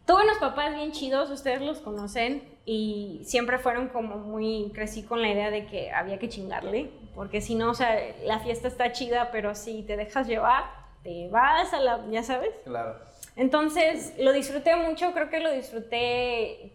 tuve 0.07 0.25
unos 0.25 0.39
papás 0.39 0.75
bien 0.75 0.93
chidos, 0.93 1.31
ustedes 1.31 1.61
los 1.61 1.79
conocen 1.79 2.43
y 2.65 3.21
siempre 3.25 3.59
fueron 3.59 3.89
como 3.89 4.17
muy, 4.17 4.71
crecí 4.75 5.03
con 5.03 5.23
la 5.23 5.29
idea 5.29 5.51
de 5.51 5.67
que 5.67 5.91
había 5.93 6.19
que 6.19 6.29
chingarle, 6.29 6.91
porque 7.15 7.41
si 7.41 7.55
no, 7.55 7.71
o 7.71 7.75
sea, 7.75 7.99
la 8.25 8.41
fiesta 8.41 8.69
está 8.69 8.93
chida, 8.93 9.31
pero 9.31 9.55
si 9.55 9.83
te 9.83 9.97
dejas 9.97 10.27
llevar, 10.27 10.65
te 11.03 11.29
vas 11.29 11.73
a 11.73 11.81
la, 11.81 12.05
ya 12.11 12.23
sabes. 12.23 12.51
Claro. 12.65 12.99
Entonces, 13.37 14.15
lo 14.19 14.33
disfruté 14.33 14.77
mucho, 14.77 15.13
creo 15.13 15.29
que 15.29 15.41
lo 15.41 15.51
disfruté 15.51 16.73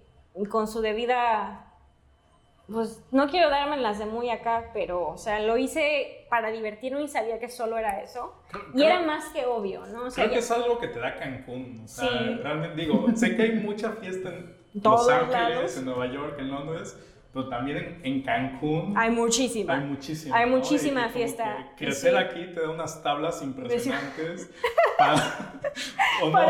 con 0.50 0.68
su 0.68 0.82
debida, 0.82 1.69
pues 2.72 3.04
no 3.12 3.28
quiero 3.28 3.50
darme 3.50 3.78
las 3.78 4.00
de 4.00 4.06
muy 4.06 4.30
acá, 4.30 4.72
pero, 4.74 5.08
o 5.10 5.18
sea, 5.18 5.40
lo 5.40 5.58
hice 5.58 6.26
para 6.30 6.52
divertirme 6.52 7.04
y 7.04 7.08
sabía 7.08 7.40
que 7.40 7.50
solo 7.50 7.78
era 7.78 8.02
eso. 8.02 8.34
y 8.74 8.84
era 8.84 9.02
más 9.02 9.26
que 9.30 9.46
obvio, 9.46 9.86
¿no? 9.88 10.06
O 10.06 10.12
sea, 10.12 10.26
creo 10.26 10.34
que 10.34 10.40
es 10.40 10.52
algo 10.52 10.80
que 10.80 10.88
te 10.88 11.00
da 11.00 11.16
Cancún, 11.16 11.82
o 11.84 11.88
sea, 11.88 12.10
realmente 12.42 12.82
digo, 12.82 13.06
sé 13.16 13.36
que 13.36 13.44
hay 13.44 13.52
mucha 13.54 13.94
fiesta 13.94 14.30
en 14.30 14.56
los 14.84 15.10
Ángeles, 15.10 15.78
en 15.78 15.86
Nueva 15.86 16.08
York, 16.08 16.36
en 16.40 16.52
Londres, 16.52 16.98
pero 17.34 17.48
también 17.48 18.00
en, 18.04 18.24
Cancún. 18.24 18.98
Hay 18.98 19.12
muchísima. 19.12 19.76
Hay 19.76 19.86
muchísima. 19.86 20.38
Hay 20.38 20.50
muchísima 20.50 21.10
fiesta. 21.10 21.74
Crecer 21.78 22.18
aquí 22.18 22.48
te 22.54 22.62
da 22.62 22.72
unas 22.72 23.04
tablas 23.04 23.42
impresionantes. 23.44 24.50
para, 24.98 25.16
¿O 26.24 26.30
no? 26.30 26.48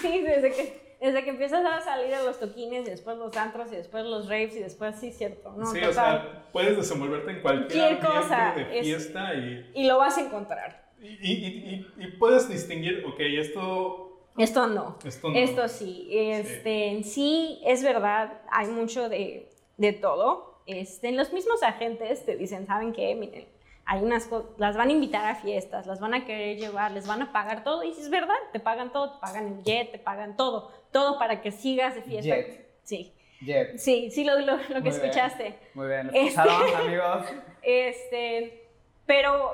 sí, 0.00 0.20
desde 0.22 0.52
que, 0.52 0.81
desde 1.02 1.24
que 1.24 1.30
empiezas 1.30 1.64
a 1.64 1.80
salir 1.80 2.14
a 2.14 2.22
los 2.22 2.38
toquines, 2.38 2.86
y 2.86 2.90
después 2.90 3.18
los 3.18 3.36
antros, 3.36 3.72
y 3.72 3.76
después 3.76 4.04
los 4.04 4.28
raves, 4.28 4.56
y 4.56 4.60
después, 4.60 4.96
sí, 5.00 5.10
cierto. 5.10 5.52
¿no? 5.56 5.66
Sí, 5.66 5.80
o 5.82 5.92
sea, 5.92 6.48
puedes 6.52 6.76
desenvolverte 6.76 7.32
en 7.32 7.42
cualquier, 7.42 7.98
cosa 7.98 8.54
de 8.56 8.82
fiesta 8.82 9.34
y... 9.34 9.70
Y 9.74 9.86
lo 9.86 9.98
vas 9.98 10.16
a 10.16 10.22
encontrar. 10.22 10.90
Y, 11.00 11.08
y, 11.08 11.86
y, 11.98 12.04
y 12.04 12.06
puedes 12.18 12.48
distinguir, 12.48 13.04
ok, 13.04 13.18
esto 13.18 14.08
esto 14.38 14.66
no. 14.66 14.96
Esto, 15.04 15.68
sí. 15.68 16.08
Este, 16.10 17.02
sí. 17.02 17.04
sí, 17.04 17.60
es 17.66 17.82
verdad, 17.82 18.40
hay 18.50 18.68
mucho 18.68 19.08
de, 19.08 19.50
de 19.76 19.92
todo. 19.92 20.62
Este, 20.66 21.12
los 21.12 21.32
mismos 21.32 21.62
agentes 21.62 22.24
te 22.24 22.36
dicen, 22.36 22.66
¿saben 22.66 22.92
qué? 22.92 23.14
Miren, 23.14 23.46
hay 23.84 24.02
unas 24.02 24.28
las 24.58 24.76
van 24.76 24.88
a 24.88 24.92
invitar 24.92 25.24
a 25.24 25.34
fiestas, 25.34 25.86
las 25.86 26.00
van 26.00 26.14
a 26.14 26.24
querer 26.24 26.56
llevar, 26.56 26.92
les 26.92 27.06
van 27.06 27.22
a 27.22 27.32
pagar 27.32 27.64
todo. 27.64 27.82
Y 27.82 27.90
es 27.90 28.10
verdad, 28.10 28.36
te 28.52 28.60
pagan 28.60 28.92
todo, 28.92 29.12
te 29.12 29.20
pagan 29.20 29.46
el 29.46 29.62
jet, 29.64 29.92
te 29.92 29.98
pagan 29.98 30.36
todo. 30.36 30.70
Todo 30.92 31.18
para 31.18 31.40
que 31.40 31.50
sigas 31.50 31.94
de 31.94 32.02
fiesta. 32.02 32.34
Jet. 32.34 32.68
Sí. 32.84 33.12
Jet. 33.40 33.78
Sí, 33.78 34.10
sí, 34.10 34.24
lo, 34.24 34.38
lo, 34.38 34.82
que 34.82 34.88
escuchaste. 34.88 35.58
Muy 35.74 35.88
bien. 35.88 36.10
Este, 36.12 36.40
amigos. 36.40 37.26
Este, 37.62 38.68
pero... 39.06 39.52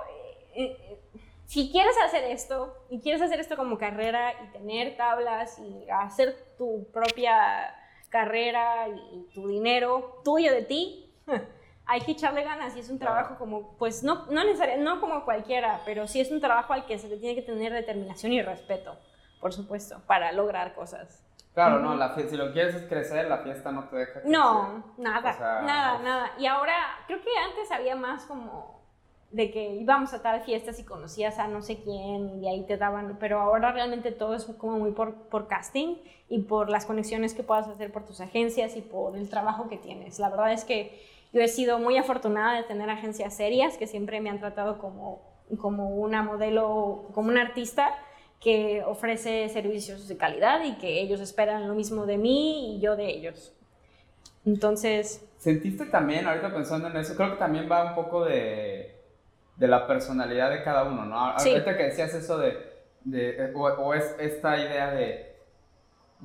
Eh, 0.55 0.99
si 1.49 1.71
quieres 1.73 1.97
hacer 2.05 2.25
esto 2.25 2.77
y 2.91 3.01
quieres 3.01 3.23
hacer 3.23 3.41
esto 3.41 3.57
como 3.57 3.79
carrera 3.79 4.35
y 4.45 4.53
tener 4.53 4.99
tablas 4.99 5.59
y 5.59 5.89
hacer 5.89 6.37
tu 6.59 6.87
propia 6.93 7.75
carrera 8.11 8.87
y 8.87 9.27
tu 9.33 9.49
dinero 9.49 10.21
tuyo 10.25 10.53
de 10.53 10.63
ti, 10.63 11.11
hay 11.89 12.03
que 12.03 12.13
echarle 12.13 12.45
ganas 12.45 12.77
y 12.77 12.81
es 12.81 12.91
un 12.91 12.99
trabajo 12.99 13.37
como, 13.39 13.73
pues 13.79 14.05
no, 14.05 14.27
no 14.27 14.45
necesariamente, 14.45 14.85
no 14.85 15.01
como 15.01 15.25
cualquiera, 15.25 15.81
pero 15.87 16.07
sí 16.07 16.21
es 16.21 16.31
un 16.31 16.41
trabajo 16.41 16.75
al 16.75 16.85
que 16.85 16.99
se 16.99 17.09
le 17.09 17.17
tiene 17.17 17.35
que 17.35 17.43
tener 17.43 17.73
determinación 17.73 18.31
y 18.33 18.43
respeto, 18.43 18.95
por 19.41 19.55
supuesto, 19.55 20.01
para 20.07 20.31
lograr 20.33 20.75
cosas. 20.75 21.25
Claro, 21.55 21.81
no, 21.81 21.97
la 21.97 22.15
si 22.15 22.37
lo 22.37 22.53
quieres 22.53 22.75
es 22.75 22.83
crecer, 22.87 23.27
la 23.27 23.39
fiesta 23.39 23.73
no 23.73 23.89
te 23.89 23.97
deja 23.97 24.13
crecer. 24.13 24.31
No, 24.31 24.85
nada, 24.99 25.63
nada, 25.65 25.99
nada. 25.99 26.33
Y 26.39 26.47
ahora, 26.47 26.75
creo 27.07 27.21
que 27.23 27.31
antes 27.49 27.73
había 27.73 27.97
más 27.97 28.27
como 28.27 28.79
de 29.31 29.51
que 29.51 29.75
íbamos 29.75 30.13
a 30.13 30.23
tal 30.23 30.43
fiestas 30.43 30.79
y 30.79 30.85
conocías 30.85 31.39
a 31.39 31.49
no 31.49 31.61
sé 31.63 31.83
quién 31.83 32.43
y 32.43 32.49
ahí 32.49 32.65
te 32.67 32.77
daban, 32.77 33.17
pero 33.19 33.41
ahora 33.41 33.73
realmente 33.73 34.13
todo 34.13 34.35
es 34.35 34.45
como 34.45 34.79
muy 34.79 34.93
por, 34.93 35.15
por 35.29 35.49
casting 35.49 35.97
y 36.29 36.43
por 36.43 36.71
las 36.71 36.87
conexiones 36.87 37.35
que 37.35 37.43
puedas 37.43 37.67
hacer 37.67 37.93
por 37.93 38.05
tus 38.05 38.21
agencias 38.21 38.77
y 38.77 38.83
por 38.83 39.17
el 39.17 39.29
trabajo 39.29 39.69
que 39.69 39.79
tienes. 39.79 40.19
La 40.19 40.29
verdad 40.29 40.53
es 40.53 40.65
que 40.65 41.18
yo 41.33 41.41
he 41.41 41.49
sido 41.49 41.79
muy 41.79 41.97
afortunada 41.97 42.57
de 42.57 42.63
tener 42.65 42.91
agencias 42.91 43.37
serias 43.37 43.77
que 43.77 43.87
siempre 43.87 44.21
me 44.21 44.31
han 44.31 44.39
tratado 44.39 44.79
como, 44.79 45.23
como 45.59 45.91
una 45.91 46.23
modelo, 46.23 47.09
como 47.13 47.29
una 47.29 47.43
artista 47.43 47.91
que 48.41 48.83
ofrece 48.87 49.49
servicios 49.49 50.07
de 50.09 50.17
calidad 50.17 50.65
y 50.65 50.77
que 50.77 51.01
ellos 51.01 51.21
esperan 51.21 51.67
lo 51.67 51.75
mismo 51.75 52.07
de 52.07 52.19
mí 52.19 52.77
y 52.77 52.81
yo 52.81 52.97
de 52.97 53.09
ellos. 53.09 53.53
Entonces... 54.47 55.25
¿Sentiste 55.39 55.87
también, 55.87 56.27
ahorita 56.27 56.53
pensando 56.53 56.89
en 56.89 56.97
eso, 56.97 57.15
creo 57.17 57.33
que 57.33 57.39
también 57.39 57.69
va 57.71 57.85
un 57.85 57.95
poco 57.95 58.25
de 58.25 58.99
de 59.59 59.67
la 59.67 59.87
personalidad 59.87 60.51
de 60.51 60.63
cada 60.63 60.85
uno, 60.85 61.05
¿no? 61.05 61.17
Ahorita 61.19 61.77
que 61.77 61.85
decías 61.85 62.15
eso 62.15 62.39
de, 62.39 62.57
de 63.05 63.53
o, 63.55 63.95
es 63.95 64.15
esta 64.21 64.57
idea 64.57 64.93
de 64.93 65.28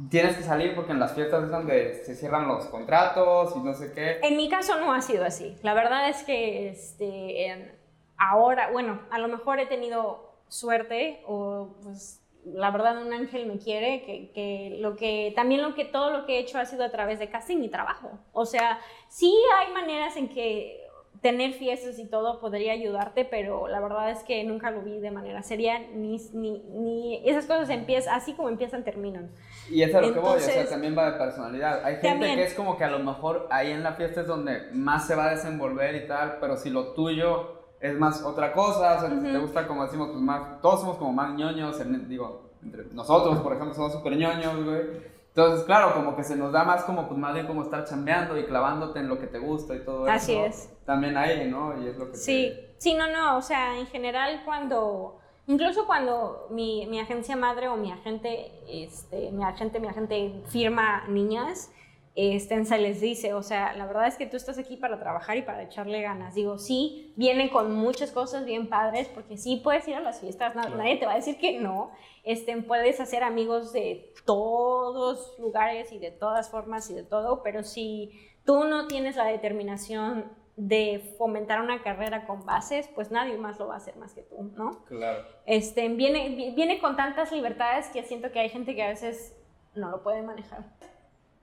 tienes 0.09 0.37
que 0.37 0.43
salir 0.43 0.75
porque 0.75 0.91
en 0.91 0.99
las 0.99 1.13
fiestas 1.13 1.43
es 1.43 1.51
donde 1.51 2.03
se 2.03 2.15
cierran 2.15 2.47
los 2.47 2.65
contratos 2.65 3.53
y 3.55 3.59
no 3.59 3.73
sé 3.73 3.91
qué. 3.93 4.19
En 4.23 4.37
mi 4.37 4.49
caso 4.49 4.79
no 4.79 4.93
ha 4.93 5.01
sido 5.01 5.25
así. 5.25 5.55
La 5.61 5.73
verdad 5.73 6.09
es 6.09 6.23
que 6.23 6.69
este, 6.69 7.77
ahora, 8.17 8.71
bueno, 8.71 9.01
a 9.11 9.19
lo 9.19 9.27
mejor 9.27 9.59
he 9.59 9.65
tenido 9.65 10.33
suerte 10.47 11.21
o 11.27 11.75
pues 11.83 12.21
la 12.45 12.71
verdad 12.71 13.01
un 13.01 13.13
ángel 13.13 13.45
me 13.45 13.57
quiere, 13.57 14.03
que, 14.03 14.31
que, 14.31 14.77
lo 14.79 14.95
que 14.95 15.31
también 15.35 15.61
lo 15.61 15.75
que 15.75 15.85
todo 15.85 16.11
lo 16.11 16.25
que 16.25 16.35
he 16.35 16.39
hecho 16.39 16.59
ha 16.59 16.65
sido 16.65 16.83
a 16.83 16.91
través 16.91 17.19
de 17.19 17.29
casting 17.29 17.63
y 17.63 17.69
trabajo. 17.69 18.19
O 18.33 18.45
sea, 18.45 18.79
sí 19.09 19.33
hay 19.59 19.71
maneras 19.73 20.17
en 20.17 20.27
que 20.29 20.82
tener 21.23 21.53
fiestas 21.53 21.97
y 21.99 22.05
todo 22.05 22.41
podría 22.41 22.73
ayudarte, 22.73 23.23
pero 23.23 23.69
la 23.69 23.79
verdad 23.79 24.11
es 24.11 24.23
que 24.23 24.43
nunca 24.43 24.71
lo 24.71 24.81
vi 24.81 24.99
de 24.99 25.09
manera 25.09 25.41
seria, 25.41 25.79
ni, 25.79 26.17
ni, 26.33 26.59
ni 26.59 27.27
esas 27.27 27.45
cosas 27.45 27.69
empiezan, 27.69 28.13
así 28.13 28.33
como 28.33 28.49
empiezan, 28.49 28.83
terminan. 28.83 29.31
Y 29.71 29.81
eso 29.81 30.01
es 30.01 30.07
lo 30.09 30.13
que 30.13 30.19
voy, 30.19 30.37
o 30.37 30.39
sea, 30.39 30.67
también 30.67 30.95
va 30.95 31.13
de 31.13 31.17
personalidad. 31.17 31.83
Hay 31.85 31.95
gente 31.95 32.35
que 32.35 32.43
es 32.43 32.53
como 32.53 32.77
que 32.77 32.83
a 32.83 32.91
lo 32.91 32.99
mejor 32.99 33.47
ahí 33.49 33.71
en 33.71 33.83
la 33.83 33.93
fiesta 33.93 34.21
es 34.21 34.27
donde 34.27 34.67
más 34.73 35.07
se 35.07 35.15
va 35.15 35.27
a 35.27 35.29
desenvolver 35.31 35.95
y 35.95 36.07
tal, 36.07 36.39
pero 36.41 36.57
si 36.57 36.69
lo 36.69 36.93
tuyo 36.93 37.63
es 37.79 37.97
más 37.97 38.21
otra 38.23 38.51
cosa, 38.51 38.97
o 38.97 38.99
sea, 38.99 39.09
si 39.09 39.25
te 39.25 39.37
gusta, 39.37 39.65
como 39.65 39.85
decimos, 39.85 40.09
pues 40.09 40.21
más, 40.21 40.61
todos 40.61 40.81
somos 40.81 40.97
como 40.97 41.13
más 41.13 41.33
ñoños, 41.35 41.81
digo, 42.09 42.51
entre 42.61 42.83
nosotros, 42.93 43.39
por 43.39 43.53
ejemplo, 43.53 43.73
somos 43.73 43.93
súper 43.93 44.17
ñoños, 44.17 44.65
güey. 44.65 45.12
Entonces, 45.35 45.65
claro, 45.65 45.95
como 45.95 46.15
que 46.15 46.23
se 46.23 46.35
nos 46.35 46.51
da 46.51 46.63
más 46.63 46.83
como, 46.83 47.07
pues 47.07 47.19
más 47.19 47.33
bien 47.33 47.47
como 47.47 47.63
estar 47.63 47.85
chambeando 47.85 48.37
y 48.37 48.45
clavándote 48.45 48.99
en 48.99 49.07
lo 49.07 49.17
que 49.17 49.25
te 49.25 49.39
gusta 49.39 49.75
y 49.75 49.79
todo 49.79 50.05
eso. 50.05 50.15
Así 50.15 50.33
es. 50.35 50.71
También 50.85 51.17
hay, 51.17 51.49
¿no? 51.49 51.81
Y 51.81 51.87
es 51.87 51.97
lo 51.97 52.11
que 52.11 52.17
Sí, 52.17 52.53
sí, 52.77 52.93
no, 52.93 53.07
no, 53.07 53.37
o 53.37 53.41
sea, 53.41 53.79
en 53.79 53.87
general 53.87 54.43
cuando, 54.45 55.19
incluso 55.47 55.87
cuando 55.87 56.47
mi, 56.51 56.85
mi 56.85 56.99
agencia 56.99 57.35
madre 57.35 57.67
o 57.67 57.75
mi 57.75 57.91
agente, 57.91 58.51
este, 58.67 59.31
mi 59.31 59.43
agente, 59.43 59.79
mi 59.79 59.87
agente 59.87 60.43
firma 60.49 61.07
niñas, 61.07 61.71
este, 62.15 62.63
se 62.63 62.77
les 62.77 63.01
dice, 63.01 63.33
o 63.33 63.41
sea, 63.41 63.73
la 63.73 63.87
verdad 63.87 64.07
es 64.07 64.17
que 64.17 64.27
tú 64.27 64.37
estás 64.37 64.59
aquí 64.59 64.77
para 64.77 64.99
trabajar 64.99 65.37
y 65.37 65.41
para 65.41 65.63
echarle 65.63 66.01
ganas. 66.01 66.35
Digo, 66.35 66.59
sí, 66.59 67.11
vienen 67.15 67.49
con 67.49 67.73
muchas 67.73 68.11
cosas 68.11 68.45
bien 68.45 68.69
padres, 68.69 69.07
porque 69.07 69.37
sí 69.37 69.61
puedes 69.63 69.87
ir 69.87 69.95
a 69.95 70.01
las 70.01 70.19
fiestas, 70.19 70.55
nadie 70.55 70.97
te 70.97 71.07
va 71.07 71.13
a 71.13 71.15
decir 71.15 71.37
que 71.37 71.59
no. 71.59 71.91
Este, 72.23 72.55
puedes 72.61 72.99
hacer 72.99 73.23
amigos 73.23 73.73
de 73.73 74.13
todos 74.25 75.37
lugares 75.39 75.91
y 75.91 75.97
de 75.97 76.11
todas 76.11 76.51
formas 76.51 76.89
y 76.91 76.93
de 76.93 77.03
todo, 77.03 77.41
pero 77.41 77.63
si 77.63 78.11
tú 78.45 78.63
no 78.65 78.87
tienes 78.87 79.15
la 79.15 79.25
determinación 79.25 80.31
de 80.55 81.15
fomentar 81.17 81.61
una 81.61 81.81
carrera 81.81 82.27
con 82.27 82.45
bases, 82.45 82.87
pues 82.93 83.09
nadie 83.09 83.39
más 83.39 83.57
lo 83.57 83.67
va 83.67 83.73
a 83.73 83.77
hacer 83.77 83.95
más 83.95 84.13
que 84.13 84.21
tú, 84.21 84.51
¿no? 84.55 84.85
Claro. 84.85 85.25
Este, 85.47 85.89
viene, 85.89 86.53
viene 86.55 86.79
con 86.79 86.95
tantas 86.95 87.31
libertades 87.31 87.87
que 87.87 88.03
siento 88.03 88.31
que 88.31 88.39
hay 88.39 88.49
gente 88.49 88.75
que 88.75 88.83
a 88.83 88.89
veces 88.89 89.35
no 89.73 89.89
lo 89.89 90.03
puede 90.03 90.21
manejar. 90.21 90.65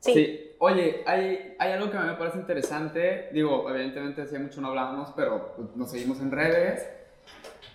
Sí. 0.00 0.54
Oye, 0.58 1.02
hay, 1.06 1.54
hay 1.58 1.72
algo 1.72 1.90
que 1.90 1.96
a 1.96 2.00
mí 2.00 2.08
me 2.08 2.16
parece 2.16 2.38
interesante. 2.38 3.30
Digo, 3.32 3.68
evidentemente 3.70 4.22
hacía 4.22 4.38
mucho 4.38 4.60
no 4.60 4.68
hablábamos, 4.68 5.12
pero 5.16 5.54
pues, 5.56 5.68
nos 5.76 5.90
seguimos 5.90 6.20
en 6.20 6.30
redes. 6.30 6.86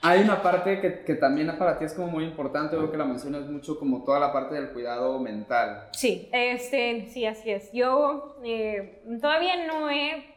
Hay 0.01 0.21
una 0.21 0.43
parte 0.43 0.81
que, 0.81 1.03
que, 1.03 1.15
también 1.15 1.57
para 1.57 1.79
ti 1.79 1.85
es 1.85 1.93
como 1.93 2.07
muy 2.07 2.25
importante, 2.25 2.75
veo 2.75 2.91
que 2.91 2.97
la 2.97 3.05
mencionas 3.05 3.49
mucho, 3.49 3.79
como 3.79 4.03
toda 4.03 4.19
la 4.19 4.31
parte 4.31 4.53
del 4.53 4.69
cuidado 4.69 5.17
mental. 5.17 5.89
Sí, 5.93 6.29
este, 6.31 7.07
sí, 7.09 7.25
así 7.25 7.49
es. 7.49 7.71
Yo 7.71 8.37
eh, 8.43 9.01
todavía 9.19 9.65
no 9.65 9.89
he 9.89 10.35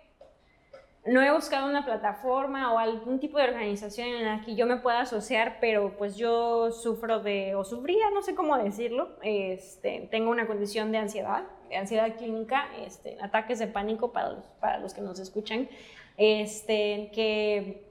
no 1.09 1.23
he 1.23 1.33
buscado 1.33 1.69
una 1.69 1.85
plataforma 1.85 2.73
o 2.73 2.79
algún 2.79 3.19
tipo 3.19 3.39
de 3.39 3.45
organización 3.45 4.09
en 4.09 4.25
la 4.25 4.43
que 4.45 4.55
yo 4.55 4.67
me 4.67 4.77
pueda 4.77 5.01
asociar, 5.01 5.59
pero 5.61 5.97
pues 5.97 6.17
yo 6.17 6.71
sufro 6.71 7.21
de, 7.21 7.55
o 7.55 7.65
sufría, 7.65 8.11
no 8.11 8.23
sé 8.23 8.35
cómo 8.35 8.57
decirlo, 8.59 9.17
este, 9.23 10.09
tengo 10.11 10.31
una 10.31 10.47
condición 10.47 10.93
de 10.93 10.99
ansiedad, 10.99 11.45
de 11.69 11.77
ansiedad 11.77 12.17
clínica, 12.17 12.69
este, 12.85 13.17
ataques 13.21 13.59
de 13.59 13.67
pánico 13.67 14.13
para 14.13 14.31
los, 14.31 14.45
para 14.61 14.79
los 14.79 14.95
que 14.95 15.01
nos 15.01 15.19
escuchan, 15.19 15.69
este, 16.17 17.11
que 17.15 17.85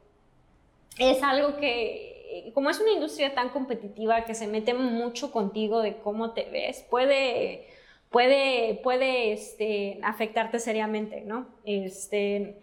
es 0.99 1.23
algo 1.23 1.57
que, 1.57 2.51
como 2.53 2.69
es 2.69 2.79
una 2.79 2.91
industria 2.91 3.33
tan 3.33 3.49
competitiva 3.49 4.25
que 4.25 4.35
se 4.35 4.47
mete 4.47 4.73
mucho 4.73 5.31
contigo 5.31 5.81
de 5.81 5.97
cómo 5.97 6.31
te 6.31 6.45
ves, 6.49 6.85
puede, 6.89 7.67
puede, 8.09 8.79
puede 8.83 9.31
este, 9.31 9.99
afectarte 10.03 10.59
seriamente, 10.59 11.21
¿no? 11.21 11.47
Este, 11.65 12.59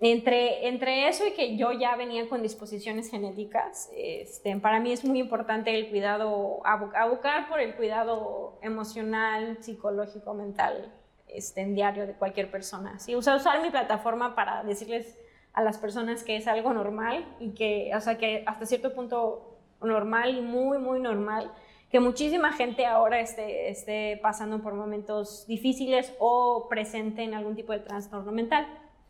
entre, 0.00 0.68
entre 0.68 1.08
eso 1.08 1.26
y 1.26 1.32
que 1.32 1.56
yo 1.56 1.72
ya 1.72 1.96
venía 1.96 2.28
con 2.28 2.42
disposiciones 2.42 3.10
genéticas, 3.10 3.90
este, 3.96 4.54
para 4.58 4.78
mí 4.78 4.92
es 4.92 5.04
muy 5.04 5.18
importante 5.18 5.74
el 5.74 5.88
cuidado, 5.88 6.60
abocar 6.64 7.48
por 7.48 7.60
el 7.60 7.74
cuidado 7.76 8.58
emocional, 8.60 9.56
psicológico, 9.60 10.34
mental, 10.34 10.92
este, 11.28 11.62
en 11.62 11.74
diario 11.74 12.06
de 12.06 12.12
cualquier 12.12 12.50
persona. 12.50 12.98
¿sí? 12.98 13.16
Usar, 13.16 13.36
usar 13.36 13.62
mi 13.62 13.70
plataforma 13.70 14.34
para 14.34 14.62
decirles 14.64 15.18
a 15.54 15.62
las 15.62 15.78
personas 15.78 16.22
que 16.22 16.36
es 16.36 16.46
algo 16.46 16.74
normal 16.74 17.26
y 17.40 17.54
que, 17.54 17.90
o 17.96 18.00
sea, 18.00 18.18
que 18.18 18.44
hasta 18.46 18.66
cierto 18.66 18.94
punto 18.94 19.56
normal 19.80 20.36
y 20.36 20.42
muy, 20.42 20.78
muy 20.78 21.00
normal, 21.00 21.50
que 21.90 22.00
muchísima 22.00 22.52
gente 22.52 22.84
ahora 22.84 23.20
esté, 23.20 23.70
esté 23.70 24.18
pasando 24.22 24.60
por 24.60 24.74
momentos 24.74 25.46
difíciles 25.46 26.12
o 26.18 26.68
presente 26.68 27.22
en 27.22 27.32
algún 27.32 27.54
tipo 27.54 27.72
de 27.72 27.78
trastorno 27.78 28.32
mental. 28.32 28.66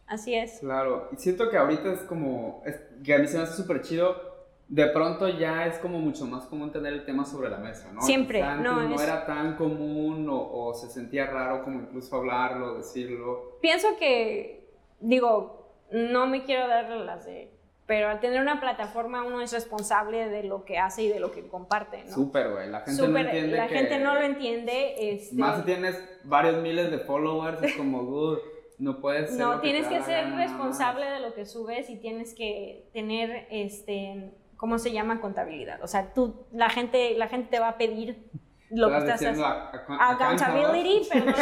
Así 0.07 0.35
es. 0.35 0.61
Claro, 0.61 1.09
y 1.13 1.17
siento 1.17 1.51
que 1.51 1.57
ahorita 1.57 1.93
es 1.93 2.01
como, 2.01 2.63
que 3.05 3.15
a 3.15 3.19
mí 3.19 3.27
se 3.27 3.37
me 3.37 3.43
hace 3.43 3.57
súper 3.57 3.83
chido, 3.83 4.37
de 4.69 4.87
pronto 4.89 5.29
ya 5.29 5.67
es 5.67 5.79
como 5.79 5.99
mucho 5.99 6.27
más 6.27 6.45
común 6.47 6.73
tener 6.73 6.93
el 6.93 7.05
tema 7.05 7.25
sobre 7.25 7.51
la 7.51 7.59
mesa, 7.59 7.91
¿no? 7.93 8.03
Siempre, 8.03 8.41
no, 8.41 8.83
no 8.83 9.01
era 9.01 9.25
tan 9.25 9.57
común 9.57 10.27
o, 10.29 10.75
se 10.75 10.89
sentía 10.89 11.27
raro 11.27 11.63
como 11.65 11.81
incluso 11.81 12.17
hablarlo, 12.17 12.77
decirlo. 12.77 13.59
Pienso 13.61 13.89
que, 13.99 14.69
digo, 15.01 15.73
no 15.91 16.27
me 16.27 16.45
quiero 16.45 16.67
dar 16.69 16.89
las 16.91 17.25
de... 17.27 17.53
Pero 17.87 18.09
al 18.09 18.19
tener 18.19 18.41
una 18.41 18.59
plataforma 18.59 19.23
uno 19.23 19.41
es 19.41 19.53
responsable 19.53 20.29
de 20.29 20.43
lo 20.43 20.65
que 20.65 20.77
hace 20.77 21.05
y 21.05 21.09
de 21.09 21.21
lo 21.21 21.31
que 21.31 21.47
comparte, 21.47 22.03
¿no? 22.03 22.13
Súper, 22.13 22.51
güey. 22.51 22.69
La 22.69 22.81
gente 22.81 23.07
no 23.07 23.17
entiende 23.17 23.57
La 23.57 23.69
gente 23.69 23.99
no 24.01 24.15
lo 24.15 24.23
entiende. 24.23 25.13
Este... 25.13 25.37
Más 25.37 25.59
si 25.59 25.67
tienes 25.67 26.21
varios 26.25 26.61
miles 26.61 26.91
de 26.91 26.99
followers, 26.99 27.63
es 27.63 27.77
como, 27.77 28.03
good. 28.05 28.39
No 28.79 29.01
puedes 29.01 29.31
ser 29.31 29.39
No, 29.39 29.61
tienes 29.61 29.87
que, 29.87 30.03
ser 30.03 30.35
responsable 30.35 31.07
de 31.07 31.21
lo 31.21 31.35
que 31.35 31.47
subes 31.47 31.89
y 31.89 31.97
tienes 31.97 32.35
que 32.35 32.89
tener, 32.93 33.47
este, 33.51 34.33
¿cómo 34.57 34.79
se 34.79 34.93
llama? 34.93 35.21
Contabilidad. 35.21 35.83
O 35.83 35.87
sea, 35.87 36.13
tú, 36.13 36.47
la 36.53 36.69
gente, 36.69 37.15
la 37.17 37.29
gente 37.29 37.49
te 37.51 37.59
va 37.59 37.69
a 37.69 37.79
pedir 37.79 38.29
lo 38.71 38.91
que 38.91 38.99
estás 38.99 39.15
haciendo. 39.15 39.47
Accountability, 39.47 41.09
perdón. 41.09 41.35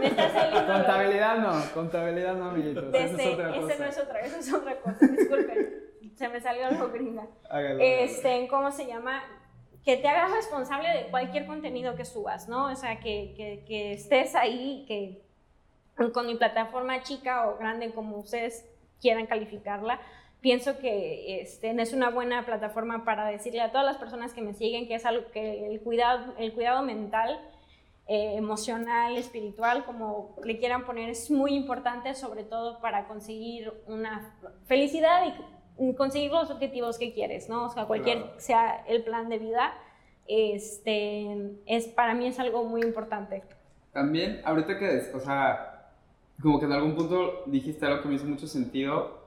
Me 0.00 0.06
estás. 0.06 0.32
Contabilidad 0.66 1.38
no, 1.38 1.52
contabilidad 1.72 2.34
no, 2.34 2.50
amiguitos. 2.50 2.92
Este, 2.92 3.28
es 3.28 3.34
otra 3.34 3.48
cosa. 3.54 3.72
Ese 3.72 3.82
no 3.82 3.88
es 3.88 3.98
otra, 3.98 4.20
eso 4.20 4.38
es 4.38 4.52
otra 4.52 4.80
cosa. 4.80 5.06
Disculpen, 5.06 5.84
se 6.16 6.28
me 6.28 6.40
salió 6.40 6.66
algo 6.66 6.88
gringa. 6.88 7.26
Este, 7.80 8.48
¿cómo 8.48 8.70
se 8.70 8.86
llama? 8.86 9.22
Que 9.84 9.96
te 9.96 10.08
hagas 10.08 10.32
responsable 10.32 10.88
de 10.88 11.10
cualquier 11.10 11.46
contenido 11.46 11.94
que 11.94 12.04
subas, 12.04 12.48
¿no? 12.48 12.66
O 12.66 12.76
sea, 12.76 13.00
que, 13.00 13.34
que, 13.36 13.64
que 13.66 13.92
estés 13.92 14.34
ahí, 14.34 14.84
que 14.88 15.23
con 16.12 16.26
mi 16.26 16.34
plataforma 16.36 17.02
chica 17.02 17.48
o 17.48 17.58
grande 17.58 17.92
como 17.92 18.18
ustedes 18.18 18.68
quieran 19.00 19.26
calificarla, 19.26 20.00
pienso 20.40 20.78
que 20.78 21.40
este, 21.40 21.70
es 21.80 21.92
una 21.92 22.10
buena 22.10 22.44
plataforma 22.44 23.04
para 23.04 23.26
decirle 23.26 23.60
a 23.60 23.70
todas 23.70 23.86
las 23.86 23.96
personas 23.96 24.34
que 24.34 24.42
me 24.42 24.54
siguen 24.54 24.86
que 24.86 24.94
es 24.94 25.06
algo 25.06 25.30
que 25.30 25.66
el 25.66 25.80
cuidado, 25.80 26.34
el 26.38 26.52
cuidado 26.52 26.82
mental, 26.82 27.40
eh, 28.06 28.34
emocional, 28.36 29.16
espiritual, 29.16 29.86
como 29.86 30.36
le 30.44 30.58
quieran 30.58 30.84
poner, 30.84 31.08
es 31.08 31.30
muy 31.30 31.54
importante, 31.54 32.14
sobre 32.14 32.44
todo 32.44 32.78
para 32.80 33.06
conseguir 33.06 33.72
una 33.86 34.36
felicidad 34.66 35.34
y 35.78 35.94
conseguir 35.94 36.30
los 36.30 36.50
objetivos 36.50 36.98
que 36.98 37.14
quieres, 37.14 37.48
¿no? 37.48 37.64
O 37.64 37.70
sea, 37.70 37.86
cualquier 37.86 38.30
sea 38.36 38.84
el 38.86 39.02
plan 39.02 39.30
de 39.30 39.38
vida, 39.38 39.72
este, 40.26 41.56
es, 41.64 41.88
para 41.88 42.12
mí 42.12 42.26
es 42.26 42.38
algo 42.38 42.64
muy 42.64 42.82
importante. 42.82 43.42
También, 43.92 44.42
ahorita 44.44 44.78
que, 44.78 45.10
o 45.14 45.20
sea, 45.20 45.73
como 46.42 46.58
que 46.58 46.66
en 46.66 46.72
algún 46.72 46.94
punto 46.94 47.44
dijiste 47.46 47.86
algo 47.86 48.02
que 48.02 48.08
me 48.08 48.14
hizo 48.14 48.26
mucho 48.26 48.46
sentido. 48.46 49.24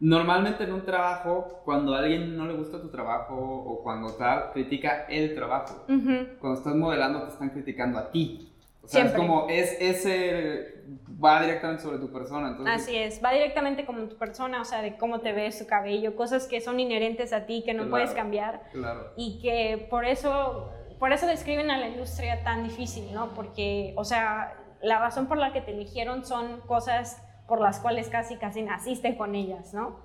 Normalmente 0.00 0.64
en 0.64 0.72
un 0.72 0.82
trabajo, 0.82 1.62
cuando 1.64 1.94
a 1.94 2.00
alguien 2.00 2.36
no 2.36 2.46
le 2.46 2.54
gusta 2.54 2.80
tu 2.80 2.88
trabajo 2.88 3.34
o 3.36 3.82
cuando 3.82 4.12
tal, 4.14 4.50
critica 4.52 5.06
el 5.08 5.34
trabajo. 5.34 5.84
Cuando 5.86 6.58
estás 6.58 6.74
modelando, 6.74 7.22
te 7.22 7.30
están 7.30 7.50
criticando 7.50 7.98
a 7.98 8.10
ti. 8.10 8.50
O 8.82 8.88
sea, 8.88 9.06
es 9.06 9.12
como, 9.12 9.48
es 9.48 9.76
ese, 9.80 10.84
va 11.22 11.40
directamente 11.40 11.82
sobre 11.82 11.98
tu 11.98 12.12
persona. 12.12 12.48
Entonces... 12.48 12.82
Así 12.82 12.96
es, 12.96 13.24
va 13.24 13.32
directamente 13.32 13.86
como 13.86 14.06
tu 14.08 14.16
persona, 14.16 14.60
o 14.60 14.64
sea, 14.64 14.82
de 14.82 14.98
cómo 14.98 15.20
te 15.20 15.32
ves, 15.32 15.58
tu 15.58 15.66
cabello, 15.66 16.14
cosas 16.16 16.46
que 16.46 16.60
son 16.60 16.78
inherentes 16.78 17.32
a 17.32 17.46
ti, 17.46 17.62
que 17.64 17.72
no 17.72 17.88
puedes 17.88 18.10
cambiar. 18.10 18.64
Claro. 18.72 19.12
Y 19.16 19.40
que 19.40 19.86
por 19.88 20.04
eso, 20.04 20.70
por 20.98 21.12
eso 21.12 21.26
describen 21.26 21.70
a 21.70 21.78
la 21.78 21.88
industria 21.88 22.44
tan 22.44 22.62
difícil, 22.64 23.14
¿no? 23.14 23.32
Porque, 23.32 23.94
o 23.96 24.04
sea, 24.04 24.63
la 24.84 24.98
razón 24.98 25.26
por 25.26 25.38
la 25.38 25.52
que 25.52 25.60
te 25.60 25.72
eligieron 25.72 26.24
son 26.24 26.60
cosas 26.62 27.22
por 27.48 27.60
las 27.60 27.80
cuales 27.80 28.08
casi 28.08 28.36
casi 28.36 28.62
naciste 28.62 29.16
con 29.16 29.34
ellas, 29.34 29.74
¿no? 29.74 29.98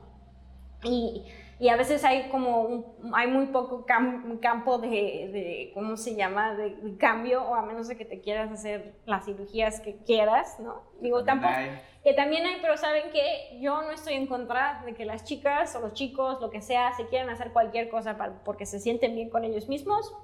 Y, 0.83 1.25
y 1.59 1.67
a 1.67 1.75
veces 1.75 2.05
hay 2.05 2.29
como, 2.29 2.95
hay 3.13 3.27
muy 3.27 3.47
poco 3.47 3.85
campo 3.85 4.77
de, 4.77 4.87
de, 4.87 5.71
¿cómo 5.73 5.97
se 5.97 6.15
llama?, 6.15 6.55
de, 6.55 6.95
cambio, 6.97 7.43
o 7.43 7.53
a 7.53 7.63
menos 7.63 7.89
de 7.89 7.97
que 7.97 8.05
te 8.05 8.21
quieras 8.21 8.49
hacer 8.49 8.95
las 9.05 9.25
cirugías 9.25 9.81
que 9.81 9.97
quieras, 9.97 10.57
¿no? 10.61 10.83
Digo, 11.01 11.25
tampoco, 11.25 11.53
que 12.01 12.13
también 12.13 12.45
hay, 12.45 12.59
pero 12.61 12.77
saben 12.77 13.11
que 13.11 13.59
yo 13.59 13.81
no 13.81 13.91
estoy 13.91 14.13
en 14.13 14.27
contra 14.27 14.81
de 14.85 14.93
que 14.93 15.03
las 15.03 15.25
chicas 15.25 15.75
o 15.75 15.81
los 15.81 15.93
chicos, 15.93 16.39
lo 16.39 16.49
que 16.49 16.61
sea, 16.61 16.93
se 16.93 17.07
quieran 17.07 17.29
hacer 17.29 17.51
cualquier 17.51 17.89
cosa 17.89 18.17
porque 18.45 18.65
se 18.65 18.79
sienten 18.79 19.15
bien 19.15 19.29
con 19.29 19.43
ellos 19.43 19.67
mismos, 19.67 20.15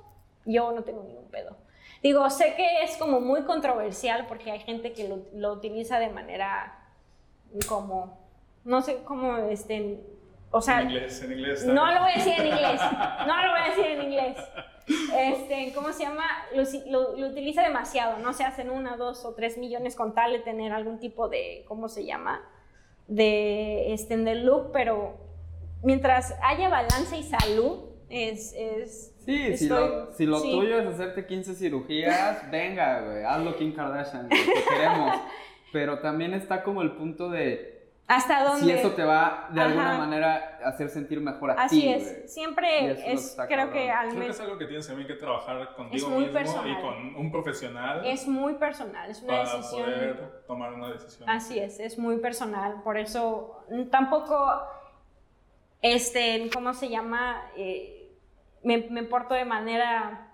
yo 0.46 0.72
no 0.72 0.84
tengo 0.84 1.04
ningún 1.04 1.30
pedo. 1.30 1.58
Digo, 2.06 2.30
sé 2.30 2.54
que 2.56 2.84
es 2.84 2.98
como 2.98 3.20
muy 3.20 3.46
controversial 3.46 4.28
porque 4.28 4.52
hay 4.52 4.60
gente 4.60 4.94
que 4.94 5.08
lo, 5.08 5.22
lo 5.34 5.54
utiliza 5.54 5.98
de 5.98 6.12
manera 6.12 6.78
como, 7.68 8.20
no 8.64 8.84
sé 8.84 9.00
cómo, 9.04 9.38
este, 9.38 10.02
o 10.52 10.62
sea... 10.62 10.82
En 10.82 10.92
inglés, 10.92 11.24
en 11.24 11.32
inglés. 11.32 11.66
No 11.66 11.92
lo 11.92 12.02
voy 12.02 12.12
a 12.12 12.18
decir 12.18 12.34
en 12.38 12.46
inglés, 12.46 12.80
no 13.28 13.42
lo 13.42 13.50
voy 13.50 13.60
a 13.60 13.70
decir 13.70 13.86
en 13.88 14.02
inglés. 14.04 14.38
Este, 15.18 15.74
¿cómo 15.74 15.92
se 15.94 16.04
llama? 16.04 16.26
Lo, 16.54 17.18
lo, 17.18 17.28
utiliza 17.28 17.64
demasiado, 17.64 18.20
¿no? 18.20 18.34
Se 18.34 18.44
hacen 18.44 18.70
una, 18.70 18.98
dos 18.98 19.26
o 19.26 19.34
tres 19.34 19.58
millones 19.58 19.96
con 19.96 20.14
tal 20.14 20.32
de 20.32 20.40
tener 20.42 20.74
algún 20.74 21.00
tipo 21.00 21.28
de, 21.28 21.66
¿cómo 21.68 21.90
se 21.90 22.06
llama? 22.06 22.48
De, 23.08 23.94
este, 23.94 24.16
de 24.16 24.36
look, 24.36 24.70
pero 24.72 25.18
mientras 25.82 26.36
haya 26.44 26.70
balance 26.70 27.18
y 27.18 27.24
salud, 27.24 27.80
Es, 28.10 28.54
es, 28.54 29.15
sí, 29.26 29.58
si 29.58 29.68
lo, 29.68 30.12
si 30.14 30.26
lo 30.26 30.42
tuyo 30.42 30.80
es 30.80 30.88
hacerte 30.88 31.26
15 31.26 31.56
cirugías, 31.56 32.50
venga, 32.52 33.02
güey, 33.02 33.24
hazlo 33.24 33.56
Kim 33.58 33.74
Kardashian, 33.74 34.30
que 34.30 34.38
queremos. 34.70 35.20
Pero 35.72 36.00
también 36.00 36.34
está 36.34 36.64
como 36.64 36.82
el 36.82 36.92
punto 36.94 37.30
de 37.30 37.76
¿Hasta 38.08 38.44
dónde? 38.44 38.66
Si 38.66 38.72
eso 38.72 38.92
te 38.92 39.04
va 39.04 39.50
de 39.52 39.62
alguna 39.62 39.98
manera 39.98 40.60
a 40.64 40.70
hacer 40.70 40.90
sentir 40.90 41.20
mejor 41.20 41.52
a 41.52 41.54
Así 41.56 41.82
ti. 41.82 41.94
Así 41.94 42.04
es. 42.06 42.34
Siempre 42.34 42.92
es, 43.12 43.36
creo 43.48 43.72
que 43.72 43.90
al 43.90 44.08
menos. 44.08 44.14
Creo 44.14 44.26
que 44.26 44.32
es 44.32 44.40
algo 44.42 44.58
que 44.60 44.66
tienes 44.66 44.88
también 44.88 45.08
que 45.08 45.16
trabajar 45.16 45.76
contigo 45.76 46.10
mismo 46.10 46.22
y 46.68 46.82
con 46.82 47.16
un 47.16 47.32
profesional. 47.32 48.06
Es 48.06 48.28
muy 48.28 48.54
personal, 48.56 49.10
es 49.10 49.24
una 49.24 49.38
para 49.38 49.56
decisión. 49.56 49.84
poder 49.84 50.44
tomar 50.46 50.74
una 50.74 50.94
decisión. 50.94 51.28
Así 51.28 51.58
es, 51.58 51.80
es 51.80 51.98
muy 51.98 52.18
personal. 52.18 52.84
Por 52.84 52.98
eso 52.98 53.64
mm, 53.72 53.86
tampoco, 53.86 54.62
este, 55.82 56.48
¿cómo 56.54 56.76
se 56.76 56.90
llama? 56.90 57.50
Eh, 57.58 57.95
me, 58.66 58.80
me 58.90 59.04
porto 59.04 59.34
de 59.34 59.46
manera 59.46 60.34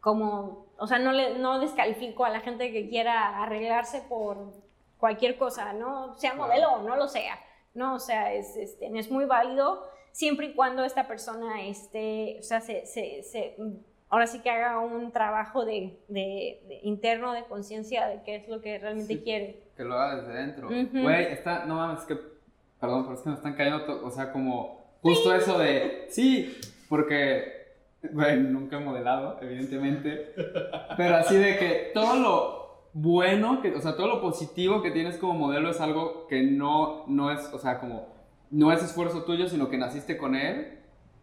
como, 0.00 0.66
o 0.78 0.86
sea, 0.86 0.98
no, 1.00 1.12
le, 1.12 1.38
no 1.38 1.58
descalifico 1.58 2.24
a 2.24 2.30
la 2.30 2.40
gente 2.40 2.72
que 2.72 2.88
quiera 2.88 3.42
arreglarse 3.42 4.02
por 4.08 4.52
cualquier 4.98 5.36
cosa, 5.36 5.72
¿no? 5.72 6.14
Sea 6.14 6.34
modelo 6.34 6.74
o 6.74 6.82
no 6.82 6.94
lo 6.96 7.08
sea, 7.08 7.38
¿no? 7.74 7.94
O 7.94 7.98
sea, 7.98 8.32
es, 8.32 8.56
este, 8.56 8.96
es 8.96 9.10
muy 9.10 9.24
válido 9.24 9.82
siempre 10.12 10.46
y 10.46 10.54
cuando 10.54 10.84
esta 10.84 11.08
persona 11.08 11.66
esté, 11.66 12.36
o 12.38 12.42
sea, 12.44 12.60
se, 12.60 12.86
se, 12.86 13.24
se 13.24 13.56
ahora 14.08 14.28
sí 14.28 14.38
que 14.38 14.50
haga 14.50 14.78
un 14.78 15.10
trabajo 15.10 15.64
de, 15.64 15.98
de, 16.06 16.78
interno 16.82 17.32
de 17.32 17.42
conciencia 17.42 18.06
de 18.06 18.22
qué 18.22 18.36
es 18.36 18.48
lo 18.48 18.60
que 18.60 18.78
realmente 18.78 19.20
quiere. 19.24 19.64
Que 19.76 19.82
lo 19.82 19.94
haga 19.94 20.22
desde 20.22 20.32
dentro. 20.32 20.68
Güey, 20.68 21.32
está, 21.32 21.66
no 21.66 21.74
mames, 21.74 22.02
es 22.02 22.06
que, 22.06 22.16
perdón, 22.80 23.02
pero 23.02 23.16
es 23.16 23.22
que 23.22 23.28
me 23.28 23.34
están 23.34 23.54
cayendo, 23.54 24.06
o 24.06 24.10
sea, 24.12 24.32
como 24.32 24.98
justo 25.02 25.34
eso 25.34 25.58
de, 25.58 26.06
sí, 26.10 26.56
porque, 26.88 27.76
güey, 28.12 28.40
nunca 28.40 28.76
he 28.76 28.80
modelado, 28.80 29.38
evidentemente, 29.42 30.34
pero 30.96 31.16
así 31.16 31.36
de 31.36 31.58
que 31.58 31.90
todo 31.94 32.16
lo 32.16 32.66
bueno, 32.98 33.60
que, 33.60 33.74
o 33.74 33.80
sea, 33.82 33.94
todo 33.94 34.06
lo 34.06 34.22
positivo 34.22 34.80
que 34.80 34.90
tienes 34.90 35.18
como 35.18 35.34
modelo 35.34 35.68
es 35.68 35.82
algo 35.82 36.26
que 36.28 36.42
no, 36.42 37.04
no 37.08 37.30
es, 37.30 37.44
o 37.52 37.58
sea, 37.58 37.78
como, 37.78 38.06
no 38.50 38.72
es 38.72 38.82
esfuerzo 38.82 39.24
tuyo, 39.24 39.50
sino 39.50 39.68
que 39.68 39.76
naciste 39.76 40.16
con 40.16 40.34
él. 40.34 40.78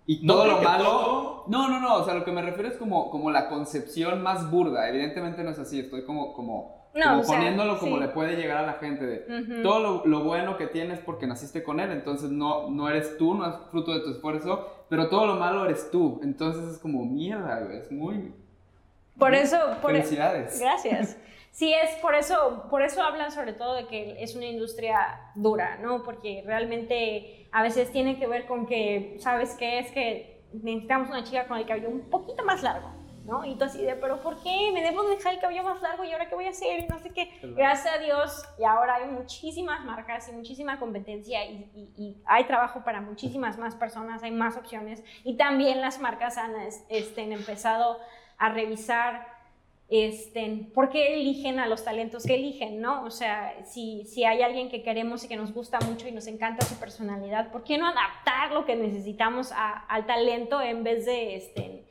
Y 0.06 0.28
todo 0.28 0.46
lo 0.46 0.62
malo. 0.62 1.46
No, 1.48 1.70
no, 1.70 1.80
no, 1.80 1.96
o 1.96 2.06
sea, 2.06 2.14
lo 2.14 2.26
que 2.26 2.32
me 2.32 2.44
refiero 2.44 2.70
es 2.70 2.78
como, 2.78 3.10
como 3.10 3.32
la 3.32 3.50
concepción 3.50 4.22
más 4.22 4.52
burda. 4.52 4.88
Evidentemente 4.88 5.44
no 5.44 5.50
es 5.50 5.58
así, 5.58 5.80
estoy 5.80 6.06
como, 6.06 6.34
como, 6.34 6.83
poniéndolo 7.26 7.80
como 7.80 7.98
le 7.98 8.08
puede 8.10 8.36
llegar 8.36 8.58
a 8.58 8.66
la 8.66 8.74
gente 8.74 9.06
de 9.06 9.62
todo 9.64 9.80
lo, 9.80 10.06
lo, 10.06 10.24
bueno 10.24 10.58
que 10.58 10.68
tienes 10.68 11.00
porque 11.00 11.28
naciste 11.28 11.64
con 11.64 11.80
él, 11.80 11.92
entonces 11.92 12.30
no, 12.30 12.70
no 12.70 12.88
eres 12.90 13.18
tú, 13.18 13.34
no 13.34 13.48
es 13.48 13.56
fruto 13.72 13.94
de 13.94 14.02
tu 14.02 14.12
esfuerzo, 14.12 14.86
pero 14.90 15.10
todo 15.10 15.26
lo 15.26 15.36
malo 15.36 15.66
eres 15.66 15.90
tú. 15.92 16.20
Entonces 16.24 16.74
es 16.74 16.80
como 16.80 17.06
mierda, 17.06 17.60
güey, 17.62 17.78
es 17.78 17.92
muy. 17.92 18.34
Por 19.18 19.34
eso. 19.34 19.58
Por 19.82 19.92
e- 19.92 20.02
Felicidades. 20.02 20.60
Gracias. 20.60 21.18
Sí, 21.54 21.72
es 21.72 21.92
por 22.02 22.16
eso, 22.16 22.66
por 22.72 22.82
eso 22.82 23.04
hablan 23.04 23.32
sobre 23.32 23.54
todo 23.54 23.76
de 23.76 23.86
que 23.86 24.24
es 24.24 24.36
una 24.36 24.48
industria 24.48 24.98
dura, 25.36 25.78
¿no? 25.78 26.02
Porque 26.02 26.44
realmente 26.48 27.48
a 27.52 27.62
veces 27.62 27.92
tiene 27.92 28.18
que 28.18 28.26
ver 28.26 28.48
con 28.48 28.66
que, 28.66 29.18
¿sabes 29.20 29.54
qué? 29.60 29.78
Es 29.78 29.92
que 29.92 30.42
necesitamos 30.52 31.10
una 31.10 31.24
chica 31.24 31.48
con 31.48 31.60
el 31.60 31.68
cabello 31.68 31.90
un 31.90 32.10
poquito 32.10 32.44
más 32.44 32.64
largo, 32.64 32.90
¿no? 33.26 33.46
Y 33.46 33.56
tú 33.56 33.66
así 33.66 33.84
de, 33.84 33.96
¿pero 33.96 34.22
por 34.22 34.42
qué? 34.42 34.72
Me 34.74 34.82
debo 34.82 35.04
dejar 35.04 35.34
el 35.34 35.40
cabello 35.40 35.64
más 35.64 35.82
largo 35.82 36.04
y 36.04 36.12
ahora 36.12 36.28
qué 36.28 36.36
voy 36.36 36.46
a 36.46 36.50
hacer 36.50 36.80
y 36.80 36.88
no 36.88 37.00
sé 37.00 37.12
qué. 37.12 37.30
Gracias 37.42 37.96
a 37.96 38.00
Dios, 38.00 38.46
y 38.60 38.64
ahora 38.64 38.96
hay 38.96 39.08
muchísimas 39.08 39.84
marcas 39.86 40.28
y 40.30 40.34
muchísima 40.34 40.80
competencia 40.80 41.46
y, 41.46 41.92
y, 41.98 42.18
hay 42.26 42.46
trabajo 42.46 42.84
para 42.84 43.02
muchísimas 43.02 43.58
más 43.58 43.76
personas, 43.76 44.24
hay 44.24 44.32
más 44.32 44.58
opciones 44.58 45.04
y 45.24 45.36
también 45.36 45.82
las 45.82 46.00
marcas 46.00 46.38
han 46.38 46.54
este, 46.90 47.22
empezado 47.22 47.98
a 48.38 48.50
revisar 48.50 49.34
este, 49.90 50.70
¿por 50.74 50.90
qué 50.90 51.14
eligen 51.14 51.60
a 51.60 51.68
los 51.68 51.84
talentos 51.84 52.24
que 52.24 52.36
eligen, 52.36 52.82
no? 52.82 53.04
O 53.04 53.12
sea, 53.12 53.64
si, 53.66 54.06
si 54.06 54.24
hay 54.24 54.42
alguien 54.42 54.70
que 54.70 54.82
queremos 54.82 55.24
y 55.24 55.28
que 55.28 55.36
nos 55.36 55.54
gusta 55.54 55.80
mucho 55.82 56.08
y 56.08 56.12
nos 56.12 56.26
encanta 56.26 56.66
su 56.66 56.76
personalidad, 56.80 57.52
¿por 57.52 57.64
qué 57.64 57.78
no 57.78 57.88
adaptar 57.88 58.52
lo 58.54 58.66
que 58.66 58.76
necesitamos 58.76 59.52
al 59.54 60.06
talento 60.06 60.62
en 60.62 60.84
vez 60.84 61.06
de, 61.06 61.36
este, 61.36 61.84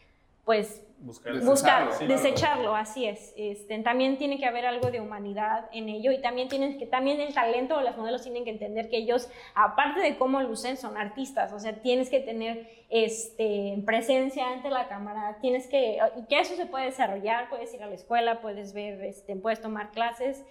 pues, 0.44 0.82
buscar, 1.02 1.98
desecharlo, 2.06 2.74
así 2.74 3.06
es. 3.06 3.32
Este, 3.36 3.78
también 3.80 4.18
tiene 4.18 4.38
que 4.38 4.46
haber 4.46 4.66
algo 4.66 4.90
de 4.90 5.00
humanidad 5.00 5.68
en 5.72 5.88
ello 5.88 6.12
y 6.12 6.20
también 6.20 6.48
tienen 6.48 6.78
que 6.78 6.86
también 6.86 7.20
el 7.20 7.34
talento 7.34 7.76
o 7.76 7.80
las 7.80 7.96
modelos 7.96 8.22
tienen 8.22 8.44
que 8.44 8.50
entender 8.50 8.88
que 8.88 8.98
ellos 8.98 9.28
aparte 9.54 10.00
de 10.00 10.16
cómo 10.16 10.40
lucen 10.40 10.76
son 10.76 10.96
artistas, 10.96 11.52
o 11.52 11.58
sea, 11.58 11.80
tienes 11.82 12.10
que 12.10 12.20
tener 12.20 12.68
este 12.88 13.82
presencia 13.84 14.48
ante 14.50 14.70
la 14.70 14.88
cámara, 14.88 15.38
tienes 15.40 15.66
que 15.66 15.98
y 16.16 16.26
que 16.26 16.38
eso 16.38 16.54
se 16.54 16.66
puede 16.66 16.86
desarrollar, 16.86 17.48
puedes 17.48 17.72
ir 17.74 17.82
a 17.82 17.86
la 17.86 17.94
escuela, 17.94 18.40
puedes 18.40 18.72
ver 18.72 19.02
este, 19.04 19.36
puedes 19.36 19.60
tomar 19.60 19.90
clases. 19.90 20.44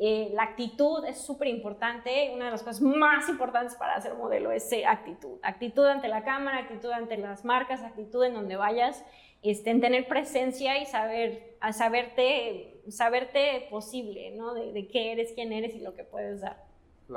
Eh, 0.00 0.30
la 0.32 0.44
actitud 0.44 1.04
es 1.04 1.20
súper 1.20 1.48
importante. 1.48 2.30
Una 2.32 2.46
de 2.46 2.50
las 2.52 2.62
cosas 2.62 2.80
más 2.80 3.28
importantes 3.28 3.74
para 3.74 3.96
hacer 3.96 4.14
modelo 4.14 4.52
es 4.52 4.72
actitud. 4.86 5.38
Actitud 5.42 5.84
ante 5.84 6.06
la 6.06 6.22
cámara, 6.22 6.58
actitud 6.58 6.90
ante 6.92 7.16
las 7.16 7.44
marcas, 7.44 7.82
actitud 7.82 8.22
en 8.22 8.34
donde 8.34 8.54
vayas 8.54 9.04
este, 9.42 9.70
en 9.70 9.80
tener 9.80 10.08
presencia 10.08 10.80
y 10.80 10.86
saber, 10.86 11.56
a 11.60 11.72
saberte, 11.72 12.80
saberte 12.88 13.66
posible, 13.70 14.32
¿no? 14.36 14.54
De, 14.54 14.88
qué 14.88 15.12
eres, 15.12 15.32
quién 15.34 15.52
eres 15.52 15.74
y 15.74 15.80
lo 15.80 15.94
que 15.94 16.04
puedes 16.04 16.40
dar. 16.40 16.66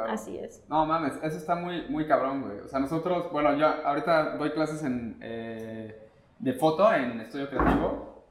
Así 0.08 0.38
es. 0.38 0.64
No 0.70 0.86
mames, 0.86 1.14
eso 1.22 1.38
está 1.38 1.56
muy, 1.56 1.88
muy 1.90 2.08
cabrón, 2.08 2.44
güey. 2.44 2.60
O 2.60 2.68
sea, 2.68 2.80
nosotros, 2.80 3.32
bueno, 3.32 3.58
yo 3.58 3.68
ahorita 3.68 4.38
doy 4.38 4.52
clases 4.52 4.84
en, 4.84 5.18
eh, 5.22 5.96
de 6.40 6.54
foto 6.54 6.94
en 6.94 7.20
estudio 7.20 7.50
creativo 7.50 8.24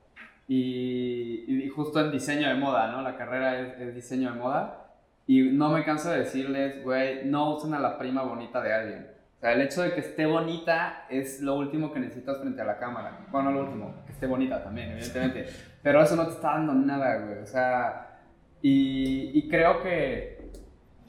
y, 0.48 1.44
y, 1.46 1.68
justo 1.68 2.00
en 2.00 2.10
diseño 2.10 2.48
de 2.48 2.54
moda, 2.54 2.90
¿no? 2.90 3.02
La 3.02 3.16
carrera 3.16 3.60
es, 3.60 3.78
es 3.78 3.94
diseño 3.94 4.32
de 4.32 4.38
moda. 4.38 4.86
Y 5.26 5.42
no 5.42 5.68
me 5.68 5.84
canso 5.84 6.10
de 6.10 6.20
decirles, 6.20 6.82
güey, 6.82 7.26
no 7.26 7.54
usen 7.54 7.74
a 7.74 7.78
la 7.78 7.98
prima 7.98 8.22
bonita 8.22 8.62
de 8.62 8.72
alguien. 8.72 9.19
O 9.40 9.42
sea, 9.42 9.52
el 9.52 9.62
hecho 9.62 9.80
de 9.80 9.94
que 9.94 10.00
esté 10.00 10.26
bonita 10.26 11.06
es 11.08 11.40
lo 11.40 11.56
último 11.56 11.94
que 11.94 11.98
necesitas 11.98 12.38
frente 12.40 12.60
a 12.60 12.64
la 12.66 12.76
cámara. 12.76 13.20
Bueno, 13.30 13.50
no 13.50 13.56
lo 13.56 13.64
último, 13.64 13.94
que 14.04 14.12
esté 14.12 14.26
bonita 14.26 14.62
también, 14.62 14.90
evidentemente. 14.90 15.46
Pero 15.82 16.02
eso 16.02 16.14
no 16.14 16.26
te 16.26 16.32
está 16.34 16.48
dando 16.48 16.74
nada, 16.74 17.16
güey. 17.24 17.38
O 17.38 17.46
sea, 17.46 18.18
y, 18.60 19.30
y 19.32 19.48
creo 19.48 19.82
que, 19.82 20.50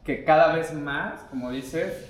que 0.06 0.24
cada 0.24 0.56
vez 0.56 0.74
más, 0.74 1.24
como 1.24 1.52
dices, 1.52 2.08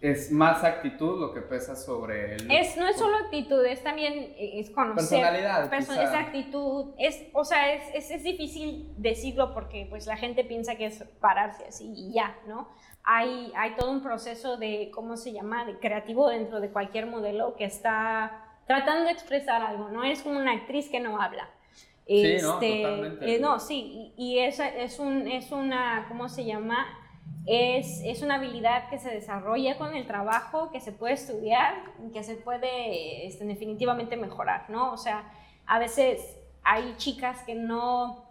es 0.00 0.30
más 0.32 0.64
actitud 0.64 1.20
lo 1.20 1.34
que 1.34 1.42
pesa 1.42 1.76
sobre 1.76 2.34
el... 2.34 2.50
Es, 2.50 2.76
no 2.76 2.88
es 2.88 2.96
solo 2.96 3.16
actitud, 3.16 3.64
es 3.64 3.82
también 3.82 4.34
es 4.38 4.70
conocer... 4.70 5.20
Personalidad. 5.20 5.72
es 5.74 6.14
actitud, 6.14 6.94
es, 6.98 7.22
o 7.32 7.44
sea, 7.44 7.74
es, 7.74 7.82
es, 7.94 8.10
es, 8.10 8.22
difícil 8.22 8.92
decirlo 8.96 9.52
porque 9.52 9.86
pues 9.90 10.06
la 10.06 10.16
gente 10.16 10.42
piensa 10.44 10.76
que 10.76 10.86
es 10.86 11.04
pararse 11.20 11.66
así 11.66 11.92
y 11.94 12.12
ya, 12.12 12.38
¿no? 12.46 12.68
hay, 13.02 13.52
hay 13.56 13.74
todo 13.76 13.90
un 13.90 14.02
proceso 14.02 14.56
de, 14.56 14.90
¿cómo 14.94 15.16
se 15.16 15.32
llama?, 15.32 15.64
de 15.64 15.78
creativo 15.78 16.28
dentro 16.28 16.60
de 16.60 16.70
cualquier 16.70 17.06
modelo 17.06 17.56
que 17.56 17.64
está 17.64 18.44
tratando 18.66 19.06
de 19.06 19.12
expresar 19.12 19.62
algo, 19.62 19.88
¿no? 19.88 20.04
Es 20.04 20.22
como 20.22 20.38
una 20.38 20.52
actriz 20.52 20.88
que 20.88 21.00
no 21.00 21.20
habla. 21.20 21.48
sí, 22.06 22.36
no, 22.40 22.54
este, 22.54 22.82
totalmente. 22.82 23.34
Eh, 23.34 23.40
no, 23.40 23.58
sí, 23.58 24.12
y, 24.16 24.38
es, 24.38 24.60
es, 24.60 24.98
un, 24.98 25.26
es 25.26 25.50
una, 25.50 26.06
¿cómo 26.08 26.28
se 26.28 26.44
llama? 26.44 26.86
Es, 27.46 28.02
es, 28.04 28.22
una 28.22 28.36
habilidad 28.36 28.90
que 28.90 28.98
se 28.98 29.10
desarrolla 29.10 29.78
con 29.78 29.94
el 29.94 30.06
trabajo, 30.06 30.70
que 30.70 30.80
se 30.80 30.92
puede 30.92 31.14
estudiar, 31.14 31.74
que 32.12 32.22
se 32.22 32.36
puede 32.36 33.26
este, 33.26 33.44
definitivamente 33.44 34.16
mejorar, 34.16 34.68
¿no? 34.68 34.92
O 34.92 34.96
sea, 34.96 35.32
a 35.66 35.78
veces 35.78 36.38
hay 36.62 36.94
chicas 36.98 37.42
que 37.44 37.54
no, 37.54 38.24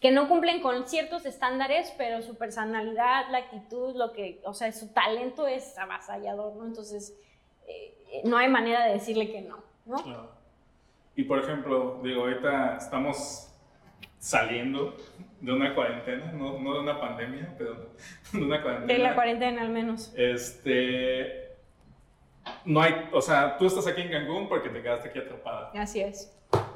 que 0.00 0.12
no 0.12 0.28
cumplen 0.28 0.62
con 0.62 0.86
ciertos 0.86 1.26
estándares, 1.26 1.92
pero 1.98 2.22
su 2.22 2.36
personalidad, 2.36 3.28
la 3.30 3.38
actitud, 3.38 3.96
lo 3.96 4.12
que, 4.12 4.40
o 4.44 4.54
sea, 4.54 4.70
su 4.72 4.92
talento 4.92 5.46
es 5.46 5.76
avasallador, 5.76 6.54
¿no? 6.56 6.64
Entonces, 6.64 7.18
eh, 7.66 8.22
no 8.24 8.36
hay 8.36 8.48
manera 8.48 8.86
de 8.86 8.94
decirle 8.94 9.30
que 9.30 9.42
no, 9.42 9.58
¿no? 9.84 10.28
Y 11.16 11.24
por 11.24 11.40
ejemplo, 11.40 12.00
digo, 12.04 12.22
ahorita 12.22 12.76
estamos 12.76 13.47
saliendo 14.18 14.96
de 15.40 15.52
una 15.52 15.74
cuarentena, 15.74 16.32
no, 16.32 16.58
no 16.58 16.74
de 16.74 16.80
una 16.80 17.00
pandemia, 17.00 17.54
pero 17.56 17.92
de 18.32 18.42
una 18.42 18.62
cuarentena. 18.62 18.92
De 18.92 18.98
la 18.98 19.14
cuarentena 19.14 19.62
al 19.62 19.70
menos. 19.70 20.12
Este, 20.16 21.56
no 22.64 22.80
hay, 22.82 23.08
o 23.12 23.20
sea, 23.20 23.56
tú 23.56 23.66
estás 23.66 23.86
aquí 23.86 24.02
en 24.02 24.10
Cancún 24.10 24.48
porque 24.48 24.68
te 24.68 24.82
quedaste 24.82 25.08
aquí 25.10 25.18
atrapada. 25.18 25.70
Así 25.74 26.00
es. 26.00 26.34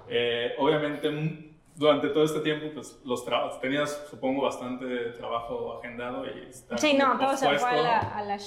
Eh, 0.08 0.54
obviamente 0.58 1.08
durante 1.74 2.08
todo 2.08 2.24
este 2.24 2.40
tiempo, 2.40 2.66
pues 2.74 3.00
los 3.04 3.24
trabajos, 3.24 3.60
tenías, 3.60 4.06
supongo, 4.10 4.42
bastante 4.42 4.86
trabajo 5.12 5.78
agendado 5.78 6.26
y 6.26 6.52
Sí, 6.76 6.94
no, 6.94 7.18
todo 7.18 7.36
se 7.36 7.48
fue 7.58 7.70
a 7.70 7.76
la... 7.76 7.98
A 7.98 8.22
la... 8.22 8.38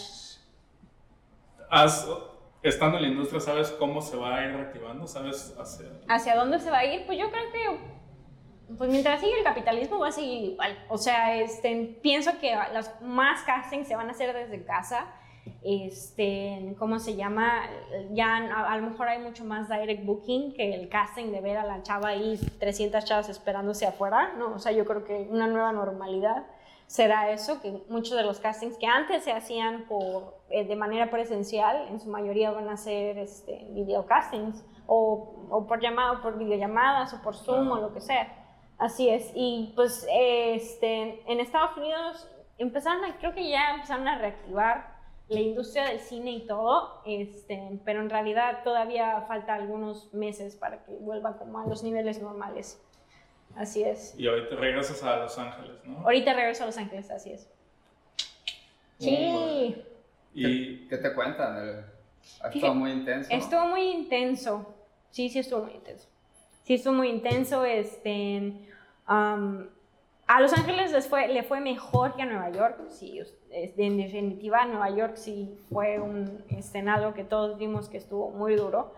Has, 1.69 2.07
estando 2.61 2.97
en 2.97 3.03
la 3.03 3.09
industria, 3.09 3.39
¿sabes 3.41 3.71
cómo 3.71 4.01
se 4.01 4.15
va 4.15 4.35
a 4.35 4.45
ir 4.45 4.55
reactivando? 4.55 5.07
¿Sabes 5.07 5.55
hacia... 5.59 5.87
¿Hacia 6.07 6.35
dónde 6.35 6.59
se 6.59 6.69
va 6.69 6.79
a 6.79 6.85
ir? 6.85 7.05
Pues 7.05 7.17
yo 7.17 7.31
creo 7.31 7.51
que 7.51 7.94
pues 8.77 8.89
mientras 8.89 9.19
sigue 9.19 9.37
el 9.37 9.43
capitalismo 9.43 9.99
va 9.99 10.09
a 10.09 10.11
seguir 10.11 10.51
igual. 10.51 10.77
O 10.89 10.97
sea, 10.97 11.35
este, 11.35 11.97
pienso 12.01 12.31
que 12.39 12.55
los 12.73 12.89
más 13.01 13.43
castings 13.43 13.87
se 13.87 13.95
van 13.95 14.07
a 14.07 14.11
hacer 14.11 14.33
desde 14.33 14.63
casa. 14.63 15.07
este, 15.63 16.75
¿cómo 16.79 16.97
se 16.99 17.15
llama? 17.15 17.63
Ya 18.11 18.37
a, 18.37 18.77
lo 18.77 18.89
mejor 18.89 19.07
hay 19.07 19.19
mucho 19.19 19.45
más 19.45 19.69
direct 19.69 20.03
booking 20.05 20.53
que 20.53 20.73
el 20.73 20.89
casting 20.89 21.31
de 21.31 21.41
ver 21.41 21.57
a 21.57 21.65
la 21.65 21.83
chava 21.83 22.09
ahí 22.09 22.39
300 22.59 23.03
chavas 23.05 23.29
esperándose 23.29 23.85
afuera, 23.85 24.33
¿no? 24.37 24.53
O 24.53 24.59
sea, 24.59 24.71
yo 24.71 24.85
creo 24.85 25.05
que 25.05 25.27
una 25.29 25.47
nueva 25.47 25.71
normalidad 25.71 26.45
será 26.87 27.31
eso, 27.31 27.61
que 27.61 27.83
muchos 27.89 28.15
de 28.15 28.23
los 28.23 28.39
castings 28.39 28.77
que 28.77 28.87
antes 28.87 29.23
se 29.23 29.31
hacían 29.31 29.85
por, 29.87 30.39
eh, 30.49 30.65
de 30.65 30.75
manera 30.75 31.09
presencial, 31.09 31.87
en 31.89 31.99
su 31.99 32.09
mayoría 32.09 32.51
van 32.51 32.69
a 32.69 32.77
ser 32.77 33.17
este, 33.17 33.67
videocastings 33.71 34.63
o, 34.87 35.47
o 35.49 35.67
por 35.67 35.79
llamado, 35.79 36.21
por 36.21 36.37
videollamadas 36.37 37.13
o 37.13 37.21
por 37.21 37.35
Zoom 37.35 37.71
o 37.71 37.77
lo 37.77 37.93
que 37.93 38.01
sea. 38.01 38.44
Así 38.77 39.09
es, 39.09 39.31
y 39.33 39.71
pues 39.75 40.05
este, 40.11 41.23
en 41.31 41.39
Estados 41.39 41.77
Unidos 41.77 42.29
empezaron, 42.57 43.09
creo 43.19 43.33
que 43.33 43.49
ya 43.49 43.75
empezaron 43.75 44.07
a 44.07 44.17
reactivar 44.17 44.95
la 45.29 45.39
industria 45.39 45.85
del 45.85 45.99
cine 45.99 46.31
y 46.31 46.45
todo, 46.45 47.01
este, 47.05 47.79
pero 47.83 48.01
en 48.01 48.09
realidad 48.09 48.63
todavía 48.63 49.21
falta 49.27 49.53
algunos 49.53 50.13
meses 50.13 50.55
para 50.55 50.83
que 50.83 50.91
vuelva 50.91 51.37
como 51.37 51.59
a 51.59 51.65
los 51.65 51.83
niveles 51.83 52.21
normales. 52.21 52.81
Así 53.55 53.83
es. 53.83 54.13
Y 54.17 54.27
ahorita 54.27 54.55
regresas 54.55 55.01
a 55.03 55.17
Los 55.17 55.37
Ángeles, 55.37 55.77
¿no? 55.85 55.99
Ahorita 55.99 56.33
regreso 56.33 56.63
a 56.63 56.65
Los 56.67 56.77
Ángeles, 56.77 57.09
así 57.09 57.31
es. 57.31 57.49
Sí. 58.99 59.83
¿Y 60.33 60.87
qué, 60.87 60.97
te 60.97 61.13
cuentan? 61.13 61.85
Estuvo 62.53 62.73
muy 62.73 62.91
intenso. 62.91 63.29
Estuvo 63.31 63.65
muy 63.67 63.89
intenso. 63.91 64.75
Sí, 65.11 65.29
sí, 65.29 65.39
estuvo 65.39 65.63
muy 65.63 65.73
intenso. 65.73 66.09
Sí, 66.65 66.73
estuvo 66.73 66.93
muy 66.95 67.09
intenso. 67.09 67.63
Este, 67.63 68.53
a 69.05 70.41
Los 70.41 70.51
Ángeles 70.53 70.91
les 70.91 71.07
fue, 71.07 71.27
le 71.27 71.43
fue 71.43 71.59
mejor 71.59 72.15
que 72.15 72.23
a 72.23 72.25
Nueva 72.25 72.49
York. 72.49 72.89
Sí, 72.89 73.21
en 73.51 73.97
definitiva, 73.97 74.65
Nueva 74.65 74.89
York 74.89 75.15
sí 75.15 75.55
fue 75.71 75.99
un 75.99 76.43
escenario 76.49 77.13
que 77.13 77.23
todos 77.23 77.59
vimos 77.59 77.87
que 77.87 77.97
estuvo 77.97 78.31
muy 78.31 78.55
duro. 78.55 78.95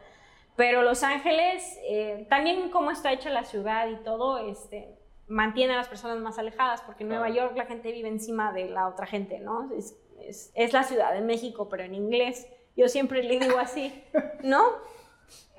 Pero 0.56 0.82
Los 0.82 1.04
Ángeles, 1.04 1.78
eh, 1.84 2.26
también 2.30 2.70
como 2.70 2.90
está 2.90 3.12
hecha 3.12 3.30
la 3.30 3.44
ciudad 3.44 3.90
y 3.90 3.98
todo, 3.98 4.38
este, 4.38 4.98
mantiene 5.28 5.74
a 5.74 5.78
las 5.78 5.90
personas 5.90 6.20
más 6.20 6.40
alejadas, 6.40 6.82
porque 6.84 7.04
en 7.04 7.10
Nueva 7.10 7.30
York 7.30 7.52
la 7.58 7.66
gente 7.66 7.92
vive 7.92 8.08
encima 8.08 8.54
de 8.54 8.70
la 8.70 8.88
otra 8.88 9.06
gente, 9.06 9.40
¿no? 9.40 9.70
Es, 9.78 9.94
es, 10.22 10.54
es 10.56 10.72
la 10.72 10.84
Ciudad 10.84 11.14
de 11.14 11.22
México, 11.22 11.68
pero 11.68 11.84
en 11.84 11.96
inglés. 11.96 12.48
Yo 12.78 12.88
siempre 12.88 13.24
le 13.24 13.40
digo 13.40 13.58
así, 13.60 14.04
¿no? 14.42 14.64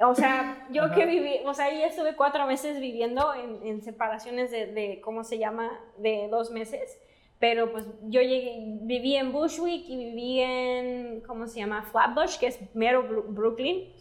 O 0.01 0.15
sea, 0.15 0.67
yo 0.71 0.93
que 0.93 1.07
viví, 1.07 1.41
o 1.45 1.53
sea, 1.55 1.71
ya 1.73 1.87
estuve 1.87 2.17
cuatro 2.17 2.47
meses 2.47 2.81
viviendo 2.81 3.35
en, 3.35 3.67
en 3.67 3.83
separaciones 3.83 4.51
de, 4.51 4.67
de, 4.67 5.01
¿cómo 5.01 5.25
se 5.25 5.39
llama?, 5.39 5.71
de 5.99 6.29
dos 6.31 6.51
meses. 6.51 6.99
Pero 7.39 7.71
pues 7.71 7.87
yo 8.03 8.21
llegué, 8.21 8.57
viví 8.83 9.17
en 9.17 9.33
Bushwick 9.33 9.85
y 9.89 9.97
viví 9.97 10.41
en, 10.41 11.21
¿cómo 11.23 11.47
se 11.47 11.61
llama?, 11.61 11.83
Flatbush, 11.83 12.39
que 12.39 12.47
es 12.49 12.59
mero 12.75 13.03
Brooklyn 13.29 13.93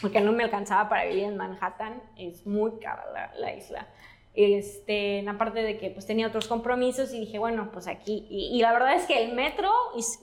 porque 0.00 0.20
no 0.20 0.32
me 0.32 0.44
alcanzaba 0.44 0.88
para 0.88 1.04
vivir 1.04 1.24
en 1.24 1.36
Manhattan, 1.36 2.02
es 2.16 2.46
muy 2.46 2.78
cara 2.80 3.04
la, 3.12 3.34
la 3.34 3.54
isla. 3.54 3.88
Este, 4.34 5.28
aparte 5.28 5.62
de 5.62 5.76
que 5.76 5.90
pues 5.90 6.06
tenía 6.06 6.26
otros 6.26 6.48
compromisos 6.48 7.12
y 7.12 7.20
dije, 7.20 7.38
bueno, 7.38 7.68
pues 7.70 7.86
aquí. 7.86 8.26
Y, 8.30 8.62
la 8.62 8.72
verdad 8.72 8.94
es 8.94 9.04
que 9.04 9.22
el 9.22 9.34
metro 9.34 9.70
es, 9.94 10.20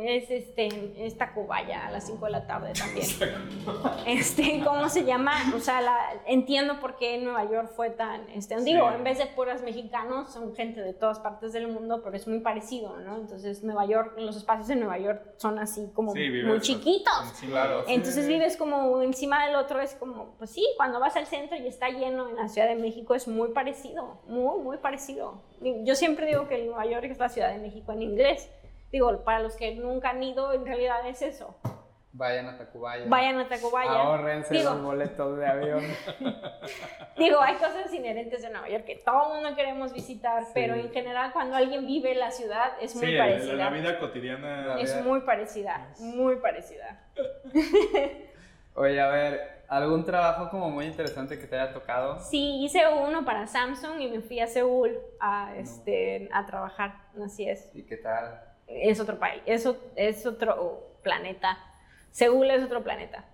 es 0.00 0.30
este, 0.30 0.68
es 0.96 1.18
Tacubaya 1.18 1.86
a 1.86 1.90
las 1.90 2.06
5 2.06 2.24
de 2.24 2.30
la 2.30 2.46
tarde 2.46 2.72
también. 2.72 3.06
este, 4.06 4.62
¿Cómo 4.64 4.88
se 4.88 5.04
llama? 5.04 5.34
O 5.54 5.60
sea, 5.60 5.82
la, 5.82 5.98
entiendo 6.26 6.80
por 6.80 6.96
qué 6.96 7.18
Nueva 7.18 7.44
York 7.44 7.70
fue 7.76 7.90
tan. 7.90 8.26
Este, 8.30 8.58
digo, 8.62 8.90
en 8.90 9.04
vez 9.04 9.18
de 9.18 9.26
puras 9.26 9.62
mexicanos, 9.62 10.32
son 10.32 10.54
gente 10.54 10.80
de 10.80 10.94
todas 10.94 11.20
partes 11.20 11.52
del 11.52 11.68
mundo, 11.68 12.00
pero 12.02 12.16
es 12.16 12.26
muy 12.26 12.40
parecido, 12.40 12.96
¿no? 13.00 13.16
Entonces, 13.16 13.62
Nueva 13.62 13.84
York, 13.84 14.14
los 14.16 14.34
espacios 14.34 14.68
de 14.68 14.76
Nueva 14.76 14.98
York 14.98 15.34
son 15.36 15.58
así 15.58 15.90
como 15.92 16.14
muy 16.14 16.60
chiquitos. 16.60 17.34
claro, 17.46 17.84
Entonces, 17.86 18.26
vives 18.26 18.56
como 18.56 19.02
encima 19.02 19.44
del 19.44 19.56
otro, 19.56 19.78
es 19.78 19.94
como, 19.94 20.36
pues 20.38 20.50
sí, 20.50 20.66
cuando 20.78 21.00
vas 21.00 21.16
al 21.16 21.26
centro 21.26 21.58
y 21.58 21.66
está 21.66 21.90
lleno 21.90 22.30
en 22.30 22.36
la 22.36 22.48
Ciudad 22.48 22.68
de 22.68 22.76
México, 22.76 23.14
es 23.14 23.28
muy 23.28 23.41
muy 23.42 23.52
parecido, 23.52 24.20
muy, 24.26 24.60
muy 24.60 24.76
parecido. 24.78 25.42
Yo 25.60 25.96
siempre 25.96 26.26
digo 26.26 26.46
que 26.46 26.58
Nueva 26.64 26.86
York 26.86 27.06
es 27.10 27.18
la 27.18 27.28
Ciudad 27.28 27.50
de 27.50 27.58
México 27.58 27.92
en 27.92 28.02
inglés. 28.02 28.48
Digo, 28.92 29.24
para 29.24 29.40
los 29.40 29.56
que 29.56 29.74
nunca 29.74 30.10
han 30.10 30.22
ido, 30.22 30.52
en 30.52 30.64
realidad 30.64 31.04
es 31.08 31.22
eso. 31.22 31.56
Vayan 32.12 32.46
a 32.46 32.58
Tacubaya. 32.58 33.04
Vayan 33.08 33.40
a 33.40 33.48
Tacubaya. 33.48 33.90
Ahorrense 33.90 34.54
digo, 34.54 34.70
los 34.70 34.82
boletos 34.82 35.38
de 35.38 35.46
avión. 35.46 35.82
digo, 37.16 37.40
hay 37.40 37.54
cosas 37.54 37.92
inherentes 37.92 38.42
de 38.42 38.50
Nueva 38.50 38.68
York 38.68 38.84
que 38.84 38.96
todo 38.96 39.34
el 39.34 39.40
mundo 39.40 39.56
queremos 39.56 39.92
visitar, 39.92 40.44
pero 40.54 40.74
en 40.74 40.90
general 40.90 41.32
cuando 41.32 41.56
alguien 41.56 41.86
vive 41.86 42.12
en 42.12 42.20
la 42.20 42.30
ciudad 42.30 42.74
es 42.80 42.94
muy 42.94 43.16
parecida. 43.16 43.54
La, 43.54 43.64
la 43.64 43.70
vida 43.70 43.98
cotidiana. 43.98 44.78
Es 44.78 45.02
muy 45.02 45.22
parecida, 45.22 45.88
muy 45.98 46.36
parecida. 46.36 47.00
Oye, 48.74 49.00
a 49.00 49.08
ver, 49.08 49.61
¿Algún 49.72 50.04
trabajo 50.04 50.50
como 50.50 50.68
muy 50.68 50.84
interesante 50.84 51.38
que 51.38 51.46
te 51.46 51.58
haya 51.58 51.72
tocado? 51.72 52.18
Sí, 52.18 52.62
hice 52.62 52.82
uno 52.86 53.24
para 53.24 53.46
Samsung 53.46 54.02
y 54.02 54.08
me 54.08 54.20
fui 54.20 54.38
a 54.38 54.46
Seúl 54.46 54.98
a, 55.18 55.56
este, 55.56 56.28
a 56.30 56.44
trabajar, 56.44 57.06
así 57.24 57.48
es. 57.48 57.70
¿Y 57.74 57.84
qué 57.84 57.96
tal? 57.96 58.38
Es 58.66 59.00
otro 59.00 59.18
país, 59.18 59.40
es, 59.46 59.66
es 59.96 60.26
otro 60.26 60.98
planeta. 61.02 61.58
Seúl 62.10 62.50
es 62.50 62.62
otro 62.62 62.84
planeta. 62.84 63.24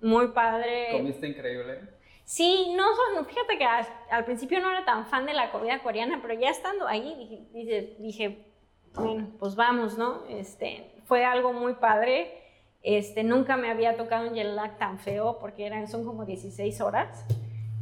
Muy 0.00 0.28
padre. 0.28 0.90
¿Comiste 0.92 1.26
increíble? 1.26 1.80
Sí, 2.22 2.76
no, 2.76 2.84
fíjate 3.24 3.58
que 3.58 3.64
al, 3.64 4.24
principio 4.24 4.60
no 4.60 4.70
era 4.70 4.84
tan 4.84 5.04
fan 5.06 5.26
de 5.26 5.34
la 5.34 5.50
comida 5.50 5.82
coreana, 5.82 6.20
pero 6.22 6.34
ya 6.34 6.50
estando 6.50 6.86
ahí 6.86 7.48
dije, 7.52 7.96
dije, 7.98 8.46
bueno, 8.94 9.32
pues 9.40 9.56
vamos, 9.56 9.98
¿no? 9.98 10.24
Este, 10.28 10.92
fue 11.06 11.24
algo 11.24 11.52
muy 11.52 11.74
padre. 11.74 12.47
Este, 12.82 13.24
nunca 13.24 13.56
me 13.56 13.70
había 13.70 13.96
tocado 13.96 14.28
un 14.28 14.34
jet 14.34 14.46
lag 14.46 14.78
tan 14.78 14.98
feo 14.98 15.38
porque 15.40 15.66
eran, 15.66 15.88
son 15.88 16.04
como 16.04 16.24
16 16.24 16.80
horas. 16.80 17.24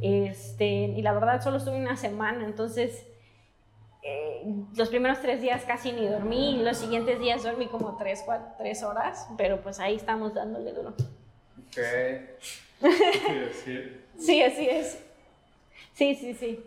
Este, 0.01 0.65
y 0.65 1.01
la 1.01 1.13
verdad 1.13 1.41
solo 1.41 1.57
estuve 1.57 1.77
una 1.77 1.97
semana, 1.97 2.45
entonces 2.45 3.07
eh, 4.03 4.43
los 4.75 4.89
primeros 4.89 5.19
tres 5.21 5.41
días 5.41 5.63
casi 5.65 5.91
ni 5.91 6.07
dormí 6.07 6.59
y 6.59 6.63
los 6.63 6.77
siguientes 6.77 7.19
días 7.19 7.43
dormí 7.43 7.67
como 7.67 7.97
3, 7.97 8.21
4, 8.25 8.47
3 8.57 8.83
horas, 8.83 9.27
pero 9.37 9.61
pues 9.61 9.79
ahí 9.79 9.95
estamos 9.95 10.33
dándole 10.33 10.71
duro. 10.71 10.93
Ok. 11.67 11.77
sí, 14.17 14.41
así 14.41 14.69
es. 14.69 15.03
Sí, 15.93 16.15
sí, 16.15 16.33
sí. 16.35 16.63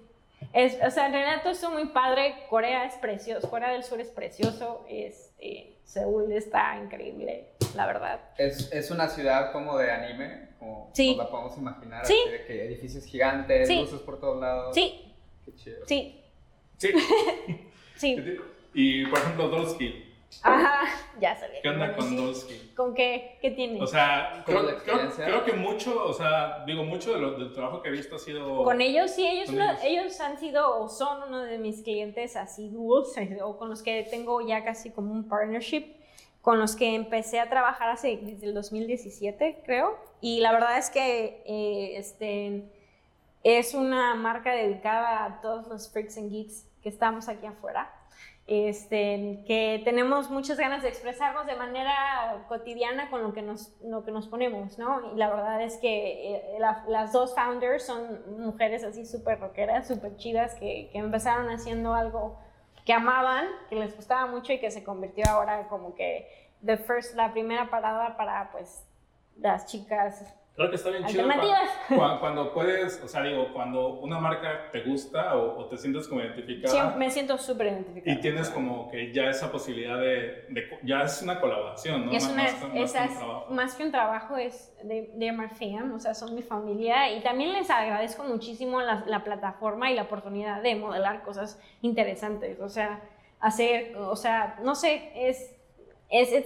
Es, 0.53 0.77
o 0.85 0.91
sea, 0.91 1.07
en 1.07 1.13
realidad 1.13 1.43
todo 1.43 1.53
esto 1.53 1.71
muy 1.71 1.87
padre. 1.87 2.35
Corea 2.51 2.85
es 2.85 2.95
precioso, 2.95 3.49
Corea 3.49 3.71
del 3.71 3.85
Sur 3.85 4.01
es 4.01 4.09
precioso. 4.09 4.85
Este, 4.89 5.77
Seúl 5.91 6.31
está 6.31 6.81
increíble, 6.81 7.49
la 7.75 7.85
verdad. 7.85 8.21
Es, 8.39 8.71
es 8.73 8.93
una 8.93 9.09
ciudad 9.09 9.51
como 9.51 9.77
de 9.77 9.91
anime, 9.91 10.51
como 10.61 10.89
sí. 10.95 11.17
la 11.17 11.29
podemos 11.29 11.59
imaginar, 11.59 12.07
sí. 12.07 12.17
de 12.31 12.45
que 12.45 12.65
edificios 12.67 13.05
gigantes, 13.05 13.69
luces 13.69 13.99
por 13.99 14.21
todos 14.21 14.41
lados. 14.41 14.73
Sí. 14.73 15.13
Qué 15.45 15.53
chido. 15.57 15.79
Sí. 15.89 16.23
Sí. 16.77 16.93
sí. 17.97 18.39
Y 18.73 19.05
por 19.07 19.19
ejemplo, 19.19 19.49
Dolsky. 19.49 20.10
Ajá, 20.43 20.89
ya 21.21 21.39
sabía. 21.39 21.61
¿Qué 21.61 21.69
onda 21.69 21.97
con 21.97 22.17
Dolsky? 22.17 22.73
¿Con 22.75 22.95
qué? 22.95 23.39
¿Qué 23.43 23.51
tiene? 23.51 23.81
O 23.83 23.87
sea, 23.87 24.43
creo, 24.47 24.65
creo, 25.17 25.45
que 25.45 25.53
mucho, 25.53 26.05
o 26.05 26.13
sea, 26.13 26.65
digo, 26.67 26.85
mucho 26.85 27.13
de 27.13 27.21
lo, 27.21 27.39
del 27.39 27.53
trabajo 27.53 27.83
que 27.83 27.89
he 27.89 27.93
visto 27.93 28.17
ha 28.17 28.19
sido... 28.19 28.65
Con 28.65 28.81
ellos, 28.81 29.11
sí, 29.11 29.27
ellos, 29.27 29.51
ellos. 29.83 30.21
han 30.21 30.39
sido 30.39 30.81
o 30.81 30.89
son 30.89 31.25
uno 31.29 31.41
de 31.41 31.59
mis 31.59 31.83
clientes 31.83 32.37
asiduos 32.37 33.15
o 33.43 33.59
con 33.59 33.69
los 33.69 33.83
que 33.83 34.07
tengo 34.09 34.41
ya 34.41 34.65
casi 34.65 34.91
como 34.91 35.13
un 35.13 35.29
partnership, 35.29 35.95
con 36.43 36.59
los 36.59 36.75
que 36.77 36.95
empecé 36.95 37.41
a 37.41 37.51
trabajar 37.51 37.91
hace, 37.91 38.19
desde 38.23 38.47
el 38.47 38.55
2017, 38.55 39.63
creo. 39.65 39.99
Y 40.21 40.41
la 40.41 40.53
verdad 40.53 40.79
es 40.79 40.91
que 40.91 41.43
eh, 41.45 41.99
este, 41.99 42.65
es 43.43 43.75
una 43.75 44.15
marca 44.15 44.53
dedicada 44.53 45.25
a 45.25 45.41
todos 45.41 45.67
los 45.67 45.91
freaks 45.91 46.17
and 46.17 46.31
geeks 46.31 46.67
que 46.83 46.89
estamos 46.89 47.29
aquí 47.29 47.47
afuera 47.47 47.93
este, 48.51 49.45
que 49.47 49.81
tenemos 49.85 50.29
muchas 50.29 50.59
ganas 50.59 50.83
de 50.83 50.89
expresarnos 50.89 51.47
de 51.47 51.55
manera 51.55 52.45
cotidiana 52.49 53.09
con 53.09 53.23
lo 53.23 53.33
que 53.33 53.43
nos, 53.43 53.73
lo 53.81 54.05
que 54.05 54.11
nos 54.11 54.27
ponemos, 54.27 54.77
¿no? 54.77 55.15
Y 55.15 55.17
la 55.17 55.31
verdad 55.31 55.63
es 55.63 55.77
que 55.77 56.35
eh, 56.35 56.59
las 56.89 57.13
dos 57.13 57.33
founders 57.33 57.87
son 57.87 58.41
mujeres 58.43 58.83
así 58.83 59.07
súper 59.07 59.39
rockeras, 59.39 59.87
súper 59.87 60.17
chidas, 60.17 60.57
que, 60.57 60.91
que, 60.91 60.99
empezaron 60.99 61.49
haciendo 61.49 61.95
algo 61.95 62.41
que 62.85 62.93
amaban, 62.93 63.47
que 63.69 63.77
les 63.77 63.95
gustaba 63.95 64.27
mucho 64.27 64.53
y 64.53 64.59
que 64.59 64.73
se 64.73 64.83
convirtió 64.83 65.23
ahora 65.29 65.69
como 65.69 65.95
que 65.95 66.29
the 66.67 66.77
first, 66.77 67.15
la 67.15 67.31
primera 67.31 67.71
parada 67.71 68.17
para 68.17 68.51
pues 68.51 68.85
las 69.37 69.67
chicas 69.67 70.35
Creo 70.61 70.69
que 70.69 70.77
está 70.77 70.91
bien 70.91 71.07
chido. 71.07 71.27
Cuando, 72.21 72.53
puedes, 72.53 73.03
o 73.03 73.09
sea, 73.09 73.23
digo, 73.23 73.51
cuando 73.55 73.95
una 73.95 74.19
marca 74.19 74.71
te 74.71 74.83
gusta 74.83 75.35
o, 75.35 75.65
te 75.65 75.79
sientes 75.79 76.07
como 76.07 76.21
identificada. 76.21 76.93
Sí, 76.93 76.99
me 76.99 77.11
siento 77.11 77.39
súper 77.39 77.69
identificada. 77.69 78.15
Y 78.15 78.21
tienes 78.21 78.51
como 78.51 78.91
que 78.91 79.11
ya 79.11 79.31
esa 79.31 79.51
posibilidad 79.51 79.99
de, 79.99 80.47
ya 80.83 81.05
es 81.05 81.23
una 81.23 81.41
colaboración, 81.41 82.05
¿no? 82.05 82.13
Es 82.13 82.27
una, 82.27 82.43
más, 82.43 82.53
más, 82.61 82.73
que 82.73 82.79
un 82.79 83.17
trabajo. 83.17 83.47
más 83.49 83.75
que 83.75 83.85
un 83.85 83.91
trabajo, 83.91 84.37
es 84.37 84.77
de, 84.85 85.11
de 85.15 85.93
o 85.95 85.99
sea, 85.99 86.13
son 86.13 86.35
mi 86.35 86.43
familia. 86.43 87.11
Y 87.11 87.23
también 87.23 87.55
les 87.55 87.71
agradezco 87.71 88.25
muchísimo 88.25 88.83
la, 88.83 89.05
la 89.07 89.25
plataforma 89.25 89.91
y 89.91 89.95
la 89.95 90.03
oportunidad 90.03 90.61
de 90.61 90.75
modelar 90.75 91.23
cosas 91.23 91.59
interesantes. 91.81 92.61
O 92.61 92.69
sea, 92.69 93.01
hacer, 93.41 93.97
o 93.97 94.15
sea, 94.15 94.59
no 94.63 94.75
sé, 94.75 95.11
es 95.15 95.57
es, 96.11 96.45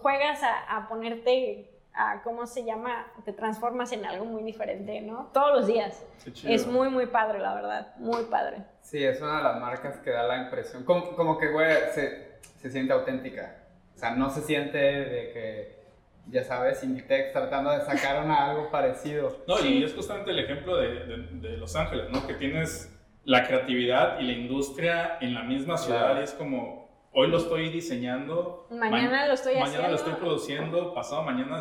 juegas 0.00 0.42
a, 0.42 0.76
a, 0.76 0.88
ponerte 0.88 1.71
a, 1.94 2.22
¿cómo 2.22 2.46
se 2.46 2.64
llama? 2.64 3.06
Te 3.24 3.32
transformas 3.32 3.92
en 3.92 4.04
algo 4.04 4.24
muy 4.24 4.42
diferente, 4.42 5.00
¿no? 5.00 5.30
Todos 5.32 5.58
los 5.58 5.66
días. 5.66 6.04
Es 6.44 6.66
muy, 6.66 6.88
muy 6.88 7.06
padre, 7.06 7.38
la 7.38 7.54
verdad, 7.54 7.94
muy 7.96 8.24
padre. 8.24 8.64
Sí, 8.80 9.02
es 9.02 9.20
una 9.20 9.38
de 9.38 9.42
las 9.44 9.60
marcas 9.60 9.98
que 9.98 10.10
da 10.10 10.24
la 10.24 10.44
impresión, 10.44 10.84
como, 10.84 11.14
como 11.14 11.38
que, 11.38 11.48
güey, 11.48 11.74
se, 11.94 12.38
se 12.56 12.70
siente 12.70 12.92
auténtica. 12.92 13.56
O 13.94 13.98
sea, 13.98 14.10
no 14.10 14.30
se 14.30 14.42
siente 14.42 14.78
de 14.78 15.32
que 15.32 15.82
ya 16.28 16.44
sabes, 16.44 16.82
Inditex 16.84 17.32
tratando 17.32 17.70
de 17.70 17.80
sacar 17.84 18.16
algo 18.30 18.70
parecido. 18.70 19.44
No, 19.46 19.60
y 19.60 19.84
es 19.84 19.94
justamente 19.94 20.30
el 20.30 20.38
ejemplo 20.38 20.76
de, 20.76 21.06
de, 21.40 21.56
Los 21.56 21.74
Ángeles, 21.76 22.10
¿no? 22.10 22.26
Que 22.26 22.34
tienes 22.34 22.92
la 23.24 23.46
creatividad 23.46 24.18
y 24.20 24.24
la 24.24 24.32
industria 24.32 25.18
en 25.20 25.34
la 25.34 25.42
misma 25.42 25.78
ciudad 25.78 26.18
y 26.18 26.24
es 26.24 26.32
como, 26.32 26.81
hoy 27.12 27.28
lo 27.28 27.38
estoy 27.38 27.70
diseñando. 27.70 28.66
Mañana 28.70 29.26
lo 29.26 29.34
estoy 29.34 29.54
mañana 29.54 29.68
haciendo. 29.68 29.88
lo 29.88 29.96
estoy 29.96 30.14
produciendo, 30.14 30.94
pasado 30.94 31.22
mañana 31.22 31.60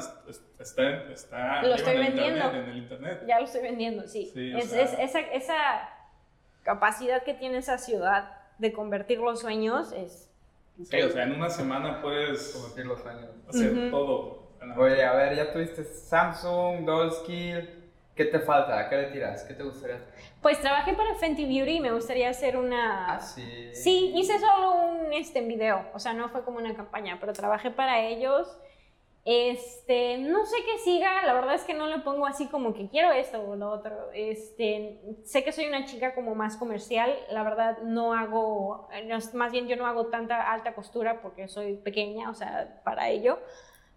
está, 0.59 1.11
está 1.11 1.61
lo 1.63 1.75
estoy 1.75 1.97
vendiendo. 1.97 2.51
en 2.51 2.69
el 2.69 2.77
internet. 2.77 3.23
Ya 3.27 3.39
lo 3.39 3.45
estoy 3.45 3.61
vendiendo, 3.61 4.07
sí. 4.07 4.31
es, 4.35 4.73
es, 4.73 4.93
esa, 4.99 5.19
esa 5.19 5.89
capacidad 6.63 7.23
que 7.23 7.33
tiene 7.33 7.57
esa 7.57 7.77
ciudad 7.77 8.31
de 8.57 8.71
convertir 8.73 9.19
los 9.19 9.41
sueños 9.41 9.91
es... 9.91 10.29
Sí, 10.83 11.01
o 11.01 11.09
sea, 11.09 11.23
en 11.23 11.33
una 11.33 11.49
semana 11.49 12.01
puedes 12.01 12.49
convertir 12.49 12.85
los 12.85 13.01
sueños. 13.01 13.29
Hacer 13.47 13.91
todo 13.91 14.41
Oye, 14.77 15.03
a 15.03 15.13
ver, 15.13 15.35
ya 15.35 15.51
tuviste 15.51 15.83
Samsung, 15.83 16.85
Dollskill. 16.85 17.80
¿Qué 18.21 18.27
te 18.27 18.39
falta? 18.39 18.87
qué 18.87 18.97
le 18.97 19.03
tiras? 19.05 19.43
¿Qué 19.43 19.55
te 19.55 19.63
gustaría 19.63 19.97
Pues 20.43 20.61
trabajé 20.61 20.93
para 20.93 21.15
Fenty 21.15 21.43
Beauty 21.43 21.77
y 21.77 21.79
me 21.79 21.91
gustaría 21.91 22.29
hacer 22.29 22.55
una... 22.55 23.15
Ah, 23.15 23.19
sí. 23.19 23.73
Sí, 23.73 24.13
hice 24.15 24.37
solo 24.37 24.75
un 24.75 25.11
este, 25.11 25.41
video, 25.41 25.87
o 25.95 25.97
sea, 25.97 26.13
no 26.13 26.29
fue 26.29 26.43
como 26.43 26.59
una 26.59 26.75
campaña, 26.75 27.17
pero 27.19 27.33
trabajé 27.33 27.71
para 27.71 27.99
ellos. 28.01 28.55
Este, 29.25 30.19
no 30.19 30.45
sé 30.45 30.57
qué 30.65 30.77
siga, 30.83 31.23
la 31.25 31.33
verdad 31.33 31.55
es 31.55 31.63
que 31.63 31.73
no 31.73 31.87
le 31.87 31.99
pongo 31.99 32.27
así 32.27 32.47
como 32.47 32.75
que 32.75 32.89
quiero 32.89 33.11
esto 33.11 33.41
o 33.41 33.55
lo 33.55 33.71
otro. 33.71 34.11
Este, 34.13 34.99
sé 35.23 35.43
que 35.43 35.51
soy 35.51 35.65
una 35.65 35.85
chica 35.85 36.13
como 36.13 36.35
más 36.35 36.57
comercial, 36.57 37.15
la 37.31 37.41
verdad 37.41 37.79
no 37.83 38.13
hago, 38.13 38.87
más 39.33 39.51
bien 39.51 39.67
yo 39.67 39.77
no 39.77 39.87
hago 39.87 40.07
tanta 40.07 40.51
alta 40.51 40.75
costura 40.75 41.23
porque 41.23 41.47
soy 41.47 41.75
pequeña, 41.77 42.29
o 42.29 42.35
sea, 42.35 42.81
para 42.83 43.09
ello 43.09 43.39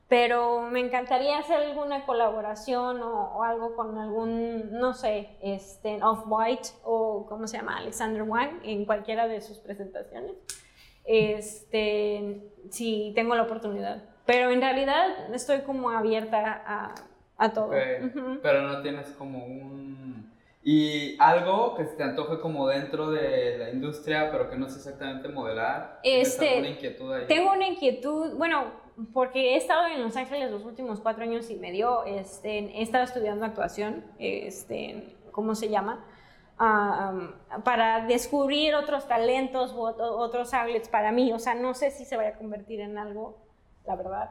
pero 0.09 0.63
me 0.63 0.81
encantaría 0.81 1.39
hacer 1.39 1.57
alguna 1.57 2.05
colaboración 2.05 3.01
o, 3.03 3.43
algo 3.43 3.75
con 3.75 3.99
algún, 3.99 4.73
no 4.73 4.93
sé, 4.93 5.31
este, 5.43 6.03
Off-White 6.03 6.69
o 6.85 7.27
cómo 7.27 7.47
se 7.47 7.57
llama, 7.57 7.79
Alexander 7.79 8.23
Wang 8.23 8.61
en 8.65 8.85
cualquiera 8.85 9.27
de 9.27 9.41
sus 9.41 9.59
presentaciones, 9.59 10.33
este, 11.05 12.51
si 12.71 13.13
tengo 13.15 13.35
la 13.35 13.43
oportunidad. 13.43 14.03
Pero 14.27 14.51
en 14.51 14.61
realidad 14.61 15.35
estoy 15.35 15.61
como 15.61 15.91
abierta 15.91 16.63
a, 16.67 16.95
a 17.37 17.53
todo. 17.53 17.71
Pero 18.43 18.63
no 18.63 18.83
tienes 18.83 19.09
como 19.11 19.45
un... 19.45 20.33
Y 20.67 21.17
algo 21.19 21.75
que 21.75 21.85
se 21.85 21.95
te 21.97 22.03
antoje 22.03 22.41
como 22.41 22.67
dentro 22.69 23.11
de 23.11 23.59
la 23.59 23.71
industria, 23.71 24.31
pero 24.33 24.49
que 24.49 24.57
no 24.57 24.67
es 24.67 24.77
exactamente 24.77 25.29
modelar. 25.29 26.01
Este, 26.03 26.59
una 26.59 26.69
inquietud 26.71 27.13
ahí? 27.13 27.27
Tengo 27.27 27.53
una 27.53 27.67
inquietud, 27.67 28.35
bueno, 28.39 28.84
porque 29.13 29.55
he 29.55 29.57
estado 29.57 29.89
en 29.89 30.03
Los 30.03 30.17
Ángeles 30.17 30.51
los 30.51 30.65
últimos 30.65 31.01
cuatro 31.01 31.25
años 31.25 31.51
y 31.51 31.57
medio, 31.57 32.05
este, 32.05 32.59
he 32.59 32.83
estado 32.83 33.05
estudiando 33.05 33.45
actuación, 33.45 34.05
este, 34.19 35.17
¿cómo 35.33 35.55
se 35.55 35.69
llama? 35.69 36.05
Ah, 36.57 37.13
para 37.65 38.07
descubrir 38.07 38.77
otros 38.77 39.09
talentos 39.09 39.73
u 39.73 39.81
otros 39.83 40.55
outlets 40.55 40.89
para 40.89 41.11
mí. 41.11 41.33
O 41.33 41.41
sea, 41.41 41.55
no 41.55 41.75
sé 41.75 41.91
si 41.91 42.05
se 42.05 42.17
vaya 42.17 42.31
a 42.31 42.35
convertir 42.35 42.81
en 42.81 42.97
algo, 42.97 43.39
la 43.85 43.97
verdad. 43.97 44.31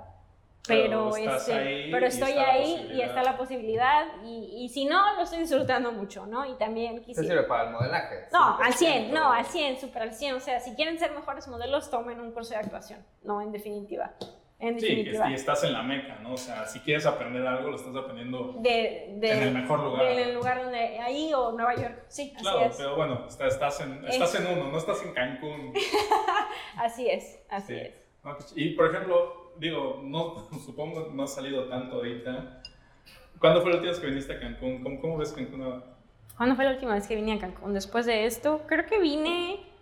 Pero, 0.65 1.11
pero, 1.11 1.33
este, 1.35 1.89
pero 1.91 2.05
estoy 2.05 2.31
ahí 2.31 2.89
y 2.93 3.01
está 3.01 3.21
la 3.21 3.35
posibilidad 3.35 4.05
y, 4.23 4.63
y, 4.63 4.69
si 4.69 4.85
no, 4.85 5.13
lo 5.15 5.23
estoy 5.23 5.39
disfrutando 5.39 5.91
mucho, 5.91 6.25
¿no? 6.25 6.45
Y 6.45 6.53
también 6.53 7.03
quisiera... 7.03 7.27
sirve 7.27 7.43
para 7.43 7.65
el 7.65 7.71
modelaje? 7.71 8.27
No, 8.31 8.57
al 8.57 8.73
100, 8.73 9.13
no, 9.13 9.33
al 9.33 9.43
100, 9.43 9.81
súper 9.81 10.03
al 10.03 10.13
100. 10.13 10.35
O 10.35 10.39
sea, 10.39 10.61
si 10.61 10.73
quieren 10.73 10.97
ser 10.97 11.11
mejores 11.11 11.49
modelos, 11.49 11.89
tomen 11.89 12.21
un 12.21 12.31
curso 12.31 12.51
de 12.51 12.61
actuación, 12.61 13.05
no, 13.23 13.41
en 13.41 13.51
definitiva 13.51 14.13
sí, 14.79 15.05
y 15.29 15.33
estás 15.33 15.63
en 15.63 15.73
la 15.73 15.83
meca, 15.83 16.19
¿no? 16.21 16.33
O 16.33 16.37
sea, 16.37 16.65
si 16.65 16.79
quieres 16.79 17.05
aprender 17.05 17.45
algo, 17.45 17.69
lo 17.69 17.75
estás 17.75 17.95
aprendiendo 17.95 18.61
en 18.63 19.23
el 19.23 19.53
mejor 19.53 19.79
lugar. 19.79 20.05
En 20.05 20.19
el 20.19 20.33
lugar 20.33 20.63
donde, 20.63 20.99
ahí 20.99 21.31
o 21.33 21.51
Nueva 21.51 21.75
York, 21.75 22.05
sí, 22.07 22.33
así 22.35 22.43
claro, 22.43 22.71
pero 22.77 22.95
bueno, 22.95 23.27
estás, 23.27 23.81
en, 23.81 24.05
estás 24.05 24.35
en 24.35 24.47
uno, 24.47 24.71
no 24.71 24.77
estás 24.77 25.03
en 25.03 25.13
Cancún. 25.13 25.73
así 26.77 27.09
es, 27.09 27.39
así 27.49 27.73
es. 27.73 27.93
Pues, 28.21 28.53
y 28.55 28.69
por 28.71 28.89
ejemplo, 28.89 29.53
digo, 29.57 30.01
no, 30.03 30.47
supongo 30.65 31.09
no 31.13 31.23
ha 31.23 31.27
salido 31.27 31.67
tanto 31.67 31.97
ahorita. 31.97 32.61
¿Cuándo 33.39 33.61
fue 33.61 33.71
la 33.71 33.77
última 33.77 33.91
vez 33.91 33.99
que 33.99 34.07
viniste 34.07 34.33
a 34.33 34.39
Cancún? 34.39 34.81
¿Cómo, 34.81 35.01
cómo 35.01 35.17
ves 35.17 35.33
Cancún? 35.33 35.83
¿Cuándo 36.37 36.55
fue 36.55 36.65
la 36.65 36.71
última 36.71 36.93
vez 36.93 37.07
que 37.07 37.15
vine 37.15 37.33
a 37.33 37.39
Cancún? 37.39 37.73
Después 37.73 38.05
de 38.05 38.25
esto, 38.25 38.61
creo 38.67 38.85
que 38.85 38.99
vine 38.99 39.72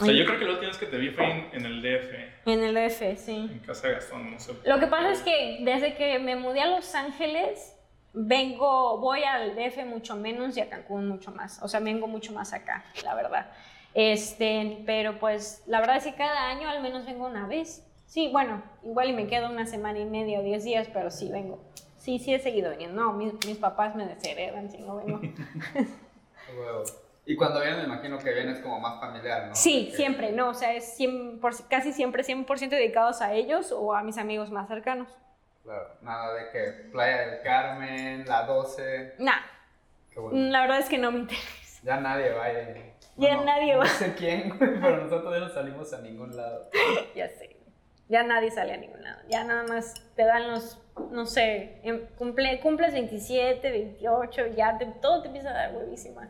o 0.00 0.04
sea, 0.04 0.14
yo 0.14 0.24
creo 0.26 0.38
que 0.38 0.44
última 0.44 0.68
vez 0.68 0.78
que 0.78 0.86
te 0.86 0.96
vi 0.96 1.10
fue 1.10 1.48
en, 1.52 1.66
el 1.66 1.82
DF. 1.82 2.46
En 2.46 2.62
el 2.62 2.74
DF, 2.74 3.18
sí. 3.18 3.48
En 3.52 3.58
casa 3.60 3.88
de 3.88 3.94
Gastón, 3.94 4.30
no 4.30 4.38
sé. 4.38 4.52
Lo 4.64 4.78
que 4.78 4.86
pasa 4.86 5.12
es 5.12 5.20
que 5.22 5.58
desde 5.60 5.94
que 5.94 6.18
me 6.18 6.36
mudé 6.36 6.60
a 6.60 6.66
Los 6.66 6.94
Ángeles, 6.94 7.74
vengo, 8.12 8.98
voy 8.98 9.22
al 9.24 9.54
DF 9.54 9.84
mucho 9.86 10.16
menos 10.16 10.56
y 10.56 10.60
a 10.60 10.68
Cancún 10.68 11.08
mucho 11.08 11.32
más. 11.32 11.62
O 11.62 11.68
sea, 11.68 11.80
vengo 11.80 12.06
mucho 12.06 12.32
más 12.32 12.52
acá, 12.52 12.84
la 13.02 13.14
verdad. 13.14 13.50
Este, 13.94 14.82
pero 14.86 15.18
pues 15.18 15.62
la 15.66 15.80
verdad 15.80 15.96
es 15.96 16.04
que 16.04 16.14
cada 16.14 16.48
año 16.48 16.68
al 16.68 16.82
menos 16.82 17.06
vengo 17.06 17.26
una 17.26 17.46
vez. 17.46 17.84
Sí, 18.06 18.30
bueno, 18.32 18.62
igual 18.84 19.10
y 19.10 19.12
me 19.12 19.26
quedo 19.26 19.50
una 19.50 19.66
semana 19.66 19.98
y 19.98 20.04
media 20.04 20.40
o 20.40 20.42
diez 20.42 20.64
días, 20.64 20.88
pero 20.92 21.10
sí 21.10 21.28
vengo. 21.28 21.62
Sí, 21.98 22.18
sí 22.18 22.32
he 22.32 22.38
seguido 22.38 22.70
viniendo. 22.70 23.02
No, 23.02 23.12
mis, 23.12 23.34
mis 23.46 23.58
papás 23.58 23.94
me 23.94 24.06
desheredan 24.06 24.70
si 24.70 24.78
no 24.78 24.96
vengo. 24.96 25.20
Y 27.38 27.40
cuando 27.40 27.60
vienes, 27.60 27.78
me 27.78 27.84
imagino 27.84 28.18
que 28.18 28.32
vienes 28.34 28.58
como 28.58 28.80
más 28.80 28.98
familiar, 28.98 29.46
¿no? 29.46 29.54
Sí, 29.54 29.92
siempre, 29.94 30.32
no, 30.32 30.48
o 30.48 30.54
sea, 30.54 30.74
es 30.74 30.98
casi 31.70 31.92
siempre 31.92 32.24
100% 32.24 32.68
dedicados 32.68 33.22
a 33.22 33.32
ellos 33.32 33.70
o 33.70 33.94
a 33.94 34.02
mis 34.02 34.18
amigos 34.18 34.50
más 34.50 34.66
cercanos. 34.66 35.08
Claro, 35.62 35.86
nada 36.02 36.34
de 36.34 36.50
que 36.50 36.90
Playa 36.90 37.28
del 37.28 37.42
Carmen, 37.42 38.26
la 38.26 38.42
12. 38.42 39.14
Nah. 39.20 39.38
La 40.32 40.62
verdad 40.62 40.80
es 40.80 40.88
que 40.88 40.98
no 40.98 41.12
me 41.12 41.20
interesa. 41.20 41.80
Ya 41.84 42.00
nadie 42.00 42.32
va 42.32 42.42
ahí. 42.42 42.92
Ya 43.16 43.36
nadie 43.36 43.76
va. 43.76 43.84
No 43.84 43.90
sé 43.90 44.14
quién, 44.14 44.58
pero 44.58 45.04
nosotros 45.04 45.32
ya 45.32 45.38
no 45.38 45.48
salimos 45.48 45.92
a 45.92 46.00
ningún 46.00 46.36
lado. 46.36 46.68
ya 47.14 47.28
sé. 47.28 47.56
Ya 48.08 48.24
nadie 48.24 48.50
sale 48.50 48.72
a 48.72 48.78
ningún 48.78 49.04
lado. 49.04 49.20
Ya 49.28 49.44
nada 49.44 49.62
más 49.62 49.94
te 50.16 50.24
dan 50.24 50.50
los, 50.50 50.82
no 51.12 51.24
sé, 51.24 51.78
em, 51.84 52.04
cumple, 52.16 52.58
cumples 52.58 52.92
27, 52.94 53.70
28, 53.70 54.46
ya 54.56 54.76
te, 54.76 54.86
todo 54.86 55.22
te 55.22 55.28
empieza 55.28 55.50
a 55.50 55.52
dar 55.52 55.76
huevísima. 55.76 56.28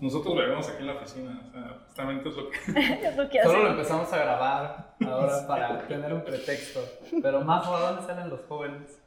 Nosotros 0.00 0.34
lo 0.34 0.40
vemos 0.40 0.66
aquí 0.66 0.80
en 0.80 0.86
la 0.86 0.94
oficina, 0.94 1.42
o 1.46 1.52
sea, 1.52 1.76
justamente 1.86 2.28
es 2.30 2.36
lo 2.36 2.48
que... 2.48 2.56
es 3.06 3.16
lo 3.16 3.28
que 3.28 3.42
Solo 3.42 3.64
lo 3.64 3.70
empezamos 3.72 4.10
a 4.10 4.16
grabar 4.16 4.94
ahora 5.06 5.46
para 5.46 5.86
tener 5.86 6.14
un 6.14 6.24
pretexto. 6.24 6.80
Pero 7.22 7.42
más, 7.42 7.66
¿a 7.66 7.70
dónde 7.70 8.06
salen 8.06 8.30
los 8.30 8.40
jóvenes? 8.48 8.98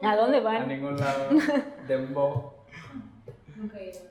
¿A 0.00 0.14
dónde 0.14 0.40
van? 0.40 0.62
A 0.62 0.66
ningún 0.66 0.96
lado. 0.96 1.30
De 1.88 1.96
un 1.96 2.14
bo. 2.14 2.66
Pues 3.72 4.10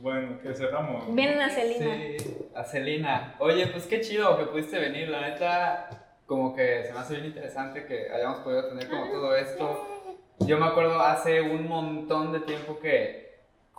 bueno, 0.00 0.38
que 0.40 0.54
cerramos. 0.54 1.12
Vienen 1.12 1.40
a 1.40 1.50
Celina. 1.50 1.96
Sí, 1.96 2.48
a 2.54 2.62
Celina. 2.62 3.34
Oye, 3.40 3.66
pues 3.66 3.86
qué 3.86 4.00
chido 4.00 4.38
que 4.38 4.44
pudiste 4.44 4.78
venir, 4.78 5.08
la 5.08 5.22
neta, 5.22 6.14
como 6.26 6.54
que 6.54 6.84
se 6.84 6.92
me 6.92 7.00
hace 7.00 7.14
bien 7.14 7.26
interesante 7.26 7.84
que 7.86 8.08
hayamos 8.08 8.38
podido 8.38 8.68
tener 8.68 8.88
como 8.88 9.10
todo 9.10 9.34
esto. 9.34 9.84
Yo 10.40 10.58
me 10.58 10.66
acuerdo 10.66 11.00
hace 11.00 11.40
un 11.40 11.66
montón 11.66 12.32
de 12.32 12.38
tiempo 12.40 12.78
que 12.78 13.27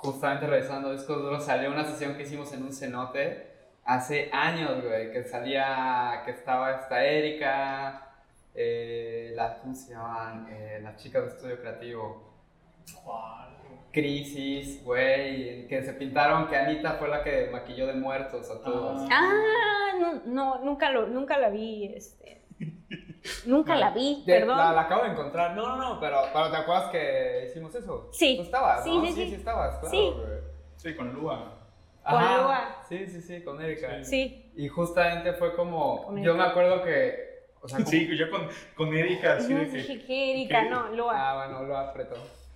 justamente 0.02 0.47
revisando 0.47 0.91
discos 0.93 1.22
duros, 1.22 1.43
salió 1.43 1.72
una 1.72 1.84
sesión 1.84 2.16
que 2.16 2.24
hicimos 2.24 2.54
en 2.54 2.64
un 2.64 2.74
cenote 2.74 3.47
hace 3.84 4.30
años, 4.32 4.84
güey, 4.84 5.12
que 5.12 5.24
salía, 5.26 6.22
que 6.24 6.32
estaba 6.32 6.72
esta 6.72 7.04
Erika, 7.04 8.14
eh, 8.56 9.34
la, 9.36 9.58
¿cómo 9.60 9.76
se 9.76 9.91
llaman? 9.91 10.47
Eh, 10.50 10.80
las 10.82 10.95
chicas 10.95 11.24
de 11.24 11.30
estudio 11.30 11.60
creativo. 11.60 12.30
Crisis, 13.91 14.84
güey, 14.86 15.68
que 15.68 15.84
se 15.84 15.93
pintaron 15.93 16.47
que 16.47 16.56
Anita 16.56 16.93
fue 16.93 17.10
la 17.10 17.24
que 17.24 17.50
maquilló 17.52 17.88
de 17.88 17.93
muertos 17.93 18.50
a 18.50 18.62
todos. 18.62 19.08
Ah, 19.12 19.93
no, 20.00 20.22
no 20.26 20.64
nunca, 20.64 20.91
lo, 20.91 21.08
nunca 21.08 21.38
la 21.38 21.50
vi, 21.50 21.91
este. 21.95 22.39
Nunca 23.45 23.75
la 23.75 23.91
vi, 23.91 24.23
perdón. 24.25 24.57
La, 24.57 24.82
acabo 24.82 25.03
de 25.03 25.11
encontrar. 25.11 25.55
No, 25.55 25.75
no, 25.75 25.77
no, 25.77 25.99
pero, 25.99 26.21
pero 26.34 26.49
¿te 26.51 26.57
acuerdas 26.57 26.91
que 26.91 27.45
hicimos 27.47 27.73
eso? 27.75 28.09
Sí. 28.11 28.36
¿Tú 28.38 28.43
estabas? 28.43 28.84
Sí, 28.84 28.97
¿no? 28.97 29.05
sí, 29.05 29.13
sí, 29.13 29.30
sí. 29.30 29.36
estabas, 29.36 29.77
claro. 29.80 29.89
Sí. 29.89 30.13
Sí, 30.77 30.95
con 30.95 31.13
Lua. 31.13 31.55
Con 32.03 32.21
Lua. 32.21 32.84
Sí, 32.88 33.07
sí, 33.07 33.21
sí, 33.21 33.43
con 33.43 33.61
Erika. 33.61 34.03
Sí. 34.03 34.51
Y 34.55 34.67
justamente 34.67 35.34
fue 35.34 35.55
como. 35.55 36.15
Yo 36.17 36.36
me 36.36 36.43
acuerdo 36.43 36.84
que. 36.84 37.30
O 37.61 37.67
sea, 37.67 37.86
Sí, 37.86 38.07
yo 38.17 38.30
con, 38.32 38.47
con 38.75 38.95
Erika, 38.95 39.34
así 39.34 39.53
no, 39.53 39.59
de 39.59 39.69
que. 39.69 39.77
dije 39.77 40.05
que 40.05 40.32
Erika, 40.32 40.63
no, 40.63 40.89
Lua. 40.89 41.13
Ah, 41.15 41.45
bueno, 41.45 41.63
Lua 41.63 41.89
apretó. 41.89 42.15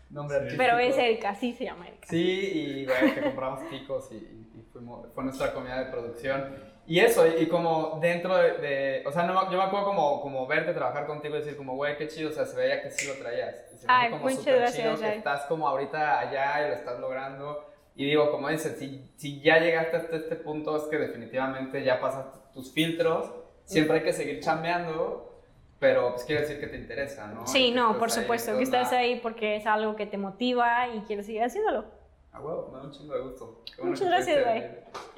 Nombre 0.09 0.49
sí. 0.49 0.55
Pero 0.57 0.77
es 0.77 0.97
Erika, 0.97 1.35
sí 1.35 1.53
se 1.53 1.65
llama 1.65 1.87
Erika. 1.87 2.07
Sí, 2.07 2.19
y 2.21 2.85
bueno, 2.85 3.13
que 3.13 3.21
compramos 3.21 3.61
picos 3.69 4.11
y, 4.11 4.15
y 4.15 4.65
fuimos, 4.71 5.07
fue 5.13 5.23
nuestra 5.23 5.53
comida 5.53 5.83
de 5.83 5.91
producción. 5.91 6.72
Y 6.85 6.99
eso, 6.99 7.25
y, 7.25 7.47
como 7.47 7.97
dentro 8.01 8.35
de, 8.37 9.03
o 9.05 9.11
sea, 9.11 9.23
no, 9.23 9.49
yo 9.49 9.57
me 9.57 9.63
acuerdo 9.63 9.85
como, 9.85 10.21
como 10.21 10.45
verte 10.47 10.73
trabajar 10.73 11.07
contigo 11.07 11.35
y 11.35 11.39
decir 11.39 11.55
como, 11.55 11.75
güey, 11.75 11.95
qué 11.97 12.09
chido, 12.09 12.29
o 12.29 12.33
sea, 12.33 12.45
se 12.45 12.57
veía 12.57 12.81
que 12.81 12.91
sí 12.91 13.07
lo 13.07 13.13
traías. 13.13 13.55
se 13.77 13.85
Ay, 13.87 14.11
como 14.11 14.23
muchas 14.23 14.45
gracias, 14.45 14.75
chido 14.75 15.09
que 15.09 15.17
estás 15.17 15.45
como 15.45 15.67
ahorita 15.67 16.19
allá 16.19 16.65
y 16.65 16.69
lo 16.69 16.75
estás 16.75 16.99
logrando. 16.99 17.69
Y 17.95 18.05
digo, 18.05 18.31
como 18.31 18.49
dices, 18.49 18.77
si, 18.77 19.09
si 19.15 19.39
ya 19.41 19.59
llegaste 19.59 19.95
hasta 19.95 20.15
este 20.17 20.35
punto, 20.35 20.75
es 20.75 20.83
que 20.83 20.97
definitivamente 20.97 21.83
ya 21.83 22.01
pasaste 22.01 22.39
tus 22.53 22.73
filtros, 22.73 23.31
siempre 23.63 23.99
hay 23.99 24.03
que 24.03 24.13
seguir 24.13 24.41
chambeando, 24.41 25.41
pero 25.79 26.11
pues 26.11 26.25
quiere 26.25 26.41
decir 26.41 26.59
que 26.59 26.67
te 26.67 26.77
interesa, 26.77 27.27
¿no? 27.27 27.47
Sí, 27.47 27.71
no, 27.71 27.97
por 27.97 28.11
supuesto, 28.11 28.57
que 28.57 28.63
estás 28.63 28.91
ahí 28.91 29.19
porque 29.21 29.55
es 29.55 29.65
algo 29.65 29.95
que 29.95 30.05
te 30.05 30.17
motiva 30.17 30.89
y 30.89 31.01
quieres 31.01 31.27
seguir 31.27 31.43
haciéndolo. 31.43 32.02
Ah, 32.33 32.39
huevo, 32.39 32.69
me 32.71 32.79
da 32.79 32.85
un 32.85 32.91
chingo 32.91 33.13
de 33.13 33.21
gusto. 33.21 33.61
Muchas 33.83 34.07
gracias, 34.07 34.43
güey. 34.43 34.63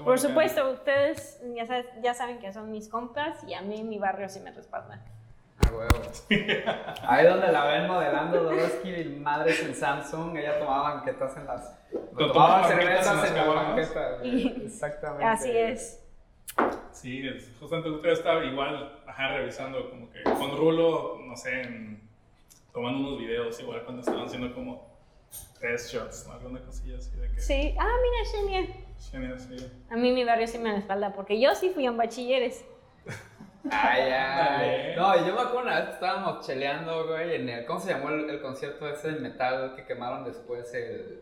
Por 0.03 0.20
supuesto, 0.20 0.70
ustedes 0.70 1.41
ya, 1.55 1.66
ya 2.01 2.13
saben 2.13 2.39
que 2.39 2.51
son 2.51 2.72
mis 2.72 2.89
compas 2.89 3.41
y 3.47 3.53
a 3.53 3.61
mí 3.61 3.84
mi 3.84 3.97
barrio 3.97 4.28
sí 4.28 4.41
me 4.41 4.51
respalda. 4.51 5.01
Ah, 5.59 5.72
huevo. 5.72 6.11
Ahí 7.07 7.26
donde 7.26 7.51
la 7.53 7.66
ven 7.66 7.88
modelando 7.88 8.43
Doroski 8.43 8.93
y 8.93 9.05
madres 9.22 9.63
en 9.63 9.74
Samsung, 9.74 10.36
ella 10.36 10.59
tomaba 10.59 10.95
banquetas 10.95 11.38
en 11.38 11.47
las. 11.47 11.78
Tomaba 12.18 12.68
cervezas 12.68 13.32
en, 13.32 13.38
la 13.38 13.45
banqueta. 13.45 14.18
Exactamente. 14.24 15.24
Así 15.26 15.51
es. 15.51 16.01
Sí, 16.91 17.24
justamente 17.59 17.89
yo 17.89 18.11
estaba 18.11 18.43
igual, 18.43 18.99
ajá, 19.07 19.38
revisando 19.38 19.89
como 19.89 20.09
que 20.11 20.24
con 20.24 20.57
Rulo, 20.57 21.20
no 21.26 21.36
sé, 21.36 21.61
tomando 22.74 22.99
unos 22.99 23.20
videos, 23.20 23.59
igual 23.59 23.84
cuando 23.84 24.01
estaban 24.01 24.26
haciendo 24.26 24.53
como 24.53 24.94
tres 25.59 25.91
shots, 25.91 26.25
¿no? 26.27 26.33
alguna 26.33 26.61
cosilla 26.61 26.97
así 26.97 27.15
de 27.15 27.31
que... 27.31 27.39
Sí, 27.39 27.75
ah, 27.79 27.95
mira, 28.01 28.25
Xenia. 28.31 28.86
Xenia, 28.99 29.38
sí. 29.38 29.71
A 29.89 29.95
mí 29.95 30.11
mi 30.11 30.23
barrio 30.23 30.47
sí 30.47 30.57
me 30.57 30.71
la 30.71 30.79
espalda, 30.79 31.13
porque 31.13 31.39
yo 31.39 31.55
sí 31.55 31.69
fui 31.69 31.86
en 31.86 31.97
bachilleres. 31.97 32.65
Ay, 33.71 34.01
ay. 34.11 34.95
No, 34.95 35.15
yo 35.25 35.33
me 35.33 35.41
acuerdo 35.41 35.61
una 35.61 35.75
vez 35.75 35.86
que 35.86 35.93
estábamos 35.93 36.45
cheleando, 36.45 37.07
güey, 37.07 37.36
en 37.36 37.49
el, 37.49 37.65
¿cómo 37.65 37.79
se 37.79 37.91
llamó 37.91 38.09
el, 38.09 38.41
concierto 38.41 38.88
ese 38.88 39.13
de 39.13 39.19
metal 39.19 39.75
que 39.75 39.86
quemaron 39.86 40.23
después? 40.23 40.73
El, 40.73 41.21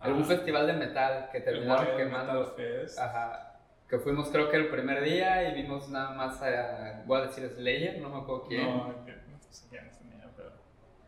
algún 0.00 0.22
ah. 0.22 0.26
festival 0.26 0.66
de 0.66 0.72
metal 0.74 1.28
que 1.32 1.40
terminaron 1.40 1.96
quemando. 1.96 2.54
Fest. 2.56 2.98
Ajá. 2.98 3.50
Que 3.88 3.98
fuimos 3.98 4.28
creo 4.30 4.50
que 4.50 4.56
el 4.56 4.68
primer 4.68 5.02
día 5.04 5.48
y 5.48 5.54
vimos 5.54 5.88
nada 5.90 6.10
más 6.10 6.42
a, 6.42 7.02
voy 7.06 7.20
a 7.20 7.26
decir 7.26 7.48
Slayer, 7.48 8.00
no 8.00 8.08
me 8.08 8.16
acuerdo 8.16 8.44
quién. 8.48 8.62
No, 8.64 8.88
no 8.88 9.38
sé 9.50 9.66
quién 9.68 9.90
pero... 9.90 10.03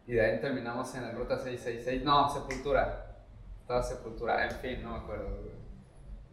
Y 0.06 0.14
de 0.14 0.24
ahí 0.24 0.40
terminamos 0.40 0.94
en 0.94 1.02
la 1.02 1.10
ruta 1.10 1.36
666, 1.36 2.04
no, 2.04 2.28
Sepultura. 2.28 3.06
Estaba 3.60 3.82
Sepultura, 3.82 4.44
en 4.44 4.52
fin, 4.52 4.82
no 4.82 4.92
me 4.92 4.98
acuerdo. 4.98 5.26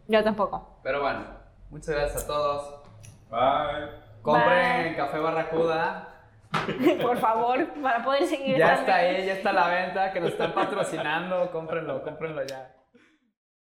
Yo 0.06 0.22
tampoco. 0.22 0.78
Pero 0.82 1.02
bueno, 1.02 1.24
muchas 1.70 1.94
gracias 1.94 2.24
a 2.24 2.26
todos. 2.26 2.82
Bye. 3.30 4.04
Compren 4.22 4.94
Café 4.94 5.18
Barracuda. 5.18 6.08
Por 7.02 7.18
favor, 7.18 7.66
para 7.82 8.04
poder 8.04 8.26
seguir. 8.26 8.56
Ya 8.56 8.74
está 8.74 8.94
ahí, 8.96 9.26
ya 9.26 9.32
está 9.32 9.52
la 9.52 9.68
venta, 9.68 10.12
que 10.12 10.20
nos 10.20 10.30
están 10.30 10.52
patrocinando, 10.52 11.50
cómprenlo, 11.50 12.02
cómprenlo 12.04 12.44
ya. 12.46 12.73